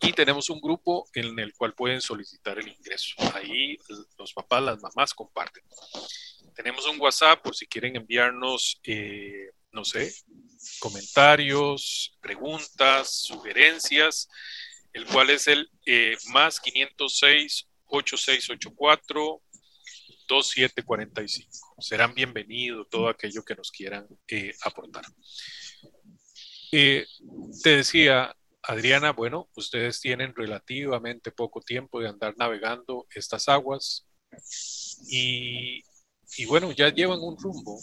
y 0.00 0.12
tenemos 0.12 0.50
un 0.50 0.60
grupo 0.60 1.08
en 1.14 1.38
el 1.38 1.54
cual 1.54 1.74
pueden 1.74 2.00
solicitar 2.00 2.58
el 2.58 2.68
ingreso. 2.68 3.14
Ahí 3.34 3.76
los 4.18 4.32
papás, 4.32 4.62
las 4.62 4.82
mamás 4.82 5.14
comparten. 5.14 5.62
Tenemos 6.54 6.86
un 6.86 7.00
WhatsApp 7.00 7.42
por 7.42 7.54
si 7.54 7.66
quieren 7.66 7.96
enviarnos, 7.96 8.80
eh, 8.84 9.50
no 9.72 9.84
sé, 9.84 10.14
comentarios, 10.78 12.16
preguntas, 12.20 13.22
sugerencias, 13.24 14.28
el 14.92 15.06
cual 15.06 15.30
es 15.30 15.48
el 15.48 15.70
eh, 15.86 16.16
más 16.26 16.60
506 16.60 17.68
8684 17.86 19.42
2745. 20.26 21.74
Serán 21.80 22.14
bienvenidos 22.14 22.88
todo 22.88 23.08
aquello 23.08 23.44
que 23.44 23.54
nos 23.54 23.70
quieran 23.70 24.06
eh, 24.28 24.54
aportar. 24.62 25.04
Eh, 26.72 27.06
te 27.62 27.76
decía, 27.76 28.34
Adriana, 28.66 29.12
bueno, 29.12 29.48
ustedes 29.56 30.00
tienen 30.00 30.34
relativamente 30.34 31.30
poco 31.32 31.60
tiempo 31.60 32.00
de 32.00 32.08
andar 32.08 32.34
navegando 32.36 33.06
estas 33.14 33.48
aguas 33.48 34.06
y, 35.06 35.82
y 36.36 36.44
bueno, 36.46 36.72
ya 36.72 36.88
llevan 36.88 37.20
un 37.20 37.38
rumbo. 37.38 37.78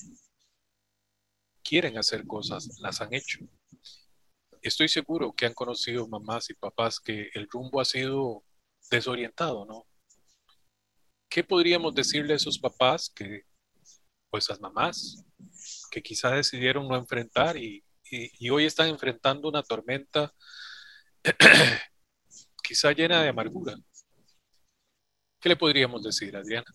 Quieren 1.63 1.97
hacer 1.97 2.25
cosas, 2.25 2.79
las 2.79 3.01
han 3.01 3.13
hecho. 3.13 3.39
Estoy 4.61 4.89
seguro 4.89 5.33
que 5.33 5.45
han 5.45 5.53
conocido 5.53 6.07
mamás 6.07 6.49
y 6.49 6.55
papás 6.55 6.99
que 6.99 7.29
el 7.33 7.47
rumbo 7.49 7.79
ha 7.79 7.85
sido 7.85 8.43
desorientado, 8.89 9.65
¿no? 9.65 9.85
¿qué 11.31 11.45
podríamos 11.45 11.95
decirle 11.95 12.33
a 12.33 12.35
esos 12.35 12.59
papás 12.59 13.09
que, 13.09 13.45
pues 14.29 14.43
esas 14.43 14.59
mamás, 14.59 15.25
que 15.89 16.03
quizá 16.03 16.31
decidieron 16.31 16.87
no 16.87 16.95
enfrentar 16.97 17.57
y, 17.57 17.83
hoy 18.51 18.65
están 18.65 18.89
enfrentando 18.89 19.47
una 19.47 19.63
tormenta 19.63 20.33
quizá 22.63 22.91
llena 22.91 23.21
de 23.21 23.29
amargura? 23.29 23.75
¿Qué 25.39 25.49
le 25.49 25.55
podríamos 25.55 26.03
decir, 26.03 26.35
Adriana? 26.35 26.65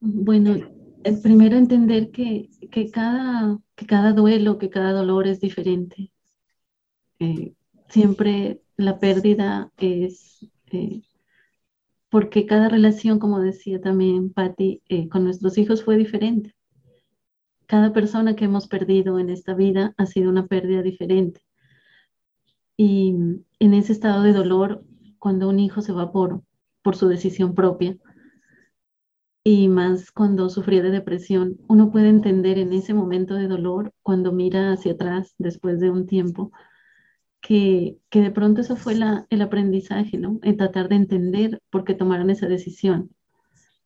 Bueno, 0.00 0.70
primero 1.22 1.56
entender 1.56 2.10
que, 2.10 2.48
cada, 2.92 3.58
que 3.74 3.86
cada 3.86 4.12
duelo, 4.12 4.58
que 4.58 4.70
cada 4.70 4.92
dolor 4.92 5.26
es 5.26 5.40
diferente. 5.40 6.10
Eh, 7.18 7.54
siempre 7.88 8.62
la 8.76 8.98
pérdida 8.98 9.72
es 9.76 10.46
eh, 10.70 11.02
porque 12.10 12.46
cada 12.46 12.68
relación, 12.68 13.18
como 13.18 13.40
decía 13.40 13.80
también 13.80 14.32
Patti, 14.32 14.82
eh, 14.88 15.08
con 15.08 15.24
nuestros 15.24 15.58
hijos 15.58 15.84
fue 15.84 15.96
diferente. 15.96 16.54
Cada 17.66 17.92
persona 17.92 18.34
que 18.34 18.46
hemos 18.46 18.66
perdido 18.66 19.18
en 19.18 19.28
esta 19.28 19.54
vida 19.54 19.94
ha 19.98 20.06
sido 20.06 20.30
una 20.30 20.46
pérdida 20.46 20.80
diferente. 20.80 21.42
Y 22.80 23.12
en 23.58 23.74
ese 23.74 23.92
estado 23.92 24.22
de 24.22 24.32
dolor, 24.32 24.84
cuando 25.18 25.48
un 25.48 25.58
hijo 25.58 25.82
se 25.82 25.92
va 25.92 26.12
por, 26.12 26.42
por 26.82 26.94
su 26.94 27.08
decisión 27.08 27.54
propia, 27.54 27.98
y 29.42 29.66
más 29.66 30.12
cuando 30.12 30.48
sufría 30.48 30.82
de 30.82 30.90
depresión, 30.90 31.58
uno 31.68 31.90
puede 31.90 32.08
entender 32.08 32.56
en 32.56 32.72
ese 32.72 32.94
momento 32.94 33.34
de 33.34 33.48
dolor, 33.48 33.92
cuando 34.02 34.30
mira 34.30 34.72
hacia 34.72 34.92
atrás 34.92 35.34
después 35.38 35.80
de 35.80 35.90
un 35.90 36.06
tiempo, 36.06 36.52
que, 37.40 37.98
de 38.12 38.30
pronto 38.30 38.60
eso 38.60 38.76
fue 38.76 38.94
el 38.94 39.42
aprendizaje, 39.42 40.16
¿no? 40.16 40.38
En 40.42 40.56
tratar 40.56 40.88
de 40.88 40.96
entender 40.96 41.60
por 41.70 41.84
qué 41.84 41.94
tomaron 41.94 42.30
esa 42.30 42.46
decisión. 42.46 43.10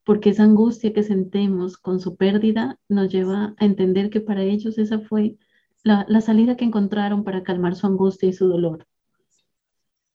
Porque 0.04 0.30
esa 0.30 0.42
angustia 0.42 0.92
que 0.92 1.02
sentimos 1.02 1.78
con 1.78 1.98
su 1.98 2.16
pérdida 2.16 2.78
nos 2.88 3.10
lleva 3.10 3.54
a 3.56 3.64
entender 3.64 4.10
que 4.10 4.20
para 4.20 4.42
ellos 4.42 4.76
esa 4.76 4.98
fue 4.98 5.38
la, 5.82 6.20
salida 6.20 6.56
que 6.56 6.64
encontraron 6.64 7.24
para 7.24 7.42
calmar 7.42 7.74
su 7.74 7.86
angustia 7.86 8.28
y 8.28 8.32
su 8.32 8.48
dolor. 8.48 8.86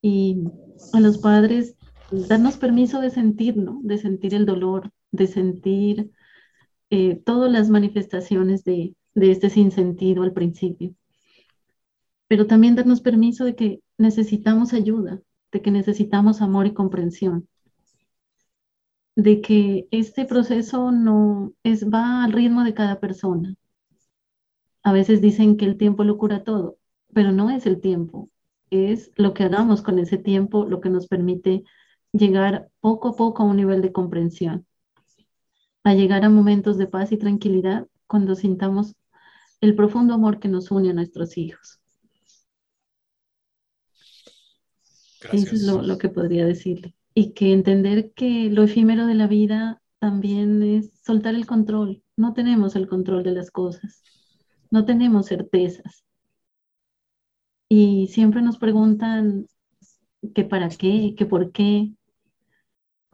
Y 0.01 0.43
a 0.93 0.99
los 0.99 1.17
padres, 1.17 1.75
darnos 2.11 2.57
permiso 2.57 3.01
de 3.01 3.09
sentir, 3.09 3.57
¿no? 3.57 3.79
De 3.83 3.97
sentir 3.97 4.33
el 4.33 4.45
dolor, 4.45 4.91
de 5.11 5.27
sentir 5.27 6.11
eh, 6.89 7.15
todas 7.25 7.51
las 7.51 7.69
manifestaciones 7.69 8.63
de, 8.63 8.95
de 9.15 9.31
este 9.31 9.49
sinsentido 9.49 10.23
al 10.23 10.33
principio 10.33 10.95
pero 12.27 12.47
también 12.47 12.75
darnos 12.75 13.01
permiso 13.01 13.45
de 13.45 13.55
que 13.55 13.81
necesitamos 13.97 14.73
ayuda, 14.73 15.21
de 15.51 15.61
que 15.61 15.71
necesitamos 15.71 16.41
amor 16.41 16.67
y 16.67 16.73
comprensión, 16.73 17.47
de 19.15 19.41
que 19.41 19.87
este 19.91 20.25
proceso 20.25 20.91
no 20.91 21.53
es 21.63 21.87
va 21.89 22.23
al 22.23 22.33
ritmo 22.33 22.63
de 22.63 22.73
cada 22.73 22.99
persona. 22.99 23.55
A 24.87 24.93
veces 24.93 25.19
dicen 25.19 25.57
que 25.57 25.65
el 25.65 25.75
tiempo 25.75 26.05
lo 26.05 26.17
cura 26.17 26.45
todo, 26.45 26.77
pero 27.13 27.33
no 27.33 27.49
es 27.49 27.65
el 27.65 27.81
tiempo, 27.81 28.29
es 28.69 29.11
lo 29.17 29.33
que 29.33 29.43
hagamos 29.43 29.81
con 29.81 29.99
ese 29.99 30.17
tiempo 30.17 30.63
lo 30.63 30.79
que 30.79 30.89
nos 30.89 31.07
permite 31.07 31.65
llegar 32.13 32.69
poco 32.79 33.09
a 33.09 33.15
poco 33.17 33.43
a 33.43 33.47
un 33.47 33.57
nivel 33.57 33.81
de 33.81 33.91
comprensión, 33.91 34.65
a 35.83 35.93
llegar 35.93 36.23
a 36.23 36.29
momentos 36.29 36.77
de 36.77 36.87
paz 36.87 37.11
y 37.11 37.17
tranquilidad 37.17 37.85
cuando 38.07 38.33
sintamos 38.35 38.95
el 39.59 39.75
profundo 39.75 40.13
amor 40.13 40.39
que 40.39 40.47
nos 40.47 40.71
une 40.71 40.91
a 40.91 40.93
nuestros 40.93 41.37
hijos. 41.37 41.81
Eso 45.33 45.53
es 45.53 45.63
lo, 45.63 45.97
que 45.97 46.07
podría 46.07 46.45
decirle. 46.45 46.95
Y 47.13 47.33
que 47.33 47.51
entender 47.51 48.13
que 48.13 48.49
lo 48.49 48.63
efímero 48.63 49.05
de 49.05 49.15
la 49.15 49.27
vida 49.27 49.81
también 49.99 50.63
es 50.63 50.91
soltar 51.03 51.35
el 51.35 51.45
control. 51.45 52.03
No 52.15 52.31
tenemos 52.31 52.77
el 52.77 52.87
control 52.87 53.23
de 53.23 53.31
las 53.31 53.51
cosas. 53.51 54.01
No 54.69 54.85
tenemos 54.85 55.27
certezas. 55.27 56.03
Y 57.69 58.07
siempre 58.07 58.41
nos 58.41 58.57
preguntan 58.57 59.47
que 60.33 60.43
para 60.43 60.69
qué, 60.69 61.15
que 61.17 61.25
por 61.25 61.51
qué. 61.51 61.93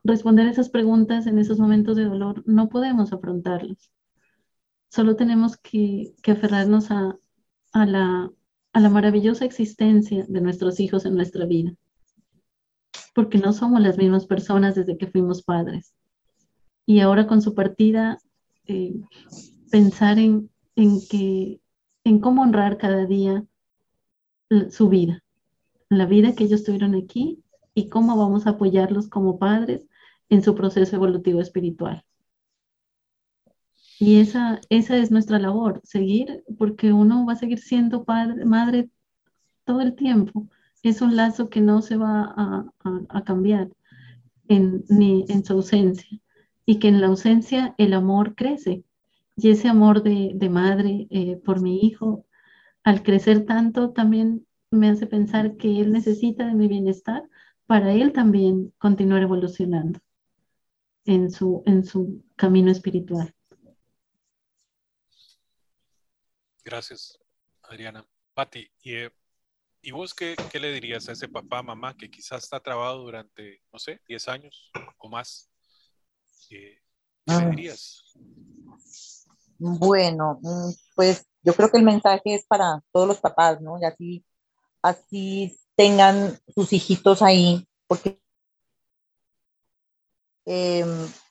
Responder 0.03 0.47
esas 0.47 0.69
preguntas 0.69 1.27
en 1.27 1.39
esos 1.39 1.59
momentos 1.59 1.95
de 1.95 2.03
dolor 2.03 2.43
no 2.45 2.67
podemos 2.69 3.13
afrontarlos. 3.13 3.91
Solo 4.89 5.15
tenemos 5.15 5.57
que, 5.57 6.13
aferrarnos 6.27 6.91
a, 6.91 7.17
a, 7.71 7.85
la, 7.85 8.29
a 8.73 8.79
la 8.79 8.89
maravillosa 8.89 9.45
existencia 9.45 10.25
de 10.27 10.41
nuestros 10.41 10.79
hijos 10.79 11.05
en 11.05 11.15
nuestra 11.15 11.45
vida, 11.45 11.73
porque 13.15 13.37
no 13.37 13.53
somos 13.53 13.81
las 13.81 13.97
mismas 13.97 14.27
personas 14.27 14.75
desde 14.75 14.97
que 14.97 15.07
fuimos 15.07 15.41
padres. 15.41 15.95
Y 16.85 16.99
ahora 16.99 17.25
con 17.25 17.41
su 17.41 17.55
partida, 17.55 18.19
eh, 18.65 18.93
pensar 19.71 20.19
en, 20.19 20.51
en, 20.76 20.99
que, 21.09 21.61
en 22.03 22.19
cómo 22.19 22.41
honrar 22.41 22.78
cada 22.78 23.05
día 23.05 23.45
su 24.69 24.89
vida, 24.89 25.24
la 25.89 26.05
vida 26.05 26.36
que 26.36 26.43
ellos 26.43 26.63
tuvieron 26.63 26.95
aquí 26.95 27.43
y 27.74 27.89
cómo 27.89 28.17
vamos 28.17 28.45
a 28.45 28.51
apoyarlos 28.51 29.07
como 29.09 29.39
padres 29.39 29.88
en 30.30 30.43
su 30.43 30.55
proceso 30.55 30.95
evolutivo 30.95 31.41
espiritual. 31.41 32.03
Y 33.99 34.19
esa, 34.19 34.59
esa 34.69 34.97
es 34.97 35.11
nuestra 35.11 35.39
labor, 35.39 35.82
seguir, 35.84 36.43
porque 36.57 36.91
uno 36.91 37.26
va 37.26 37.34
a 37.34 37.38
seguir 37.38 37.59
siendo 37.59 38.03
padre, 38.03 38.43
madre 38.45 38.89
todo 39.65 39.82
el 39.82 39.95
tiempo. 39.95 40.47
Es 40.82 41.01
un 41.01 41.15
lazo 41.15 41.49
que 41.49 41.61
no 41.61 41.82
se 41.82 41.95
va 41.95 42.34
a, 42.36 43.24
cambiar 43.24 43.69
en, 44.49 44.84
ni 44.89 45.26
en 45.30 45.45
su 45.45 45.53
ausencia. 45.53 46.19
Y 46.65 46.80
que 46.80 46.89
en 46.89 47.01
la 47.01 47.07
ausencia 47.07 47.76
el 47.78 47.93
amor 47.93 48.36
crece. 48.36 48.84
Y 49.36 49.51
ese 49.51 49.67
amor 49.67 50.03
de, 50.03 50.49
madre 50.49 51.07
eh, 51.09 51.38
por 51.38 51.61
mi 51.61 51.79
hijo, 51.86 52.25
al 52.84 53.03
crecer 53.03 53.45
tanto, 53.45 53.91
también 53.91 54.45
me 54.69 54.89
hace 54.89 55.07
pensar 55.07 55.57
que 55.57 55.79
él 55.79 55.91
necesita 55.91 56.45
de 56.45 56.53
mi 56.53 56.67
bienestar 56.67 57.23
para 57.65 57.93
él 57.93 58.11
también 58.11 58.73
continuar 58.77 59.21
evolucionando 59.21 59.99
en 61.05 61.31
su, 61.31 61.63
en 61.65 61.84
su 61.84 62.23
camino 62.36 62.71
espiritual. 62.71 63.34
Gracias, 66.63 67.19
Adriana. 67.63 68.05
Pati, 68.34 68.69
¿y, 68.81 68.95
eh, 68.95 69.11
¿y 69.81 69.91
vos 69.91 70.13
qué, 70.13 70.36
qué, 70.51 70.59
le 70.59 70.73
dirías 70.73 71.09
a 71.09 71.11
ese 71.11 71.27
papá, 71.27 71.61
mamá, 71.61 71.95
que 71.95 72.09
quizás 72.09 72.43
está 72.43 72.59
trabado 72.59 73.03
durante, 73.03 73.61
no 73.71 73.79
sé, 73.79 74.01
10 74.07 74.27
años 74.27 74.71
o 74.97 75.09
más? 75.09 75.49
¿Qué, 76.47 76.81
le 77.25 77.34
ah. 77.34 77.49
dirías? 77.49 78.03
Bueno, 79.66 80.39
mm, 80.41 80.72
pues 80.93 81.26
yo 81.41 81.53
creo 81.53 81.70
que 81.72 81.78
el 81.78 81.86
mensaje 81.86 82.36
es 82.36 82.45
para 82.45 82.82
todos 82.91 83.07
los 83.07 83.20
papás, 83.20 83.61
¿no? 83.61 83.80
Y 83.80 83.86
así, 83.86 84.26
así 84.82 85.57
tengan 85.78 86.38
sus 86.53 86.74
hijitos 86.74 87.22
ahí, 87.22 87.66
porque 87.88 88.20
eh, 90.45 90.86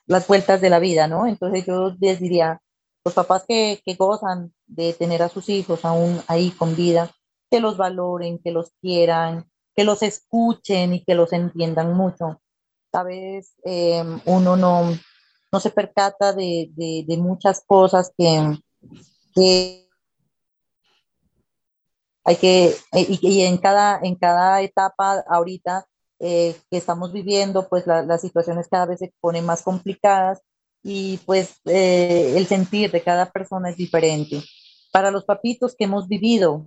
las 0.07 0.27
vueltas 0.27 0.61
de 0.61 0.69
la 0.71 0.79
vida, 0.79 1.07
¿no? 1.07 1.27
Entonces 1.27 1.63
yo 1.67 1.95
les 1.99 2.19
diría, 2.19 2.59
los 3.05 3.13
papás 3.13 3.45
que, 3.47 3.79
gozan 3.99 4.51
de 4.65 4.93
tener 4.93 5.21
a 5.21 5.29
sus 5.29 5.47
hijos 5.49 5.85
aún 5.85 6.19
ahí 6.27 6.49
con 6.49 6.75
vida, 6.75 7.11
que 7.51 7.59
los 7.59 7.77
valoren, 7.77 8.39
que 8.39 8.51
los 8.51 8.71
quieran, 8.81 9.45
que 9.75 9.83
los 9.83 10.01
escuchen 10.01 10.93
y 10.95 11.03
que 11.03 11.13
los 11.13 11.33
entiendan 11.33 11.93
mucho. 11.93 12.41
A 12.93 13.03
veces 13.03 13.53
em, 13.63 14.19
uno 14.25 14.55
no, 14.55 14.89
no 15.53 15.59
se 15.59 15.69
percata 15.69 16.33
de, 16.33 16.71
de, 16.75 17.17
muchas 17.17 17.63
cosas 17.65 18.11
que, 18.17 18.57
hay 22.25 22.35
que, 22.37 22.75
y, 22.93 23.19
y, 23.21 23.41
en, 23.43 23.57
cada, 23.57 23.99
en 24.01 24.15
cada 24.15 24.61
etapa 24.61 25.23
ahorita 25.27 25.85
eh, 26.19 26.55
que 26.71 26.77
estamos 26.77 27.13
viviendo, 27.13 27.69
pues 27.69 27.85
las 27.85 28.21
situaciones 28.21 28.67
cada 28.67 28.87
vez 28.87 28.97
se 28.97 29.13
ponen 29.21 29.45
más 29.45 29.61
complicadas 29.61 30.41
y 30.81 31.17
pues 31.19 31.61
eh, 31.65 32.33
el 32.35 32.47
sentir 32.47 32.89
de 32.91 33.03
cada 33.03 33.29
persona 33.29 33.69
es 33.69 33.77
diferente. 33.77 34.41
Para 34.91 35.11
los 35.11 35.23
papitos 35.23 35.75
que 35.75 35.83
hemos 35.83 36.07
vivido 36.07 36.65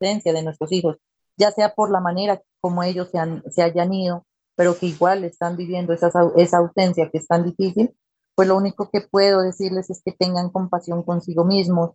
de 0.00 0.42
nuestros 0.42 0.72
hijos, 0.72 0.96
ya 1.36 1.52
sea 1.52 1.74
por 1.74 1.92
la 1.92 2.00
manera 2.00 2.42
como 2.60 2.82
ellos 2.82 3.08
se, 3.10 3.18
han, 3.18 3.44
se 3.52 3.62
hayan 3.62 3.92
ido, 3.92 4.26
pero 4.56 4.76
que 4.76 4.86
igual 4.86 5.24
están 5.24 5.56
viviendo 5.56 5.92
esa, 5.92 6.10
esa 6.36 6.58
ausencia 6.58 7.10
que 7.10 7.18
es 7.18 7.28
tan 7.28 7.44
difícil, 7.44 7.94
pues 8.34 8.48
lo 8.48 8.56
único 8.56 8.90
que 8.90 9.02
puedo 9.02 9.42
decirles 9.42 9.90
es 9.90 10.02
que 10.04 10.12
tengan 10.12 10.50
compasión 10.50 11.02
consigo 11.02 11.44
mismos, 11.44 11.92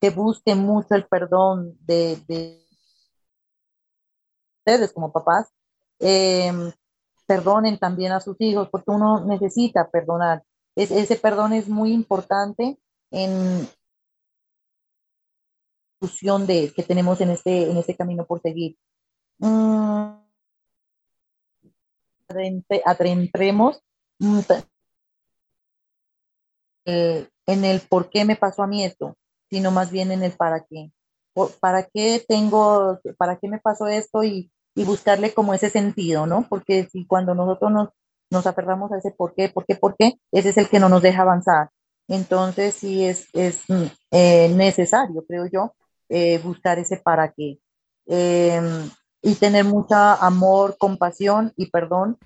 que 0.00 0.10
busquen 0.10 0.58
mucho 0.58 0.94
el 0.94 1.06
perdón 1.06 1.76
de, 1.80 2.16
de 2.28 2.66
ustedes 4.58 4.92
como 4.92 5.12
papás, 5.12 5.48
eh, 5.98 6.52
perdonen 7.26 7.78
también 7.78 8.12
a 8.12 8.20
sus 8.20 8.36
hijos, 8.40 8.68
porque 8.70 8.90
uno 8.90 9.24
necesita 9.24 9.88
perdonar. 9.90 10.42
ese 10.76 11.16
perdón 11.16 11.52
es 11.52 11.68
muy 11.68 11.92
importante 11.92 12.78
en 13.10 13.68
la 16.00 16.46
de 16.46 16.72
que 16.74 16.82
tenemos 16.82 17.20
en 17.20 17.30
este, 17.30 17.70
en 17.70 17.76
este 17.76 17.96
camino 17.96 18.26
por 18.26 18.40
seguir. 18.40 18.76
Mm, 19.38 20.21
adentremos 22.84 23.82
mm, 24.18 24.40
eh, 26.86 27.28
en 27.46 27.64
el 27.64 27.80
por 27.80 28.10
qué 28.10 28.24
me 28.24 28.36
pasó 28.36 28.62
a 28.62 28.66
mí 28.66 28.84
esto, 28.84 29.16
sino 29.50 29.70
más 29.70 29.90
bien 29.90 30.12
en 30.12 30.22
el 30.22 30.32
para 30.32 30.64
qué. 30.64 30.92
¿Para 31.60 31.84
qué 31.84 32.22
tengo, 32.28 33.00
para 33.16 33.38
qué 33.38 33.48
me 33.48 33.58
pasó 33.58 33.86
esto 33.86 34.22
y 34.22 34.50
y 34.74 34.84
buscarle 34.84 35.34
como 35.34 35.54
ese 35.54 35.70
sentido, 35.70 36.26
¿no? 36.26 36.46
Porque 36.48 36.88
si 36.90 37.06
cuando 37.06 37.34
nosotros 37.34 37.70
nos, 37.70 37.88
nos 38.30 38.46
aferramos 38.46 38.90
a 38.92 38.98
ese 38.98 39.10
por 39.10 39.34
qué, 39.34 39.48
por 39.48 39.66
qué, 39.66 39.76
por 39.76 39.96
qué, 39.96 40.14
ese 40.32 40.50
es 40.50 40.56
el 40.58 40.68
que 40.68 40.80
no 40.80 40.88
nos 40.88 41.02
deja 41.02 41.22
avanzar. 41.22 41.70
Entonces 42.08 42.74
sí 42.74 43.04
es, 43.04 43.26
es 43.32 43.62
mm, 43.68 43.84
eh, 44.10 44.48
necesario, 44.54 45.24
creo 45.26 45.46
yo, 45.46 45.74
eh, 46.08 46.38
buscar 46.38 46.78
ese 46.78 46.96
para 46.96 47.32
qué. 47.32 47.58
Em, 48.06 48.90
y 49.22 49.34
tener 49.36 49.64
mucho 49.64 49.94
amor, 49.94 50.76
compasión 50.78 51.52
y 51.56 51.66
perdón 51.66 52.18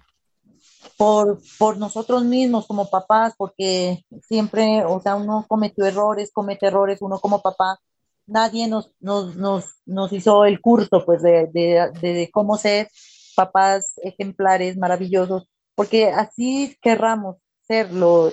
por, 0.97 1.41
por 1.59 1.77
nosotros 1.77 2.25
mismos 2.25 2.67
como 2.67 2.89
papás, 2.89 3.35
porque 3.37 4.05
siempre, 4.23 4.85
o 4.85 5.01
sea, 5.01 5.17
uno 5.17 5.45
cometió 5.49 5.85
errores, 5.85 6.31
comete 6.33 6.67
errores, 6.67 7.03
uno 7.03 7.19
como 7.19 7.43
papá 7.43 7.79
nadie 8.27 8.69
nos, 8.69 8.93
nos, 9.01 9.37
nos, 9.37 9.81
nos 9.87 10.13
hizo 10.13 10.45
el 10.45 10.61
curso 10.61 11.05
pues 11.05 11.23
de, 11.23 11.49
de, 11.53 11.91
de, 12.01 12.31
cómo 12.33 12.57
ser 12.57 12.89
papás 13.35 13.95
ejemplares 14.03 14.77
maravillosos, 14.77 15.49
porque 15.75 16.09
así 16.11 16.77
querramos 16.83 17.37
ser 17.67 17.93
lo, 17.93 18.33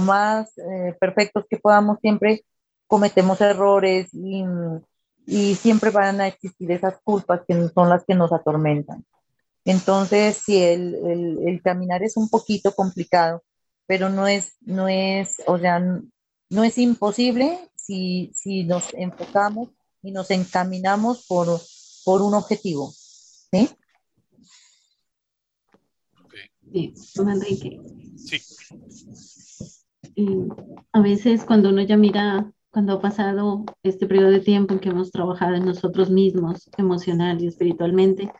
más 0.00 0.56
eh, 0.58 0.94
perfectos 0.98 1.44
que 1.48 1.58
podamos, 1.58 1.98
siempre 2.00 2.44
cometemos 2.86 3.40
errores 3.40 4.08
y, 4.12 4.44
y, 5.26 5.54
siempre 5.54 5.90
van 5.90 6.20
a 6.20 6.28
existir 6.28 6.70
esas 6.70 6.98
culpas 7.02 7.42
que 7.46 7.68
son 7.74 7.88
las 7.88 8.04
que 8.04 8.14
nos 8.14 8.32
atormentan. 8.32 9.04
Entonces, 9.64 10.36
si 10.44 10.62
el, 10.62 10.94
el, 10.94 11.38
el, 11.48 11.62
caminar 11.62 12.02
es 12.02 12.16
un 12.16 12.28
poquito 12.28 12.72
complicado, 12.72 13.42
pero 13.86 14.08
no 14.08 14.26
es, 14.26 14.56
no 14.60 14.88
es, 14.88 15.42
o 15.46 15.58
sea, 15.58 15.80
no 16.50 16.64
es 16.64 16.78
imposible 16.78 17.58
si, 17.74 18.32
si 18.34 18.64
nos 18.64 18.94
enfocamos 18.94 19.70
y 20.02 20.12
nos 20.12 20.30
encaminamos 20.30 21.26
por, 21.26 21.48
por 22.04 22.22
un 22.22 22.34
objetivo. 22.34 22.92
¿Sí? 22.92 23.68
Sí, 26.72 26.94
Enrique. 27.18 27.80
Sí. 28.16 28.38
a 30.92 31.00
veces 31.00 31.44
cuando 31.44 31.70
uno 31.70 31.82
ya 31.82 31.96
mira, 31.96 32.52
cuando 32.76 32.92
ha 32.92 33.00
pasado 33.00 33.64
este 33.82 34.06
periodo 34.06 34.32
de 34.32 34.40
tiempo 34.40 34.74
en 34.74 34.80
que 34.80 34.90
hemos 34.90 35.10
trabajado 35.10 35.54
en 35.54 35.64
nosotros 35.64 36.10
mismos, 36.10 36.68
emocional 36.76 37.40
y 37.40 37.46
espiritualmente, 37.46 38.30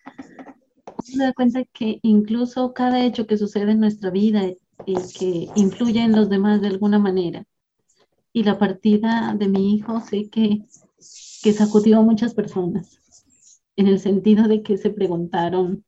se 1.03 1.17
da 1.17 1.33
cuenta 1.33 1.65
que 1.65 2.01
incluso 2.03 2.75
cada 2.75 3.03
hecho 3.03 3.27
que 3.27 3.39
sucede 3.39 3.73
en 3.73 3.81
nuestra 3.81 4.11
vida 4.11 4.43
que 4.85 5.49
influye 5.55 6.03
en 6.03 6.13
los 6.13 6.29
demás 6.29 6.61
de 6.61 6.67
alguna 6.67 6.99
manera, 6.99 7.47
y 8.35 8.43
la 8.43 8.59
partida 8.59 9.35
de 9.39 9.49
mi 9.49 9.75
hijo 9.75 10.01
sé 10.01 10.29
que, 10.29 10.67
que 11.43 11.53
sacudió 11.55 12.01
a 12.01 12.03
muchas 12.03 12.35
personas, 12.35 13.01
en 13.75 13.87
el 13.87 13.99
sentido 13.99 14.49
de 14.49 14.63
que 14.63 14.77
se 14.77 14.91
preguntaron, 14.91 15.83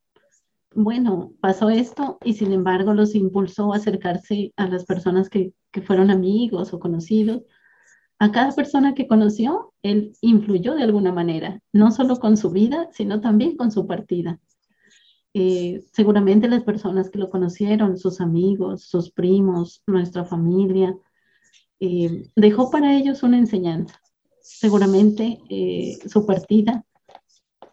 bueno, 0.75 1.35
pasó 1.43 1.69
esto 1.69 2.17
y 2.25 2.33
sin 2.33 2.53
embargo 2.53 2.95
los 2.95 3.15
impulsó 3.15 3.75
a 3.75 3.77
acercarse 3.77 4.55
a 4.57 4.69
las 4.69 4.87
personas 4.87 5.29
que, 5.29 5.53
que 5.71 5.83
fueron 5.83 6.11
amigos 6.11 6.73
o 6.73 6.81
conocidos. 6.81 7.43
A 8.21 8.33
cada 8.33 8.53
persona 8.53 8.95
que 8.95 9.07
conoció, 9.07 9.73
él 9.83 10.13
influyó 10.23 10.75
de 10.75 10.83
alguna 10.83 11.13
manera, 11.13 11.61
no 11.73 11.93
solo 11.93 12.19
con 12.19 12.37
su 12.37 12.51
vida, 12.51 12.89
sino 12.93 13.21
también 13.21 13.57
con 13.57 13.71
su 13.71 13.87
partida. 13.87 14.41
Eh, 15.35 15.85
seguramente 15.93 16.49
las 16.49 16.65
personas 16.65 17.11
que 17.11 17.19
lo 17.19 17.31
conocieron, 17.31 17.97
sus 17.97 18.21
amigos, 18.21 18.83
sus 18.83 19.13
primos, 19.13 19.83
nuestra 19.87 20.25
familia, 20.25 20.97
eh, 21.79 22.29
dejó 22.35 22.73
para 22.73 22.97
ellos 22.97 23.23
una 23.23 23.39
enseñanza. 23.39 24.01
Seguramente 24.43 25.39
eh, 25.49 25.99
su 26.09 26.27
partida 26.27 26.85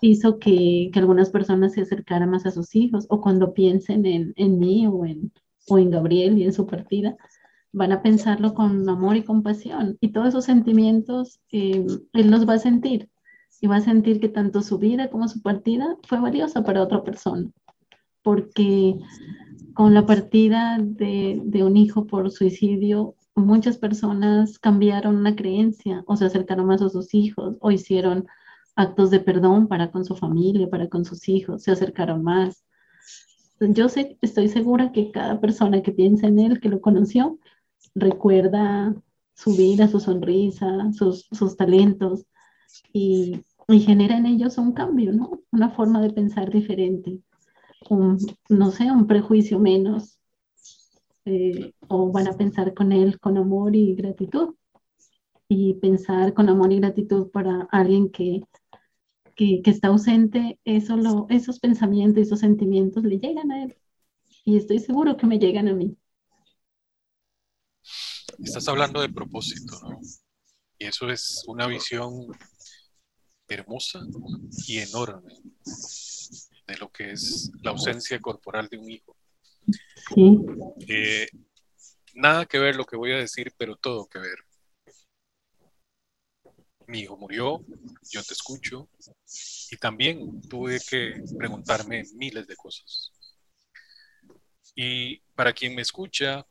hizo 0.02 0.38
que, 0.38 0.92
algunas 0.94 1.32
personas 1.32 1.74
se 1.74 1.82
acercaran 1.82 2.30
más 2.30 2.46
a 2.46 2.52
sus 2.52 2.76
hijos 2.76 3.08
o 3.10 3.20
cuando 3.20 3.54
piensen 3.56 4.06
en, 4.06 4.60
mí 4.60 4.86
o 4.86 5.06
en 5.06 5.90
Gabriel 5.90 6.38
y 6.38 6.44
en 6.44 6.54
su 6.54 6.68
partida, 6.68 7.18
van 7.76 7.92
a 7.92 8.02
pensarlo 8.02 8.54
con 8.54 8.88
amor 8.88 9.18
y 9.18 9.24
compasión. 9.24 9.98
Y 10.00 10.10
todos 10.14 10.30
esos 10.30 10.46
sentimientos 10.46 11.42
eh, 11.52 11.86
él 12.14 12.32
los 12.32 12.48
va 12.48 12.54
a 12.54 12.60
sentir. 12.60 13.10
Y 13.62 13.68
va 13.68 13.78
a 13.78 13.82
sentir 13.82 14.20
que 14.20 14.30
tanto 14.30 14.62
su 14.62 14.78
vida 14.78 15.10
como 15.10 15.28
su 15.28 15.42
partida 15.42 15.98
fue 16.08 16.20
valiosa 16.20 16.64
para 16.64 16.82
otra 16.82 17.04
persona. 17.04 17.50
Porque 18.24 18.98
con 19.74 19.94
la 19.94 20.06
partida 20.06 20.78
de, 20.82 21.42
de 21.44 21.64
un 21.64 21.76
hijo 21.76 22.08
por 22.08 22.32
suicidio, 22.32 23.16
muchas 23.36 23.78
personas 23.78 24.58
cambiaron 24.58 25.18
una 25.18 25.36
creencia 25.36 26.04
o 26.08 26.16
se 26.16 26.26
acercaron 26.26 26.68
más 26.68 26.82
a 26.82 26.90
sus 26.90 27.14
hijos 27.14 27.58
o 27.60 27.72
hicieron 27.72 28.26
actos 28.78 29.10
de 29.10 29.20
perdón 29.20 29.68
para 29.68 29.92
con 29.92 30.06
su 30.06 30.16
familia, 30.16 30.70
para 30.70 30.88
con 30.88 31.04
sus 31.04 31.28
hijos, 31.28 31.64
se 31.64 31.72
acercaron 31.72 32.24
más. 32.24 32.64
Yo 33.60 33.90
sé, 33.90 34.18
estoy 34.22 34.48
segura 34.48 34.92
que 34.94 35.12
cada 35.12 35.40
persona 35.42 35.82
que 35.82 35.92
piensa 35.92 36.28
en 36.28 36.40
él, 36.40 36.60
que 36.60 36.70
lo 36.70 36.82
conoció, 36.82 37.40
recuerda 37.94 38.96
su 39.34 39.56
vida, 39.56 39.88
su 39.88 40.00
sonrisa, 40.00 40.92
sus, 40.94 41.28
sus 41.32 41.58
talentos 41.58 42.26
y, 42.94 43.42
y, 43.68 43.80
genera 43.82 44.18
en 44.18 44.26
ellos 44.26 44.58
un 44.58 44.74
cambio, 44.74 45.14
¿no? 45.14 45.42
Una 45.52 45.70
forma 45.70 46.02
de 46.02 46.12
pensar 46.12 46.52
diferente, 46.52 47.20
un, 47.90 48.18
no 48.50 48.72
sé, 48.72 48.92
un 48.92 49.08
prejuicio 49.08 49.60
menos, 49.60 50.20
eh, 51.26 51.74
o 51.88 52.12
van 52.12 52.28
a 52.28 52.38
pensar 52.38 52.74
con 52.74 52.92
él 52.92 53.20
con 53.20 53.38
amor 53.38 53.76
y 53.76 53.96
gratitud. 53.96 54.56
Y 55.48 55.76
pensar 55.76 56.34
con 56.34 56.50
amor 56.50 56.72
y 56.74 56.80
gratitud 56.80 57.30
para 57.30 57.68
alguien 57.72 58.10
que, 58.12 58.42
que, 59.36 59.62
que 59.62 59.72
está 59.72 59.90
ausente, 59.90 60.60
eso 60.66 60.98
lo, 60.98 61.28
esos 61.30 61.60
pensamientos, 61.60 62.24
esos 62.24 62.40
sentimientos 62.40 63.04
le 63.04 63.20
llegan 63.20 63.52
a 63.52 63.64
él. 63.64 63.76
Y 64.44 64.58
estoy 64.58 64.80
seguro 64.80 65.18
que 65.18 65.28
me 65.28 65.40
llegan 65.40 65.68
a 65.68 65.74
mí. 65.74 65.98
Estás 68.44 68.68
hablando 68.68 69.02
de 69.02 69.10
propósito, 69.10 69.80
¿no? 69.82 70.00
Y 70.78 70.86
eso 70.86 71.10
es 71.10 71.44
una 71.48 71.68
visión 71.68 72.28
hermosa 73.48 74.02
y 74.68 74.80
enorme 74.80 75.34
de 76.68 76.78
lo 76.78 76.92
que 76.92 77.12
es 77.12 77.52
la 77.62 77.72
ausencia 77.72 78.20
corporal 78.20 78.68
de 78.70 78.78
un 78.78 78.90
hijo. 78.90 79.16
Sí. 80.14 80.38
Eh, 80.88 81.28
nada 82.14 82.46
que 82.46 82.60
ver 82.60 82.76
lo 82.76 82.86
que 82.86 82.98
voy 82.98 83.12
a 83.12 83.18
decir, 83.18 83.54
pero 83.58 83.76
todo 83.76 84.08
que 84.08 84.20
ver. 84.20 84.38
Mi 86.88 87.00
hijo 87.00 87.18
murió, 87.18 87.66
yo 88.12 88.24
te 88.24 88.34
escucho, 88.34 88.90
y 89.72 89.78
también 89.78 90.42
tuve 90.42 90.80
que 90.88 91.24
preguntarme 91.38 92.04
miles 92.14 92.46
de 92.48 92.56
cosas. 92.56 93.12
Y 94.76 95.20
para 95.36 95.54
quien 95.54 95.74
me 95.74 95.82
escucha, 95.82 96.46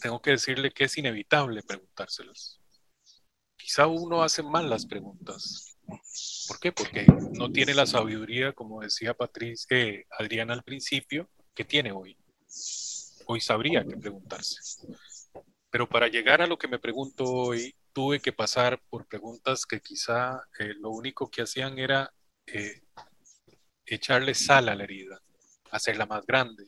tengo 0.00 0.20
que 0.20 0.32
decirle 0.32 0.70
que 0.70 0.84
es 0.84 0.98
inevitable 0.98 1.62
preguntárselas. 1.62 2.60
Quizá 3.56 3.86
uno 3.86 4.22
hace 4.22 4.42
mal 4.42 4.70
las 4.70 4.86
preguntas. 4.86 5.76
¿Por 6.46 6.60
qué? 6.60 6.72
Porque 6.72 7.06
no 7.32 7.50
tiene 7.50 7.74
la 7.74 7.86
sabiduría, 7.86 8.52
como 8.52 8.80
decía 8.80 9.14
Patricia, 9.14 9.76
eh, 9.76 10.06
Adriana 10.10 10.54
al 10.54 10.62
principio, 10.62 11.28
que 11.54 11.64
tiene 11.64 11.92
hoy. 11.92 12.16
Hoy 13.26 13.40
sabría 13.40 13.84
qué 13.84 13.96
preguntarse. 13.96 14.86
Pero 15.70 15.88
para 15.88 16.08
llegar 16.08 16.40
a 16.40 16.46
lo 16.46 16.58
que 16.58 16.68
me 16.68 16.78
pregunto 16.78 17.24
hoy, 17.24 17.74
tuve 17.92 18.20
que 18.20 18.32
pasar 18.32 18.80
por 18.88 19.06
preguntas 19.06 19.66
que 19.66 19.80
quizá 19.80 20.40
eh, 20.58 20.74
lo 20.78 20.90
único 20.90 21.30
que 21.30 21.42
hacían 21.42 21.78
era 21.78 22.12
eh, 22.46 22.82
echarle 23.84 24.34
sal 24.34 24.68
a 24.68 24.74
la 24.74 24.84
herida, 24.84 25.20
hacerla 25.70 26.06
más 26.06 26.24
grande, 26.24 26.64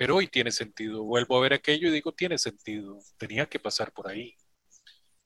pero 0.00 0.16
hoy 0.16 0.28
tiene 0.28 0.50
sentido. 0.50 1.04
Vuelvo 1.04 1.36
a 1.36 1.42
ver 1.42 1.52
aquello 1.52 1.88
y 1.88 1.90
digo, 1.90 2.12
tiene 2.12 2.38
sentido. 2.38 3.00
Tenía 3.18 3.44
que 3.44 3.60
pasar 3.60 3.92
por 3.92 4.08
ahí. 4.08 4.34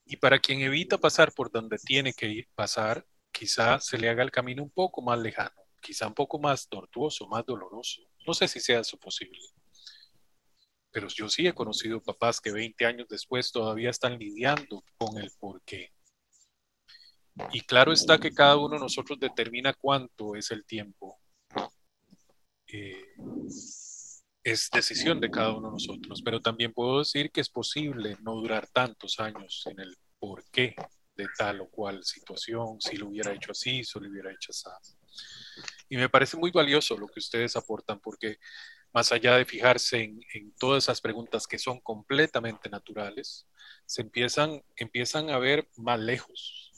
Y 0.04 0.16
para 0.16 0.40
quien 0.40 0.62
evita 0.62 0.98
pasar 0.98 1.32
por 1.32 1.52
donde 1.52 1.78
tiene 1.78 2.12
que 2.12 2.48
pasar, 2.56 3.06
quizá 3.30 3.78
se 3.78 3.98
le 3.98 4.08
haga 4.08 4.24
el 4.24 4.32
camino 4.32 4.64
un 4.64 4.70
poco 4.70 5.00
más 5.00 5.20
lejano, 5.20 5.62
quizá 5.80 6.08
un 6.08 6.14
poco 6.14 6.40
más 6.40 6.68
tortuoso, 6.68 7.28
más 7.28 7.46
doloroso. 7.46 8.02
No 8.26 8.34
sé 8.34 8.48
si 8.48 8.58
sea 8.58 8.80
eso 8.80 8.98
posible. 8.98 9.38
Pero 10.90 11.06
yo 11.06 11.28
sí 11.28 11.46
he 11.46 11.54
conocido 11.54 12.02
papás 12.02 12.40
que 12.40 12.50
20 12.50 12.84
años 12.84 13.06
después 13.08 13.52
todavía 13.52 13.90
están 13.90 14.18
lidiando 14.18 14.82
con 14.98 15.18
el 15.18 15.30
por 15.38 15.62
qué. 15.62 15.92
Y 17.52 17.60
claro 17.60 17.92
está 17.92 18.18
que 18.18 18.32
cada 18.32 18.56
uno 18.56 18.74
de 18.74 18.80
nosotros 18.80 19.20
determina 19.20 19.72
cuánto 19.72 20.34
es 20.34 20.50
el 20.50 20.64
tiempo. 20.64 21.20
Eh, 22.66 23.14
es 24.44 24.68
decisión 24.70 25.20
de 25.20 25.30
cada 25.30 25.52
uno 25.56 25.68
de 25.68 25.72
nosotros, 25.72 26.20
pero 26.22 26.40
también 26.40 26.74
puedo 26.74 26.98
decir 26.98 27.30
que 27.30 27.40
es 27.40 27.48
posible 27.48 28.18
no 28.20 28.34
durar 28.34 28.68
tantos 28.68 29.18
años 29.18 29.64
en 29.66 29.80
el 29.80 29.96
por 30.18 30.44
qué 30.50 30.76
de 31.16 31.26
tal 31.38 31.62
o 31.62 31.70
cual 31.70 32.04
situación, 32.04 32.78
si 32.78 32.96
lo 32.96 33.08
hubiera 33.08 33.32
hecho 33.32 33.52
así, 33.52 33.82
si 33.82 33.98
lo 33.98 34.10
hubiera 34.10 34.30
hecho 34.30 34.52
así. 34.52 34.92
Y 35.88 35.96
me 35.96 36.10
parece 36.10 36.36
muy 36.36 36.50
valioso 36.50 36.98
lo 36.98 37.06
que 37.06 37.20
ustedes 37.20 37.56
aportan, 37.56 38.00
porque 38.00 38.36
más 38.92 39.12
allá 39.12 39.36
de 39.36 39.46
fijarse 39.46 40.02
en, 40.02 40.20
en 40.34 40.52
todas 40.56 40.84
esas 40.84 41.00
preguntas 41.00 41.46
que 41.46 41.58
son 41.58 41.80
completamente 41.80 42.68
naturales, 42.68 43.48
se 43.86 44.02
empiezan, 44.02 44.62
empiezan 44.76 45.30
a 45.30 45.38
ver 45.38 45.68
más 45.76 45.98
lejos. 45.98 46.70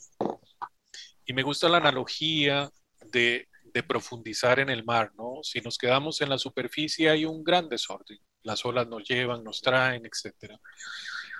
Y 1.25 1.33
me 1.33 1.43
gusta 1.43 1.67
la 1.67 1.77
analogía 1.77 2.71
de 3.11 3.49
de 3.77 3.83
profundizar 3.83 4.59
en 4.59 4.69
el 4.69 4.83
mar, 4.83 5.11
¿no? 5.15 5.43
Si 5.43 5.61
nos 5.61 5.77
quedamos 5.77 6.19
en 6.21 6.29
la 6.29 6.39
superficie 6.39 7.11
hay 7.11 7.25
un 7.25 7.43
gran 7.43 7.69
desorden, 7.69 8.17
las 8.41 8.65
olas 8.65 8.87
nos 8.87 9.07
llevan, 9.07 9.43
nos 9.43 9.61
traen, 9.61 10.03
etc. 10.03 10.59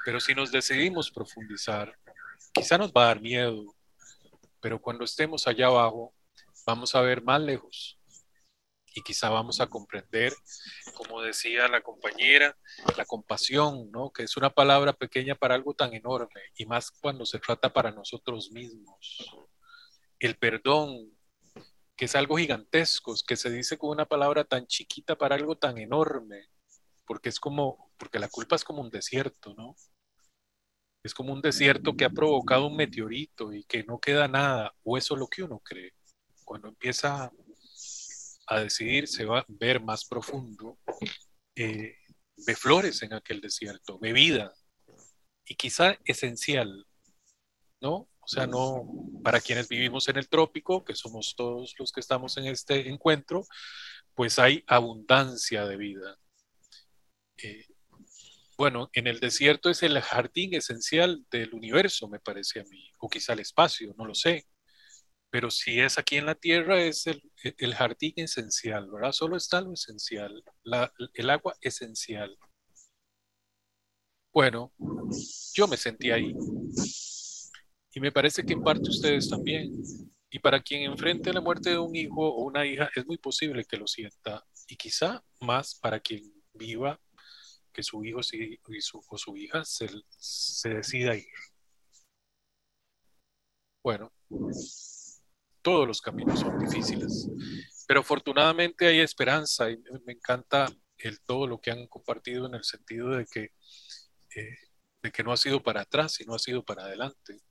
Pero 0.05 0.19
si 0.19 0.35
nos 0.35 0.51
decidimos 0.51 1.09
profundizar, 1.09 1.97
quizá 2.53 2.77
nos 2.77 2.91
va 2.91 3.05
a 3.05 3.07
dar 3.07 3.21
miedo, 3.21 3.75
pero 4.59 4.79
cuando 4.79 5.03
estemos 5.03 5.47
allá 5.47 5.65
abajo, 5.65 6.13
vamos 6.63 6.93
a 6.93 7.01
ver 7.01 7.23
más 7.23 7.41
lejos 7.41 7.99
y 8.93 9.01
quizá 9.01 9.31
vamos 9.31 9.59
a 9.59 9.67
comprender, 9.67 10.31
como 10.93 11.23
decía 11.23 11.67
la 11.67 11.81
compañera, 11.81 12.55
la 12.95 13.05
compasión, 13.05 13.89
¿no? 13.89 14.11
Que 14.11 14.23
es 14.23 14.37
una 14.37 14.51
palabra 14.51 14.93
pequeña 14.93 15.33
para 15.33 15.55
algo 15.55 15.73
tan 15.73 15.95
enorme 15.95 16.41
y 16.55 16.67
más 16.67 16.91
cuando 16.91 17.25
se 17.25 17.39
trata 17.39 17.73
para 17.73 17.89
nosotros 17.89 18.51
mismos. 18.51 19.25
El 20.19 20.37
perdón, 20.37 21.16
que 21.97 22.05
es 22.05 22.15
algo 22.15 22.37
gigantesco, 22.37 23.15
que 23.27 23.35
se 23.35 23.49
dice 23.49 23.77
con 23.77 23.89
una 23.89 24.05
palabra 24.05 24.43
tan 24.43 24.67
chiquita 24.67 25.17
para 25.17 25.35
algo 25.35 25.57
tan 25.57 25.79
enorme, 25.79 26.47
porque 27.05 27.29
es 27.29 27.39
como, 27.39 27.91
porque 27.97 28.19
la 28.19 28.29
culpa 28.29 28.55
es 28.55 28.63
como 28.63 28.81
un 28.81 28.91
desierto, 28.91 29.55
¿no? 29.55 29.75
Es 31.03 31.13
como 31.13 31.33
un 31.33 31.41
desierto 31.41 31.95
que 31.95 32.05
ha 32.05 32.09
provocado 32.09 32.67
un 32.67 32.75
meteorito 32.75 33.51
y 33.51 33.63
que 33.63 33.83
no 33.83 33.99
queda 33.99 34.27
nada, 34.27 34.75
o 34.83 34.97
eso 34.97 35.15
es 35.15 35.19
lo 35.19 35.27
que 35.27 35.41
uno 35.41 35.59
cree. 35.59 35.93
Cuando 36.45 36.67
empieza 36.67 37.31
a 38.47 38.59
decidir, 38.59 39.07
se 39.07 39.25
va 39.25 39.39
a 39.39 39.45
ver 39.47 39.81
más 39.81 40.05
profundo, 40.05 40.77
eh, 41.55 41.95
ve 42.45 42.55
flores 42.55 43.01
en 43.01 43.13
aquel 43.13 43.41
desierto, 43.41 43.97
ve 43.97 44.13
vida, 44.13 44.53
y 45.45 45.55
quizá 45.55 45.97
esencial, 46.05 46.85
¿no? 47.81 48.07
O 48.27 48.29
sea, 48.29 48.45
no, 48.45 48.85
para 49.23 49.39
quienes 49.39 49.69
vivimos 49.69 50.09
en 50.09 50.17
el 50.17 50.27
trópico, 50.27 50.83
que 50.83 50.95
somos 50.95 51.33
todos 51.37 51.73
los 51.79 51.93
que 51.93 52.01
estamos 52.01 52.35
en 52.35 52.47
este 52.47 52.89
encuentro, 52.89 53.45
pues 54.13 54.37
hay 54.37 54.65
abundancia 54.67 55.65
de 55.65 55.77
vida. 55.77 56.17
Eh, 57.41 57.65
bueno, 58.57 58.89
en 58.91 59.07
el 59.07 59.21
desierto 59.21 59.69
es 59.69 59.81
el 59.81 59.97
jardín 60.01 60.55
esencial 60.55 61.25
del 61.31 61.53
universo, 61.53 62.09
me 62.09 62.19
parece 62.19 62.59
a 62.59 62.63
mí, 62.65 62.91
o 62.99 63.07
quizá 63.07 63.31
el 63.31 63.39
espacio, 63.39 63.95
no 63.97 64.05
lo 64.05 64.13
sé. 64.13 64.45
Pero 65.29 65.49
si 65.49 65.79
es 65.79 65.97
aquí 65.97 66.17
en 66.17 66.25
la 66.25 66.35
Tierra, 66.35 66.81
es 66.81 67.07
el, 67.07 67.21
el 67.43 67.75
jardín 67.75 68.13
esencial, 68.17 68.91
¿verdad? 68.91 69.13
Solo 69.13 69.37
está 69.37 69.61
lo 69.61 69.71
esencial, 69.71 70.43
el 71.13 71.29
agua 71.29 71.55
esencial. 71.61 72.37
Bueno, 74.33 74.73
yo 75.53 75.65
me 75.69 75.77
sentí 75.77 76.11
ahí. 76.11 76.33
Y 77.97 77.99
me 77.99 78.11
parece 78.11 78.45
que 78.45 78.53
en 78.53 78.61
parte 78.61 78.91
ustedes 78.91 79.27
también. 79.27 79.73
Y 80.29 80.37
para 80.37 80.61
quien 80.61 80.83
enfrente 80.83 81.33
la 81.33 81.41
muerte 81.41 81.71
de 81.71 81.79
un 81.79 81.95
hijo 81.95 82.29
o 82.29 82.43
una 82.43 82.63
hija, 82.63 82.91
es 82.95 83.07
muy 83.07 83.17
posible 83.17 83.65
que 83.65 83.75
lo 83.75 83.87
sienta. 83.87 84.45
Y 84.67 84.75
quizá 84.75 85.25
más 85.41 85.73
para 85.73 85.99
quien 85.99 86.31
viva 86.53 87.01
que 87.73 87.81
su 87.81 88.05
hijo 88.05 88.19
o 88.19 89.17
su 89.17 89.35
hija 89.35 89.65
se, 89.65 89.89
se 90.19 90.69
decida 90.69 91.15
ir. 91.15 91.25
Bueno, 93.83 94.13
todos 95.63 95.87
los 95.87 95.99
caminos 95.99 96.39
son 96.41 96.59
difíciles, 96.59 97.27
pero 97.87 98.01
afortunadamente 98.01 98.85
hay 98.85 98.99
esperanza 98.99 99.71
y 99.71 99.81
me 100.05 100.13
encanta 100.13 100.67
el, 100.99 101.19
todo 101.21 101.47
lo 101.47 101.59
que 101.59 101.71
han 101.71 101.87
compartido 101.87 102.45
en 102.45 102.53
el 102.53 102.63
sentido 102.63 103.09
de 103.09 103.25
que, 103.25 103.53
eh, 104.35 105.23
no 105.23 105.31
ha 105.31 105.37
sido 105.37 105.63
para 105.63 105.81
atrás, 105.81 106.13
sino 106.13 106.35
ha 106.35 106.39
sido 106.39 106.63
para 106.63 106.83
adelante. 106.83 107.41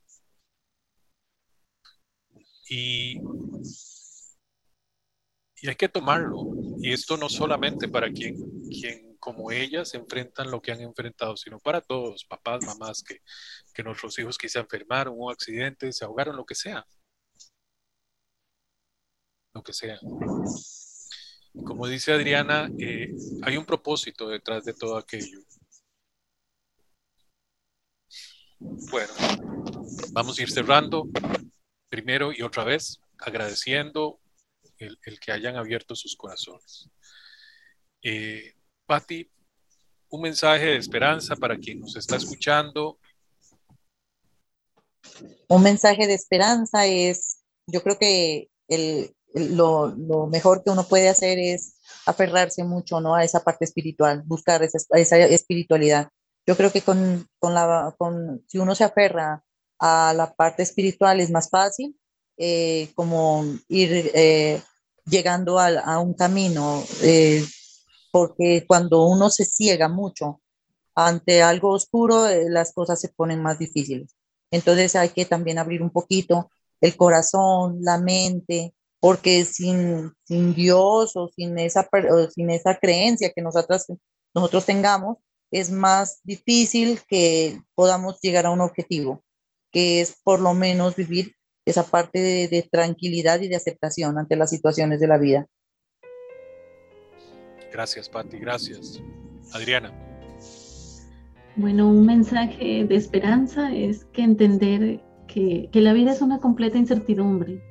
Y, 2.69 3.19
y 5.61 5.69
hay 5.69 5.75
que 5.75 5.89
tomarlo. 5.89 6.51
Y 6.79 6.91
esto 6.91 7.17
no 7.17 7.29
solamente 7.29 7.87
para 7.87 8.11
quien, 8.11 8.35
quien 8.69 9.07
como 9.19 9.51
ellas 9.51 9.93
enfrentan 9.93 10.51
lo 10.51 10.61
que 10.61 10.71
han 10.71 10.81
enfrentado, 10.81 11.35
sino 11.35 11.59
para 11.59 11.81
todos, 11.81 12.25
papás, 12.25 12.63
mamás, 12.65 13.03
que, 13.03 13.21
que 13.73 13.83
nuestros 13.83 14.17
hijos 14.19 14.37
quizá 14.37 14.59
enfermaron, 14.59 15.15
un 15.17 15.31
accidente, 15.31 15.91
se 15.91 16.05
ahogaron, 16.05 16.35
lo 16.35 16.45
que 16.45 16.55
sea. 16.55 16.85
Lo 19.53 19.63
que 19.63 19.73
sea. 19.73 19.99
Como 21.65 21.87
dice 21.87 22.13
Adriana, 22.13 22.69
eh, 22.79 23.13
hay 23.43 23.57
un 23.57 23.65
propósito 23.65 24.29
detrás 24.29 24.63
de 24.63 24.73
todo 24.73 24.97
aquello. 24.97 25.39
Bueno, 28.59 29.13
vamos 30.13 30.37
a 30.37 30.41
ir 30.41 30.51
cerrando 30.51 31.09
primero 31.89 32.31
y 32.31 32.41
otra 32.41 32.63
vez 32.63 32.99
agradeciendo 33.19 34.19
el, 34.77 35.19
que 35.19 35.31
hayan 35.31 35.55
abierto 35.55 35.95
sus 35.95 36.15
corazones. 36.15 36.89
Eh, 38.01 38.53
Patti, 38.85 39.29
un 40.09 40.21
mensaje 40.21 40.65
de 40.65 40.77
esperanza 40.77 41.35
para 41.35 41.57
quien 41.57 41.79
nos 41.79 41.95
está 41.95 42.15
escuchando. 42.15 42.99
Un 45.47 45.63
mensaje 45.63 46.07
de 46.07 46.13
esperanza 46.13 46.85
es, 46.85 47.43
yo 47.65 47.81
creo 47.81 47.97
que 47.97 48.49
el, 48.67 49.15
lo, 49.33 49.87
lo, 49.87 50.27
mejor 50.27 50.63
que 50.63 50.69
uno 50.69 50.87
puede 50.87 51.09
hacer 51.09 51.39
es 51.39 51.77
aferrarse 52.05 52.63
mucho 52.63 53.01
¿no? 53.01 53.15
a 53.15 53.23
esa 53.23 53.43
parte 53.43 53.65
espiritual, 53.65 54.23
buscar 54.25 54.63
esa, 54.63 54.79
esa 54.91 55.17
espiritualidad. 55.17 56.09
Yo 56.45 56.55
creo 56.55 56.71
que 56.71 56.81
con, 56.81 57.27
con 57.39 57.53
la, 57.53 57.93
con, 57.97 58.43
si 58.47 58.57
uno 58.57 58.73
se 58.75 58.83
aferra 58.83 59.43
a 59.79 60.13
la 60.15 60.33
parte 60.33 60.63
espiritual 60.63 61.19
es 61.19 61.31
más 61.31 61.49
fácil, 61.49 61.95
eh, 62.37 62.91
como 62.95 63.45
ir 63.67 64.11
eh, 64.13 64.61
llegando 65.05 65.59
a, 65.59 65.99
un 65.99 66.13
camino, 66.13 66.83
eh, 67.01 67.43
porque 68.11 68.65
cuando 68.67 69.05
uno 69.07 69.29
se 69.29 69.45
ciega 69.45 69.87
mucho 69.87 70.41
ante 70.95 71.41
algo 71.41 71.71
oscuro, 71.71 72.27
las 72.49 72.73
cosas 72.73 72.99
se 72.99 73.09
ponen 73.09 73.41
más 73.41 73.59
difíciles. 73.59 74.15
Entonces 74.51 74.95
hay 74.95 75.09
que 75.09 75.25
también 75.25 75.59
abrir 75.59 75.81
un 75.81 75.91
poquito 75.91 76.49
el 76.81 76.95
corazón, 76.95 77.79
la 77.81 77.97
mente, 77.97 78.73
porque 78.99 79.45
sin, 79.45 80.13
sin 80.25 80.53
Dios 80.53 81.15
o 81.15 81.29
sin 81.35 81.57
esa, 81.59 81.87
sin 82.33 82.49
esa 82.49 82.75
creencia 82.77 83.31
que 83.35 83.41
nosotros 83.41 84.65
tengamos, 84.65 85.17
es 85.51 85.71
más 85.71 86.19
difícil 86.23 87.01
que 87.07 87.61
podamos 87.75 88.19
llegar 88.21 88.45
a 88.45 88.51
un 88.51 88.61
objetivo, 88.61 89.23
que 89.71 90.01
es 90.01 90.15
por 90.23 90.39
lo 90.39 90.53
menos 90.53 90.95
vivir 90.95 91.33
esa 91.65 91.83
parte 91.83 92.19
de, 92.19 92.47
de 92.47 92.63
tranquilidad 92.63 93.41
y 93.41 93.47
de 93.47 93.55
aceptación 93.55 94.17
ante 94.17 94.35
las 94.35 94.49
situaciones 94.49 94.99
de 94.99 95.07
la 95.07 95.17
vida. 95.17 95.47
Gracias, 97.71 98.09
Patti, 98.09 98.37
gracias. 98.37 99.01
Adriana. 99.53 99.91
Bueno, 101.55 101.89
un 101.89 102.05
mensaje 102.05 102.85
de 102.85 102.95
esperanza 102.95 103.75
es 103.75 104.05
que 104.05 104.21
entender 104.21 105.01
que, 105.27 105.69
que 105.71 105.81
la 105.81 105.93
vida 105.93 106.11
es 106.11 106.21
una 106.21 106.39
completa 106.39 106.77
incertidumbre, 106.77 107.61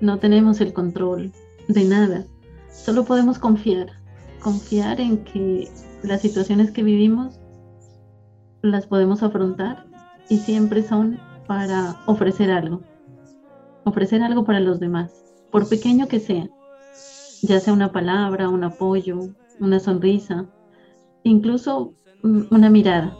no 0.00 0.18
tenemos 0.18 0.60
el 0.60 0.72
control 0.72 1.32
de 1.68 1.84
nada. 1.84 2.26
Solo 2.70 3.04
podemos 3.04 3.38
confiar, 3.38 3.92
confiar 4.40 5.00
en 5.00 5.22
que 5.24 5.68
las 6.02 6.20
situaciones 6.20 6.72
que 6.72 6.82
vivimos 6.82 7.38
las 8.62 8.86
podemos 8.86 9.22
afrontar 9.22 9.86
y 10.28 10.38
siempre 10.38 10.82
son 10.82 11.18
para 11.46 12.00
ofrecer 12.06 12.50
algo, 12.50 12.82
ofrecer 13.84 14.22
algo 14.22 14.44
para 14.44 14.60
los 14.60 14.80
demás, 14.80 15.12
por 15.50 15.68
pequeño 15.68 16.08
que 16.08 16.20
sea, 16.20 16.48
ya 17.42 17.60
sea 17.60 17.72
una 17.72 17.92
palabra, 17.92 18.48
un 18.48 18.64
apoyo, 18.64 19.18
una 19.60 19.80
sonrisa, 19.80 20.46
incluso 21.24 21.94
una 22.22 22.70
mirada. 22.70 23.16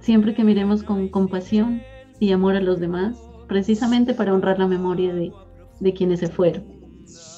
Siempre 0.00 0.34
que 0.34 0.44
miremos 0.44 0.82
con 0.82 1.08
compasión 1.08 1.82
y 2.20 2.32
amor 2.32 2.56
a 2.56 2.60
los 2.60 2.78
demás, 2.78 3.16
precisamente 3.48 4.14
para 4.14 4.34
honrar 4.34 4.58
la 4.58 4.66
memoria 4.66 5.14
de, 5.14 5.32
de 5.80 5.92
quienes 5.94 6.20
se 6.20 6.28
fueron. 6.28 6.64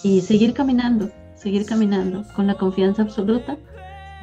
Y 0.03 0.21
seguir 0.21 0.53
caminando, 0.53 1.11
seguir 1.35 1.65
caminando 1.65 2.25
con 2.35 2.47
la 2.47 2.55
confianza 2.55 3.03
absoluta 3.03 3.57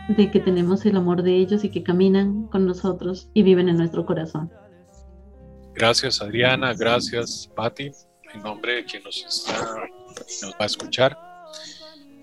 de 0.08 0.30
que 0.30 0.40
tenemos 0.40 0.86
el 0.86 0.98
amor 0.98 1.24
de 1.24 1.36
ellos 1.36 1.64
y 1.64 1.70
que 1.70 1.84
caminan 1.84 2.48
con 2.48 2.66
nosotros 2.66 3.30
y 3.34 3.44
viven 3.44 3.70
en 3.70 3.78
nuestro 3.78 4.06
corazón. 4.06 4.52
Gracias 5.74 6.22
Adriana, 6.22 6.74
gracias 6.74 7.50
Patti, 7.56 7.92
en 8.34 8.42
nombre 8.42 8.76
de 8.76 8.86
quien 8.86 9.04
nos, 9.04 9.26
está, 9.26 9.76
nos 10.42 10.54
va 10.54 10.60
a 10.60 10.66
escuchar. 10.66 11.18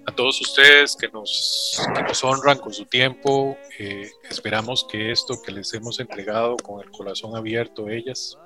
A 0.04 0.12
todos 0.12 0.40
ustedes 0.40 0.96
que 0.96 1.08
nos, 1.08 1.80
que 1.94 2.02
nos 2.02 2.24
honran 2.24 2.58
con 2.58 2.72
su 2.72 2.86
tiempo, 2.86 3.56
eh, 3.78 4.10
esperamos 4.28 4.84
que 4.90 5.12
esto 5.12 5.40
que 5.44 5.52
les 5.52 5.72
hemos 5.74 6.00
entregado 6.00 6.56
con 6.56 6.82
el 6.82 6.90
corazón 6.90 7.36
abierto, 7.36 7.88
ellas, 7.88 8.36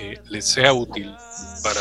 eh, 0.00 0.18
les 0.28 0.44
sea 0.46 0.72
útil 0.72 1.14
para, 1.62 1.80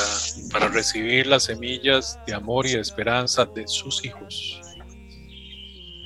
para 0.52 0.68
recibir 0.68 1.26
las 1.26 1.46
semillas 1.46 2.20
de 2.28 2.36
amor 2.36 2.68
y 2.68 2.74
de 2.74 2.82
esperanza 2.82 3.46
de 3.46 3.68
sus 3.68 4.06
hijos 4.06 4.62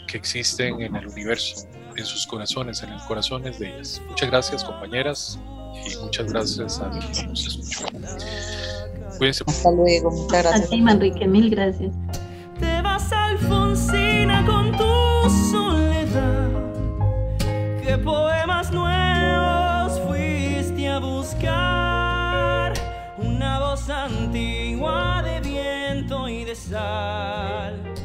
que 0.09 0.17
existen 0.17 0.81
en 0.81 0.95
el 0.95 1.07
universo, 1.07 1.67
en 1.95 2.05
sus 2.05 2.25
corazones, 2.25 2.81
en 2.81 2.89
el 2.89 2.99
corazones 3.07 3.59
de 3.59 3.67
ellas. 3.67 4.01
Muchas 4.07 4.29
gracias 4.29 4.63
compañeras 4.63 5.39
y 5.85 5.95
muchas 5.97 6.31
gracias 6.31 6.79
a 6.79 6.89
quien 6.89 7.29
nos 7.29 7.45
escuchó. 7.45 7.85
Cuídense. 9.17 9.43
Hasta 9.45 9.71
luego, 9.71 10.11
muchas 10.11 10.43
gracias. 10.43 10.67
A 10.67 10.69
ti, 10.69 10.81
Manrique, 10.81 11.27
mil 11.27 11.49
gracias. 11.49 11.93
Te 12.59 12.81
vas 12.81 13.11
Alfonsina 13.11 14.45
con 14.45 14.71
tu 14.71 15.29
soledad. 15.51 16.49
¿Qué 17.83 17.97
poemas 17.97 18.71
nuevos 18.71 19.99
fuiste 20.07 20.87
a 20.87 20.99
buscar? 20.99 22.73
Una 23.17 23.59
voz 23.59 23.89
antigua 23.89 25.21
de 25.23 25.39
viento 25.41 26.27
y 26.27 26.45
de 26.45 26.55
sal 26.55 27.98